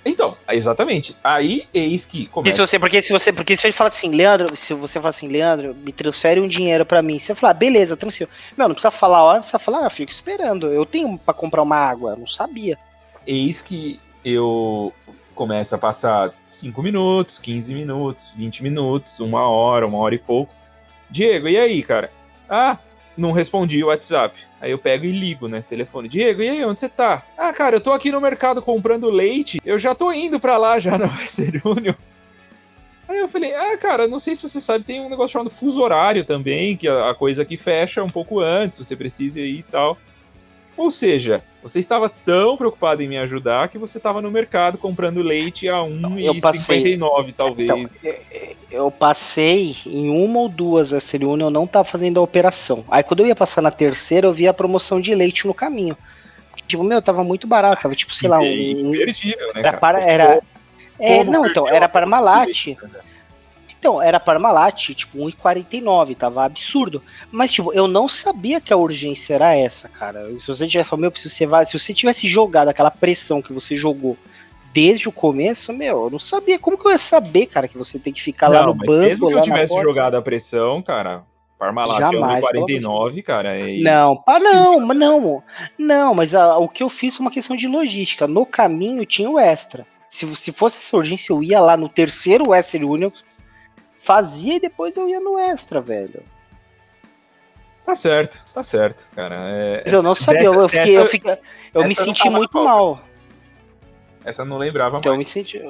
Então, 0.05 0.37
exatamente. 0.49 1.15
Aí, 1.23 1.69
eis 1.75 2.07
que 2.07 2.21
E 2.21 2.25
se 2.25 2.29
começa. 2.29 2.67
você, 2.67 2.79
porque 2.79 3.03
se 3.03 3.13
você, 3.13 3.33
porque 3.33 3.55
se 3.57 3.67
ele 3.67 3.73
fala 3.73 3.89
assim, 3.89 4.09
Leandro, 4.11 4.57
se 4.57 4.73
você 4.73 4.99
fala 4.99 5.11
assim, 5.11 5.29
Leandro, 5.29 5.75
me 5.75 5.93
transfere 5.93 6.41
um 6.41 6.49
dinheiro 6.49 6.87
pra 6.87 7.03
mim, 7.03 7.19
se 7.19 7.31
eu 7.31 7.37
falar, 7.37 7.53
beleza, 7.55 7.97
transfiro. 7.97 8.31
Meu, 8.57 8.67
não 8.69 8.75
precisa 8.75 8.91
falar 8.91 9.19
a 9.19 9.23
hora, 9.25 9.35
não 9.35 9.41
precisa 9.41 9.59
falar, 9.59 9.85
eu 9.85 9.91
fico 9.91 10.11
esperando. 10.11 10.69
Eu 10.69 10.87
tenho 10.87 11.19
pra 11.19 11.35
comprar 11.35 11.63
uma 11.63 11.77
água, 11.77 12.13
eu 12.13 12.17
não 12.17 12.27
sabia. 12.27 12.79
Eis 13.27 13.61
que 13.61 14.01
eu 14.25 14.93
começo 15.35 15.75
a 15.75 15.79
passar 15.79 16.33
5 16.49 16.83
minutos, 16.83 17.39
15 17.39 17.75
minutos, 17.75 18.33
20 18.37 18.63
minutos, 18.63 19.21
uma 19.21 19.49
hora, 19.49 19.87
uma 19.87 19.99
hora 19.99 20.15
e 20.15 20.19
pouco. 20.19 20.53
Diego, 21.11 21.49
e 21.49 21.59
aí, 21.59 21.83
cara? 21.83 22.11
Ah, 22.49 22.79
não 23.21 23.33
respondi 23.33 23.85
o 23.85 23.89
WhatsApp. 23.89 24.41
Aí 24.61 24.71
eu 24.71 24.79
pego 24.79 25.05
e 25.05 25.13
ligo, 25.13 25.47
né? 25.47 25.63
Telefone. 25.69 26.09
Diego, 26.09 26.43
e 26.43 26.49
aí, 26.49 26.65
onde 26.65 26.81
você 26.81 26.89
tá? 26.89 27.23
Ah, 27.37 27.53
cara, 27.53 27.77
eu 27.77 27.81
tô 27.81 27.93
aqui 27.93 28.11
no 28.11 28.21
mercado 28.21 28.63
comprando 28.63 29.11
leite. 29.11 29.61
Eu 29.65 29.79
já 29.79 29.95
tô 29.95 30.13
indo 30.13 30.41
pra 30.41 30.57
lá 30.57 30.79
já 30.79 30.97
na 30.97 31.07
Western 31.19 31.61
Union. 31.65 31.95
Aí 33.09 33.19
eu 33.19 33.29
falei, 33.29 33.53
ah, 33.55 33.77
cara, 33.77 34.07
não 34.07 34.21
sei 34.21 34.37
se 34.37 34.43
você 34.43 34.61
sabe, 34.61 34.85
tem 34.85 35.01
um 35.01 35.09
negócio 35.09 35.33
chamado 35.33 35.51
fuso 35.51 35.81
horário 35.81 36.25
também, 36.25 36.77
que 36.77 36.87
a 36.87 37.11
a 37.11 37.15
coisa 37.15 37.43
aqui 37.43 37.57
fecha 37.57 38.05
um 38.05 38.09
pouco 38.09 38.39
antes, 38.39 38.79
você 38.79 38.95
precisa 38.95 39.41
ir 39.41 39.59
e 39.59 39.63
tal. 39.65 39.99
Ou 40.81 40.91
seja, 40.91 41.43
você 41.63 41.79
estava 41.79 42.09
tão 42.09 42.57
preocupado 42.57 43.03
em 43.03 43.07
me 43.09 43.19
ajudar 43.19 43.69
que 43.69 43.77
você 43.77 43.99
estava 43.99 44.23
no 44.23 44.31
mercado 44.31 44.79
comprando 44.79 45.21
leite 45.21 45.69
a 45.69 45.77
eu 45.77 46.41
passei- 46.41 46.83
1,59 46.97 47.33
talvez. 47.33 47.69
Então, 47.69 48.11
é, 48.33 48.57
eu 48.71 48.91
passei 48.91 49.77
em 49.85 50.09
uma 50.09 50.39
ou 50.41 50.49
duas 50.49 50.95
a 50.95 50.99
Union, 51.17 51.49
eu 51.49 51.51
não 51.51 51.67
tava 51.67 51.85
fazendo 51.85 52.19
a 52.19 52.23
operação. 52.23 52.83
Aí 52.91 53.03
quando 53.03 53.21
eu 53.21 53.27
ia 53.27 53.37
passar 53.37 53.61
na 53.61 53.71
terceira, 53.71 54.27
eu 54.27 54.33
vi 54.33 54.49
a 54.49 54.55
promoção 54.55 55.03
de 55.03 55.15
leite 55.15 55.47
no 55.47 55.53
caminho. 55.53 55.95
Porque, 56.49 56.65
tipo, 56.67 56.83
meu, 56.83 57.03
tava 57.03 57.23
muito 57.23 57.47
barato, 57.47 57.83
tava 57.83 57.95
tipo, 57.95 58.15
sei 58.15 58.31
lá, 58.31 58.39
um. 58.41 58.47
Imperdível, 58.47 59.49
né, 59.49 59.61
Era 59.61 59.63
cara? 59.73 59.77
para. 59.77 60.01
Era, 60.01 60.41
é, 60.99 61.23
não, 61.25 61.45
então, 61.47 61.69
era 61.69 61.85
a 61.85 61.89
Parmalat. 61.91 62.49
né? 62.69 62.89
Então, 63.81 64.01
era 64.01 64.21
Parmalat, 64.21 64.91
tipo, 64.95 65.17
1,49, 65.19 66.15
tava 66.15 66.45
absurdo. 66.45 67.03
Mas, 67.33 67.51
tipo, 67.51 67.73
eu 67.73 67.89
não 67.89 68.07
sabia 68.07 68.61
que 68.61 68.75
a 68.75 68.77
urgência 68.77 69.33
era 69.35 69.57
essa, 69.57 69.89
cara. 69.89 70.33
Se 70.37 70.47
você 70.47 70.67
tivesse 70.67 70.91
falado, 70.91 71.01
meu, 71.01 71.13
se 71.17 71.31
você, 71.31 71.47
vai, 71.47 71.65
se 71.65 71.79
você 71.79 71.95
tivesse 71.95 72.29
jogado 72.29 72.69
aquela 72.69 72.91
pressão 72.91 73.41
que 73.41 73.55
você 73.55 73.77
jogou 73.79 74.19
desde 74.71 75.09
o 75.09 75.13
começo, 75.13 75.73
meu, 75.73 76.05
eu 76.05 76.11
não 76.11 76.19
sabia. 76.19 76.59
Como 76.59 76.77
que 76.77 76.87
eu 76.87 76.91
ia 76.93 76.99
saber, 76.99 77.47
cara, 77.47 77.67
que 77.67 77.79
você 77.79 77.99
tem 77.99 78.13
que 78.13 78.21
ficar 78.23 78.49
lá 78.49 78.67
no 78.67 78.75
banco, 78.75 78.93
mesmo 78.93 79.29
que 79.29 79.33
eu 79.35 79.41
tivesse 79.41 79.81
jogado 79.81 80.15
a 80.15 80.21
pressão, 80.23 80.83
cara, 80.83 81.25
Parmalat 81.59 82.03
é 82.03 82.13
Jamais, 82.13 82.45
1,49, 82.45 83.23
cara. 83.23 83.59
E... 83.59 83.83
Não, 83.83 84.15
pá, 84.17 84.39
não, 84.39 84.81
não, 84.89 85.43
não, 85.79 86.15
mas 86.15 86.35
a- 86.35 86.59
o 86.59 86.69
que 86.69 86.83
eu 86.83 86.91
fiz 86.91 87.17
foi 87.17 87.25
uma 87.25 87.31
questão 87.33 87.57
de 87.57 87.67
logística. 87.67 88.27
No 88.29 88.45
caminho 88.45 89.07
tinha 89.07 89.29
o 89.31 89.39
extra. 89.39 89.87
Se, 90.09 90.27
se 90.37 90.53
fosse 90.53 90.79
essa 90.79 90.97
urgência, 90.97 91.33
eu 91.33 91.43
ia 91.43 91.61
lá 91.61 91.77
no 91.77 91.89
terceiro 91.89 92.51
Western 92.51 92.85
Union, 92.85 93.11
fazia 94.03 94.55
e 94.57 94.61
depois 94.61 94.97
eu 94.97 95.09
ia 95.09 95.21
no 95.21 95.39
extra, 95.39 95.81
velho. 95.81 96.23
Tá 97.85 97.95
certo, 97.95 98.43
tá 98.53 98.63
certo, 98.63 99.09
cara. 99.15 99.37
É- 99.49 99.83
Mas 99.85 99.93
eu 99.93 100.03
não 100.03 100.15
sabia, 100.15 100.45
eu, 100.45 100.55
Dessa- 100.55 100.69
fiquei, 100.69 100.97
eu, 100.99 101.07
fiquei, 101.07 101.31
eu 101.75 101.83
me 101.85 101.93
essa 101.93 102.03
eu 102.03 102.07
não 102.07 102.15
senti 102.15 102.19
tava 102.19 102.31
na 102.31 102.39
muito 102.39 102.51
pauta. 102.53 102.69
mal. 102.69 103.05
Essa 104.25 104.43
eu 104.43 104.47
não 104.47 104.59
lembrava 104.59 104.99
Então 104.99 105.13
eu 105.13 105.17
mais. 105.17 105.27
me 105.29 105.33
senti. 105.33 105.61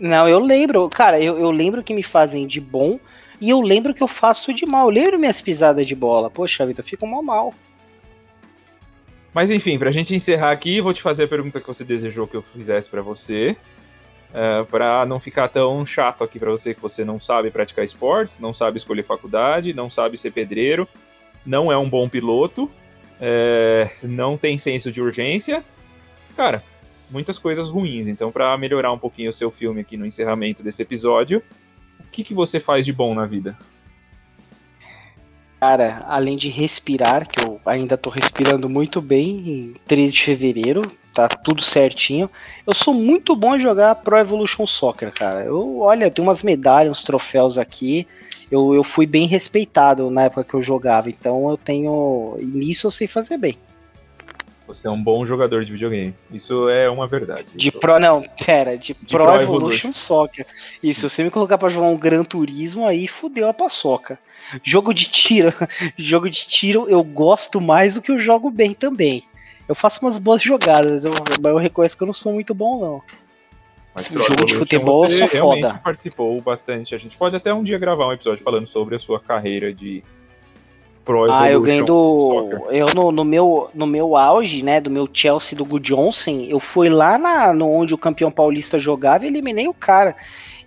Não, 0.00 0.28
eu 0.28 0.38
lembro, 0.38 0.88
cara, 0.88 1.20
eu, 1.20 1.38
eu 1.38 1.50
lembro 1.50 1.82
que 1.82 1.92
me 1.92 2.02
fazem 2.02 2.46
de 2.46 2.60
bom 2.60 2.98
e 3.40 3.50
eu 3.50 3.60
lembro 3.60 3.92
que 3.92 4.02
eu 4.02 4.08
faço 4.08 4.52
de 4.54 4.64
mal. 4.64 4.86
Eu 4.86 4.90
lembro 4.90 5.18
minhas 5.18 5.42
pisadas 5.42 5.86
de 5.86 5.94
bola. 5.94 6.30
Poxa 6.30 6.64
vida, 6.64 6.80
eu 6.80 6.84
fico 6.84 7.06
mal 7.06 7.22
mal. 7.22 7.52
Mas 9.34 9.50
enfim, 9.50 9.78
pra 9.78 9.90
gente 9.90 10.14
encerrar 10.14 10.52
aqui, 10.52 10.80
vou 10.80 10.92
te 10.92 11.02
fazer 11.02 11.24
a 11.24 11.28
pergunta 11.28 11.60
que 11.60 11.66
você 11.66 11.84
desejou 11.84 12.26
que 12.26 12.36
eu 12.36 12.42
fizesse 12.42 12.88
pra 12.88 13.02
você. 13.02 13.56
É, 14.32 14.62
para 14.64 15.06
não 15.06 15.18
ficar 15.18 15.48
tão 15.48 15.84
chato 15.86 16.22
aqui 16.22 16.38
pra 16.38 16.50
você 16.50 16.74
que 16.74 16.80
você 16.80 17.04
não 17.04 17.18
sabe 17.18 17.50
praticar 17.50 17.84
esportes, 17.84 18.38
não 18.38 18.52
sabe 18.52 18.76
escolher 18.76 19.02
faculdade, 19.02 19.72
não 19.72 19.88
sabe 19.88 20.18
ser 20.18 20.32
pedreiro, 20.32 20.86
não 21.46 21.72
é 21.72 21.78
um 21.78 21.88
bom 21.88 22.08
piloto, 22.08 22.70
é, 23.20 23.90
não 24.02 24.36
tem 24.36 24.58
senso 24.58 24.92
de 24.92 25.00
urgência. 25.00 25.64
Cara, 26.36 26.62
muitas 27.10 27.38
coisas 27.38 27.68
ruins. 27.68 28.06
Então, 28.06 28.30
pra 28.30 28.56
melhorar 28.58 28.92
um 28.92 28.98
pouquinho 28.98 29.30
o 29.30 29.32
seu 29.32 29.50
filme 29.50 29.80
aqui 29.80 29.96
no 29.96 30.06
encerramento 30.06 30.62
desse 30.62 30.82
episódio, 30.82 31.42
o 31.98 32.04
que, 32.10 32.22
que 32.22 32.34
você 32.34 32.60
faz 32.60 32.84
de 32.84 32.92
bom 32.92 33.14
na 33.14 33.26
vida? 33.26 33.56
Cara, 35.60 36.04
além 36.06 36.36
de 36.36 36.48
respirar, 36.48 37.26
que 37.28 37.44
eu 37.44 37.60
ainda 37.66 37.96
tô 37.96 38.10
respirando 38.10 38.68
muito 38.68 39.00
bem 39.00 39.50
em 39.50 39.74
13 39.88 40.12
de 40.12 40.22
fevereiro, 40.22 40.82
tá 41.14 41.28
tudo 41.28 41.62
certinho. 41.62 42.30
Eu 42.66 42.74
sou 42.74 42.94
muito 42.94 43.34
bom 43.34 43.56
em 43.56 43.60
jogar 43.60 43.94
Pro 43.96 44.18
Evolution 44.18 44.66
Soccer, 44.66 45.12
cara. 45.12 45.44
Eu, 45.44 45.80
olha, 45.80 46.10
tem 46.10 46.22
umas 46.22 46.42
medalhas, 46.42 46.90
uns 46.90 47.04
troféus 47.04 47.58
aqui. 47.58 48.06
Eu, 48.50 48.74
eu 48.74 48.82
fui 48.82 49.06
bem 49.06 49.26
respeitado 49.26 50.10
na 50.10 50.24
época 50.24 50.44
que 50.44 50.54
eu 50.54 50.62
jogava, 50.62 51.10
então 51.10 51.50
eu 51.50 51.56
tenho. 51.56 52.36
Nisso 52.40 52.86
eu 52.86 52.90
sei 52.90 53.06
fazer 53.06 53.36
bem. 53.36 53.56
Você 54.68 54.86
é 54.86 54.90
um 54.90 55.02
bom 55.02 55.24
jogador 55.24 55.64
de 55.64 55.72
videogame. 55.72 56.14
Isso 56.30 56.68
é 56.68 56.90
uma 56.90 57.06
verdade. 57.06 57.46
De 57.54 57.68
Isso- 57.68 57.78
Pro, 57.78 57.98
não, 57.98 58.22
pera, 58.44 58.76
de, 58.76 58.92
Pro, 58.92 59.06
Pro 59.06 59.24
Evolution, 59.24 59.42
Evolution. 59.42 59.92
Soccer. 59.92 60.46
E 60.82 60.92
se 60.92 61.02
você 61.02 61.24
me 61.24 61.30
colocar 61.30 61.56
pra 61.56 61.70
jogar 61.70 61.86
um 61.86 61.96
Gran 61.96 62.22
Turismo, 62.22 62.86
aí 62.86 63.08
fudeu 63.08 63.48
a 63.48 63.54
paçoca. 63.54 64.18
Jogo 64.62 64.92
de 64.92 65.08
tiro, 65.08 65.54
jogo 65.96 66.28
de 66.28 66.46
tiro 66.46 66.86
eu 66.86 67.02
gosto 67.02 67.62
mais 67.62 67.94
do 67.94 68.02
que 68.02 68.10
eu 68.10 68.18
jogo 68.18 68.50
bem 68.50 68.74
também. 68.74 69.24
Eu 69.68 69.74
faço 69.74 70.00
umas 70.00 70.16
boas 70.16 70.42
jogadas, 70.42 71.04
eu, 71.04 71.12
mas 71.42 71.52
eu 71.52 71.58
reconheço 71.58 71.96
que 71.96 72.02
eu 72.02 72.06
não 72.06 72.14
sou 72.14 72.32
muito 72.32 72.54
bom, 72.54 72.80
não. 72.80 73.02
Mas 73.94 74.06
Jogo 74.06 74.24
Pro 74.24 74.36
de 74.36 74.42
Evolution 74.42 74.58
futebol, 74.58 75.04
eu 75.04 75.10
sou 75.10 75.28
foda. 75.28 75.80
participou 75.82 76.40
bastante. 76.40 76.94
A 76.94 76.98
gente 76.98 77.16
pode 77.16 77.36
até 77.36 77.52
um 77.52 77.62
dia 77.62 77.78
gravar 77.78 78.06
um 78.06 78.12
episódio 78.12 78.42
falando 78.42 78.66
sobre 78.66 78.96
a 78.96 78.98
sua 78.98 79.20
carreira 79.20 79.72
de 79.72 80.02
Pro 81.04 81.30
Ah, 81.30 81.50
eu 81.50 81.52
Evolution 81.52 81.62
ganhei 81.62 81.84
do. 81.84 82.18
Soccer. 82.18 82.60
Eu 82.70 82.86
no, 82.94 83.10
no 83.10 83.24
meu, 83.24 83.70
no 83.74 83.86
meu 83.86 84.16
auge, 84.16 84.62
né? 84.62 84.80
Do 84.80 84.90
meu 84.90 85.08
Chelsea 85.12 85.56
do 85.56 85.64
Good 85.64 85.90
Johnson, 85.90 86.46
eu 86.48 86.60
fui 86.60 86.88
lá 86.88 87.18
na, 87.18 87.52
no, 87.52 87.70
onde 87.70 87.92
o 87.92 87.98
campeão 87.98 88.30
paulista 88.30 88.78
jogava 88.78 89.24
e 89.24 89.28
eliminei 89.28 89.66
o 89.68 89.74
cara. 89.74 90.14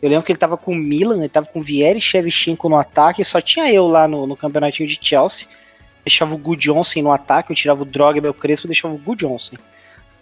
Eu 0.01 0.09
lembro 0.09 0.25
que 0.25 0.31
ele 0.31 0.39
tava 0.39 0.57
com 0.57 0.71
o 0.71 0.75
Milan, 0.75 1.19
ele 1.19 1.29
tava 1.29 1.45
com 1.45 1.59
o 1.59 1.63
Vieri 1.63 1.99
e 1.99 2.01
Shevchenko 2.01 2.67
no 2.67 2.75
ataque, 2.75 3.23
só 3.23 3.39
tinha 3.39 3.71
eu 3.71 3.87
lá 3.87 4.07
no, 4.07 4.25
no 4.25 4.35
campeonatinho 4.35 4.89
de 4.89 4.97
Chelsea. 4.99 5.47
Deixava 6.05 6.33
o 6.33 6.37
Good 6.37 6.61
Johnson 6.61 7.01
no 7.01 7.11
ataque, 7.11 7.51
eu 7.51 7.55
tirava 7.55 7.83
o 7.83 7.85
Drogba 7.85 8.27
e 8.27 8.29
o 8.29 8.33
Crespo, 8.33 8.67
deixava 8.67 8.93
o 8.93 8.97
Good 8.97 9.25
Johnson. 9.25 9.55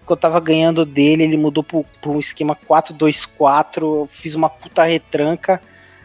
Quando 0.06 0.18
eu 0.18 0.22
tava 0.22 0.40
ganhando 0.40 0.86
dele, 0.86 1.24
ele 1.24 1.38
mudou 1.38 1.64
pro 1.64 1.86
um 2.08 2.20
esquema 2.20 2.56
4-2-4, 2.56 3.82
eu 3.82 4.10
fiz 4.12 4.34
uma 4.34 4.50
puta 4.50 4.84
retranca. 4.84 5.62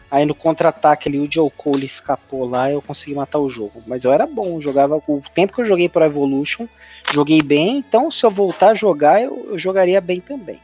Aí 0.09 0.25
no 0.25 0.35
contra-ataque 0.35 1.09
ali, 1.09 1.19
o 1.19 1.29
Joe 1.29 1.49
Cole 1.57 1.85
escapou 1.85 2.47
lá 2.47 2.69
e 2.69 2.73
eu 2.73 2.81
consegui 2.81 3.15
matar 3.15 3.39
o 3.39 3.49
jogo. 3.49 3.83
Mas 3.87 4.05
eu 4.05 4.13
era 4.13 4.27
bom, 4.27 4.61
jogava 4.61 5.01
o 5.07 5.23
tempo 5.33 5.53
que 5.53 5.61
eu 5.61 5.65
joguei 5.65 5.89
Pro 5.89 6.05
Evolution, 6.05 6.67
joguei 7.11 7.41
bem, 7.41 7.77
então 7.77 8.11
se 8.11 8.23
eu 8.25 8.31
voltar 8.31 8.69
a 8.69 8.75
jogar, 8.75 9.21
eu, 9.21 9.47
eu 9.49 9.57
jogaria 9.57 9.99
bem 9.99 10.21
também. 10.21 10.59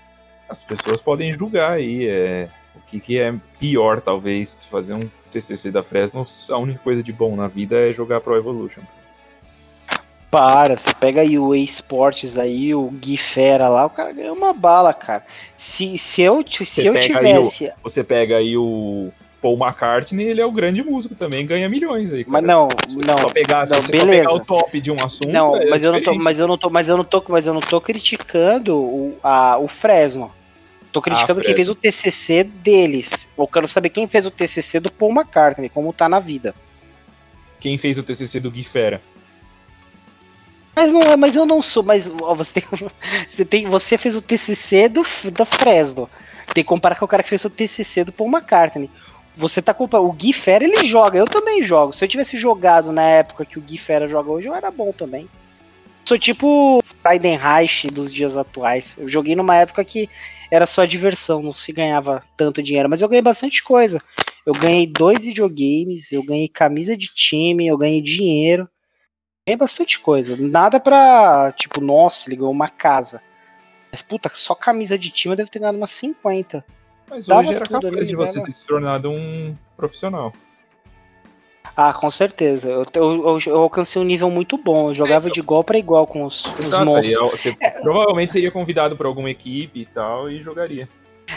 As 0.47 0.64
pessoas 0.64 1.01
podem 1.01 1.34
julgar 1.34 1.72
aí 1.72 2.07
é, 2.07 2.47
o 2.76 2.80
que, 2.82 2.99
que 2.99 3.20
é 3.20 3.34
pior, 3.59 3.99
talvez, 4.01 4.64
fazer 4.66 4.93
um 4.93 5.09
TCC 5.32 5.72
da 5.72 5.82
Fresno, 5.82 6.24
a 6.49 6.57
única 6.57 6.80
coisa 6.80 7.01
de 7.01 7.12
bom 7.12 7.36
na 7.36 7.47
vida 7.47 7.89
é 7.89 7.91
jogar 7.91 8.22
Pro 8.22 8.38
Evolution. 8.38 8.82
Para, 10.32 10.77
você 10.77 10.95
pega 10.95 11.19
aí 11.19 11.38
o 11.38 11.53
eSports 11.53 12.38
aí, 12.38 12.73
o 12.73 12.88
Gui 12.89 13.17
Fera 13.17 13.67
lá, 13.67 13.86
o 13.86 13.89
cara 13.89 14.13
ganhou 14.13 14.34
uma 14.34 14.53
bala, 14.53 14.93
cara. 14.93 15.25
Se, 15.57 15.97
se 15.97 16.21
eu, 16.21 16.41
se 16.49 16.65
Você 16.65 16.88
eu 16.88 16.97
tivesse. 16.97 17.69
Você 17.84 18.01
pega 18.01 18.38
aí 18.38 18.55
o 18.55 19.11
Paul 19.41 19.57
McCartney, 19.57 20.27
ele 20.27 20.39
é 20.39 20.45
o 20.45 20.51
grande 20.51 20.82
músico 20.82 21.15
também, 21.15 21.45
ganha 21.45 21.67
milhões 21.67 22.13
aí. 22.13 22.23
Mas 22.25 22.45
cara. 22.45 22.53
não, 22.53 22.69
Se 22.88 22.97
não. 22.97 23.17
só 23.17 23.29
pegar, 23.29 23.67
se 23.67 23.73
não, 23.73 23.82
você 23.82 23.91
beleza. 23.91 24.29
pegar 24.29 24.34
o 24.34 24.45
top 24.45 24.79
de 24.79 24.89
um 24.89 24.95
assunto. 25.03 25.27
Não, 25.27 25.57
é 25.57 25.65
mas 25.65 25.84
eu 25.84 25.91
não 25.91 26.01
tô, 26.01 26.15
mas 26.15 26.39
eu 26.39 26.47
não 26.47 26.57
tô, 26.57 26.69
mas 26.69 26.88
eu 26.88 26.97
não 26.97 27.03
tô, 27.03 27.23
mas 27.27 27.47
eu 27.47 27.53
não 27.53 27.61
tô 27.61 27.82
criticando 27.82 28.77
o, 28.77 29.17
a, 29.21 29.57
o 29.57 29.67
Fresno. 29.67 30.32
Tô 30.93 31.01
criticando 31.01 31.41
Ah, 31.41 31.43
quem 31.43 31.55
fez 31.55 31.69
o 31.69 31.75
TCC 31.75 32.43
deles. 32.43 33.27
Eu 33.38 33.47
quero 33.47 33.67
saber 33.67 33.89
quem 33.89 34.07
fez 34.07 34.25
o 34.25 34.32
TCC 34.32 34.79
do 34.79 34.91
Paul 34.91 35.11
McCartney, 35.11 35.69
como 35.69 35.91
tá 35.91 36.07
na 36.07 36.19
vida. 36.19 36.53
Quem 37.59 37.77
fez 37.77 37.97
o 37.97 38.03
TCC 38.03 38.39
do 38.39 38.49
Gui 38.51 38.63
Fera? 38.63 39.01
Mas 40.76 40.91
não 40.93 41.01
é, 41.01 41.15
mas 41.17 41.36
eu 41.36 41.45
não 41.45 41.61
sou, 41.61 41.84
mas 41.84 42.09
ó, 42.22 42.34
você 42.34 42.61
tem, 42.61 42.63
você 43.30 43.45
tem, 43.45 43.65
você 43.65 43.97
fez 43.97 44.15
o 44.15 44.22
TCC 44.22 44.88
do 44.88 45.05
da 45.32 45.45
Fresno. 45.45 46.09
Tem 46.53 46.63
que 46.63 46.67
comparar 46.67 46.95
com 46.95 47.05
o 47.05 47.07
cara 47.07 47.24
que 47.24 47.30
fez 47.30 47.43
o 47.45 47.49
TCC 47.49 48.03
do 48.03 48.11
Paul 48.11 48.30
McCartney. 48.30 48.89
Você 49.36 49.61
tá 49.61 49.74
comparando, 49.74 50.09
o 50.09 50.13
Gui 50.13 50.34
Fera 50.34 50.63
ele 50.63 50.86
joga, 50.86 51.17
eu 51.17 51.26
também 51.26 51.61
jogo. 51.61 51.93
Se 51.93 52.03
eu 52.03 52.09
tivesse 52.09 52.38
jogado 52.38 52.91
na 52.91 53.03
época 53.03 53.45
que 53.45 53.57
o 53.57 53.61
Gui 53.61 53.78
Fera 53.78 54.07
joga 54.07 54.30
hoje, 54.30 54.47
eu 54.47 54.55
era 54.55 54.69
bom 54.69 54.91
também. 54.91 55.30
Sou 56.03 56.17
tipo 56.17 56.84
Friedenreich 57.01 57.88
dos 57.88 58.13
dias 58.13 58.36
atuais. 58.36 58.97
Eu 58.97 59.07
joguei 59.07 59.36
numa 59.36 59.55
época 59.55 59.86
que 59.86 60.09
era 60.49 60.65
só 60.65 60.84
diversão, 60.84 61.41
não 61.41 61.53
se 61.53 61.72
ganhava 61.72 62.22
tanto 62.36 62.61
dinheiro, 62.61 62.89
mas 62.89 63.01
eu 63.01 63.07
ganhei 63.07 63.22
bastante 63.22 63.63
coisa. 63.63 64.01
Eu 64.45 64.53
ganhei 64.53 64.86
dois 64.86 65.24
videogames, 65.24 66.11
eu 66.11 66.24
ganhei 66.24 66.49
camisa 66.49 66.97
de 66.97 67.07
time, 67.07 67.67
eu 67.67 67.78
ganhei 67.78 68.01
dinheiro. 68.01 68.67
Ganhei 69.47 69.57
bastante 69.57 69.99
coisa. 69.99 70.37
Nada 70.39 70.79
pra, 70.79 71.51
tipo, 71.53 71.81
nossa, 71.81 72.29
ganhou 72.29 72.51
uma 72.51 72.69
casa. 72.69 73.21
Mas, 73.91 74.01
puta, 74.01 74.29
só 74.33 74.53
camisa 74.53 74.97
de 74.99 75.09
time 75.09 75.33
eu 75.33 75.37
devo 75.37 75.49
ter 75.49 75.57
ganhado 75.59 75.77
umas 75.77 75.89
50. 75.91 76.63
Mas 77.09 77.25
Dava 77.25 77.41
hoje 77.41 77.55
era 77.55 77.65
tudo, 77.65 77.81
capaz 77.89 78.07
de 78.07 78.15
né, 78.15 78.25
você 78.25 78.41
ter 78.41 78.53
se 78.53 78.67
tornado 78.67 79.09
um 79.09 79.55
profissional. 79.75 80.31
Ah, 81.75 81.91
com 81.91 82.09
certeza. 82.11 82.69
Eu, 82.69 82.85
eu, 82.93 83.39
eu- 83.47 83.57
alcancei 83.61 83.99
um 83.99 84.05
nível 84.05 84.29
muito 84.29 84.57
bom. 84.57 84.89
Eu 84.89 84.93
jogava 84.93 85.31
de 85.31 85.39
igual 85.39 85.63
pra 85.63 85.77
igual 85.77 86.05
com 86.05 86.23
os, 86.23 86.43
com 86.45 86.59
os 86.61 86.67
Exato, 86.67 86.85
monstros. 86.85 87.31
você 87.31 87.57
provavelmente 87.81 88.33
seria 88.33 88.51
convidado 88.51 88.95
por 88.95 89.07
alguma 89.07 89.31
equipe 89.31 89.79
e 89.81 89.85
tal 89.85 90.29
e 90.29 90.41
jogaria. 90.43 90.87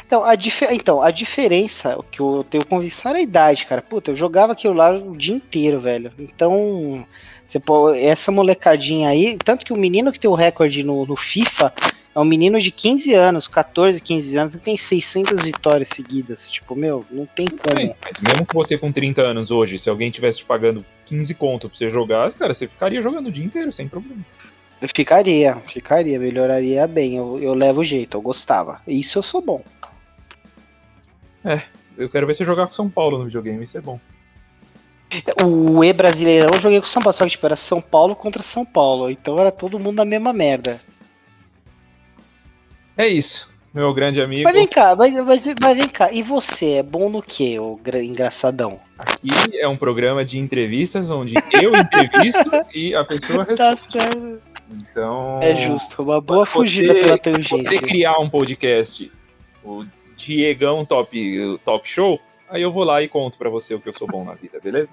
Então 0.04 0.24
a, 0.24 0.34
dife- 0.34 0.68
então, 0.72 1.00
a 1.00 1.10
diferença, 1.10 1.96
que 2.10 2.20
eu 2.20 2.44
tenho 2.50 2.66
convicção 2.66 3.10
era 3.10 3.18
a 3.18 3.22
idade, 3.22 3.64
cara. 3.64 3.80
Puta, 3.80 4.10
eu 4.10 4.16
jogava 4.16 4.52
aquilo 4.52 4.74
lá 4.74 4.90
o 4.92 5.16
dia 5.16 5.34
inteiro, 5.34 5.80
velho. 5.80 6.12
Então, 6.18 7.06
você 7.46 7.60
pô, 7.60 7.90
essa 7.94 8.32
molecadinha 8.32 9.08
aí, 9.08 9.36
tanto 9.42 9.64
que 9.64 9.72
o 9.72 9.76
menino 9.76 10.12
que 10.12 10.18
tem 10.18 10.30
o 10.30 10.34
recorde 10.34 10.82
no, 10.82 11.06
no 11.06 11.16
FIFA 11.16 11.72
é 12.14 12.20
um 12.20 12.24
menino 12.24 12.60
de 12.60 12.70
15 12.70 13.12
anos, 13.12 13.48
14, 13.48 14.00
15 14.00 14.36
anos, 14.36 14.54
e 14.54 14.60
tem 14.60 14.76
600 14.76 15.42
vitórias 15.42 15.88
seguidas. 15.88 16.48
Tipo, 16.48 16.76
meu, 16.76 17.04
não 17.10 17.26
tem 17.26 17.48
como. 17.48 17.96
Mas 18.04 18.20
mesmo 18.20 18.46
que 18.46 18.54
você 18.54 18.78
com 18.78 18.92
30 18.92 19.20
anos 19.20 19.50
hoje, 19.50 19.78
se 19.78 19.90
alguém 19.90 20.10
tivesse 20.12 20.38
te 20.38 20.44
pagando 20.44 20.84
15 21.06 21.34
conto 21.34 21.68
pra 21.68 21.76
você 21.76 21.90
jogar, 21.90 22.32
cara, 22.32 22.54
você 22.54 22.68
ficaria 22.68 23.02
jogando 23.02 23.26
o 23.26 23.32
dia 23.32 23.44
inteiro, 23.44 23.72
sem 23.72 23.88
problema. 23.88 24.24
Ficaria, 24.94 25.56
ficaria, 25.66 26.18
melhoraria 26.18 26.86
bem. 26.86 27.16
Eu, 27.16 27.40
eu 27.42 27.54
levo 27.54 27.82
jeito, 27.82 28.16
eu 28.16 28.20
gostava. 28.20 28.80
Isso 28.86 29.18
eu 29.18 29.22
sou 29.22 29.40
bom. 29.40 29.64
Eu 31.96 32.08
quero 32.08 32.26
ver 32.26 32.34
você 32.34 32.44
jogar 32.44 32.66
com 32.66 32.72
São 32.72 32.88
Paulo 32.88 33.18
no 33.18 33.24
videogame, 33.24 33.64
isso 33.64 33.76
é 33.76 33.80
bom. 33.80 33.98
O 35.44 35.82
E 35.84 35.92
Brasileirão 35.92 36.50
eu 36.54 36.60
joguei 36.60 36.80
com 36.80 36.86
São 36.86 37.02
Paulo, 37.02 37.16
só 37.16 37.24
que 37.24 37.30
tipo, 37.30 37.46
era 37.46 37.56
São 37.56 37.80
Paulo 37.80 38.14
contra 38.16 38.42
São 38.42 38.64
Paulo. 38.64 39.10
Então 39.10 39.38
era 39.38 39.50
todo 39.50 39.78
mundo 39.78 39.96
na 39.96 40.04
mesma 40.04 40.32
merda. 40.32 40.80
É 42.96 43.06
isso, 43.08 43.50
meu 43.72 43.92
grande 43.92 44.20
amigo. 44.20 44.44
Mas 44.44 44.54
vem 44.54 44.66
cá, 44.68 44.94
mas, 44.94 45.12
mas, 45.24 45.46
mas 45.60 45.76
vem 45.76 45.88
cá, 45.88 46.12
e 46.12 46.22
você 46.22 46.74
é 46.74 46.82
bom 46.82 47.08
no 47.08 47.20
que, 47.22 47.58
ô 47.58 47.76
gra- 47.76 48.02
engraçadão? 48.02 48.78
Aqui 48.96 49.58
é 49.58 49.66
um 49.66 49.76
programa 49.76 50.24
de 50.24 50.38
entrevistas 50.38 51.10
onde 51.10 51.34
eu 51.60 51.74
entrevisto 51.74 52.48
e 52.72 52.94
a 52.94 53.04
pessoa 53.04 53.44
Tá 53.44 53.70
responde. 53.70 54.02
certo. 54.04 54.42
Então. 54.70 55.40
É 55.42 55.54
justo, 55.54 56.02
uma 56.02 56.20
boa 56.20 56.46
fugida 56.46 56.94
pela 56.94 57.18
tangente. 57.18 57.48
Você 57.64 57.78
criar 57.78 58.18
um 58.18 58.30
podcast, 58.30 59.10
o 59.64 59.84
Diegão 60.16 60.84
Top, 60.84 61.40
o 61.40 61.58
Talk 61.58 61.86
Show, 61.88 62.18
aí 62.48 62.62
eu 62.62 62.70
vou 62.72 62.84
lá 62.84 63.02
e 63.02 63.08
conto 63.08 63.36
pra 63.36 63.50
você 63.50 63.74
o 63.74 63.80
que 63.80 63.88
eu 63.88 63.92
sou 63.92 64.06
bom 64.06 64.24
na 64.24 64.34
vida, 64.34 64.58
beleza? 64.62 64.92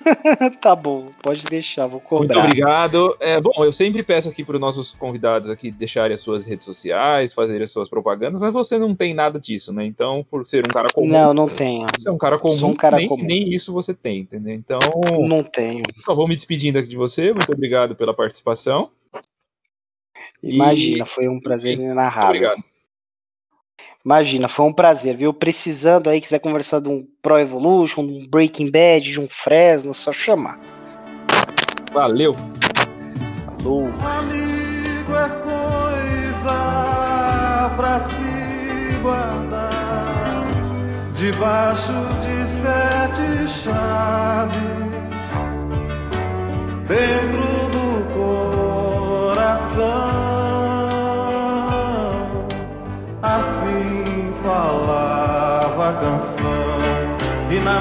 tá 0.60 0.74
bom, 0.74 1.10
pode 1.22 1.44
deixar, 1.44 1.86
vou 1.86 2.00
Muito 2.00 2.28
cobrar. 2.32 2.44
obrigado. 2.44 3.16
É, 3.20 3.40
bom, 3.40 3.52
eu 3.64 3.70
sempre 3.72 4.02
peço 4.02 4.28
aqui 4.30 4.42
para 4.44 4.54
os 4.56 4.60
nossos 4.60 4.94
convidados 4.94 5.50
aqui 5.50 5.70
deixarem 5.70 6.14
as 6.14 6.20
suas 6.20 6.44
redes 6.46 6.64
sociais, 6.64 7.34
fazerem 7.34 7.64
as 7.64 7.70
suas 7.70 7.88
propagandas, 7.88 8.40
mas 8.40 8.52
você 8.54 8.78
não 8.78 8.94
tem 8.94 9.12
nada 9.14 9.38
disso, 9.38 9.72
né? 9.72 9.84
Então, 9.84 10.24
por 10.30 10.46
ser 10.46 10.64
um 10.64 10.72
cara 10.72 10.88
comum, 10.92 11.08
Não, 11.12 11.34
não 11.34 11.48
tenho. 11.48 11.86
você 11.96 12.08
é 12.08 12.12
um 12.12 12.18
cara 12.18 12.38
comum, 12.38 12.56
Sou 12.56 12.70
um 12.70 12.74
cara 12.76 12.96
nem, 12.96 13.08
comum. 13.08 13.24
nem 13.24 13.52
isso 13.52 13.72
você 13.72 13.92
tem, 13.92 14.20
entendeu? 14.20 14.54
Então, 14.54 14.78
Não 15.20 15.42
tenho. 15.42 15.82
só 16.00 16.14
vou 16.14 16.26
me 16.26 16.34
despedindo 16.34 16.78
aqui 16.78 16.88
de 16.88 16.96
você. 16.96 17.32
Muito 17.32 17.52
obrigado 17.52 17.94
pela 17.94 18.14
participação. 18.14 18.90
E- 20.42 20.54
Imagina, 20.54 21.04
foi 21.04 21.28
um 21.28 21.38
prazer 21.38 21.76
Muito 21.76 21.86
inenarrável. 21.86 22.28
obrigado. 22.48 22.64
Imagina, 24.04 24.48
foi 24.48 24.66
um 24.66 24.72
prazer, 24.72 25.16
viu? 25.16 25.32
Precisando 25.32 26.08
aí, 26.08 26.20
quiser 26.20 26.38
conversar 26.38 26.80
de 26.80 26.88
um 26.88 27.06
Pro 27.20 27.38
Evolution, 27.38 28.06
de 28.06 28.12
um 28.12 28.26
Breaking 28.26 28.70
Bad, 28.70 29.10
de 29.10 29.20
um 29.20 29.28
Fresno, 29.28 29.92
só 29.92 30.12
chamar. 30.12 30.58
Valeu. 31.92 32.34
Falou. 33.62 33.88
Amigo 34.00 35.14
é 35.14 35.28
coisa 35.42 36.60
pra 37.76 38.00
se 38.00 38.96
guardar 39.02 40.46
debaixo 41.14 41.92
de 42.22 42.48
sete 42.48 43.48
chaves 43.48 44.60
dentro 46.88 47.69
canção 56.00 56.78
e 57.50 57.60
na 57.60 57.80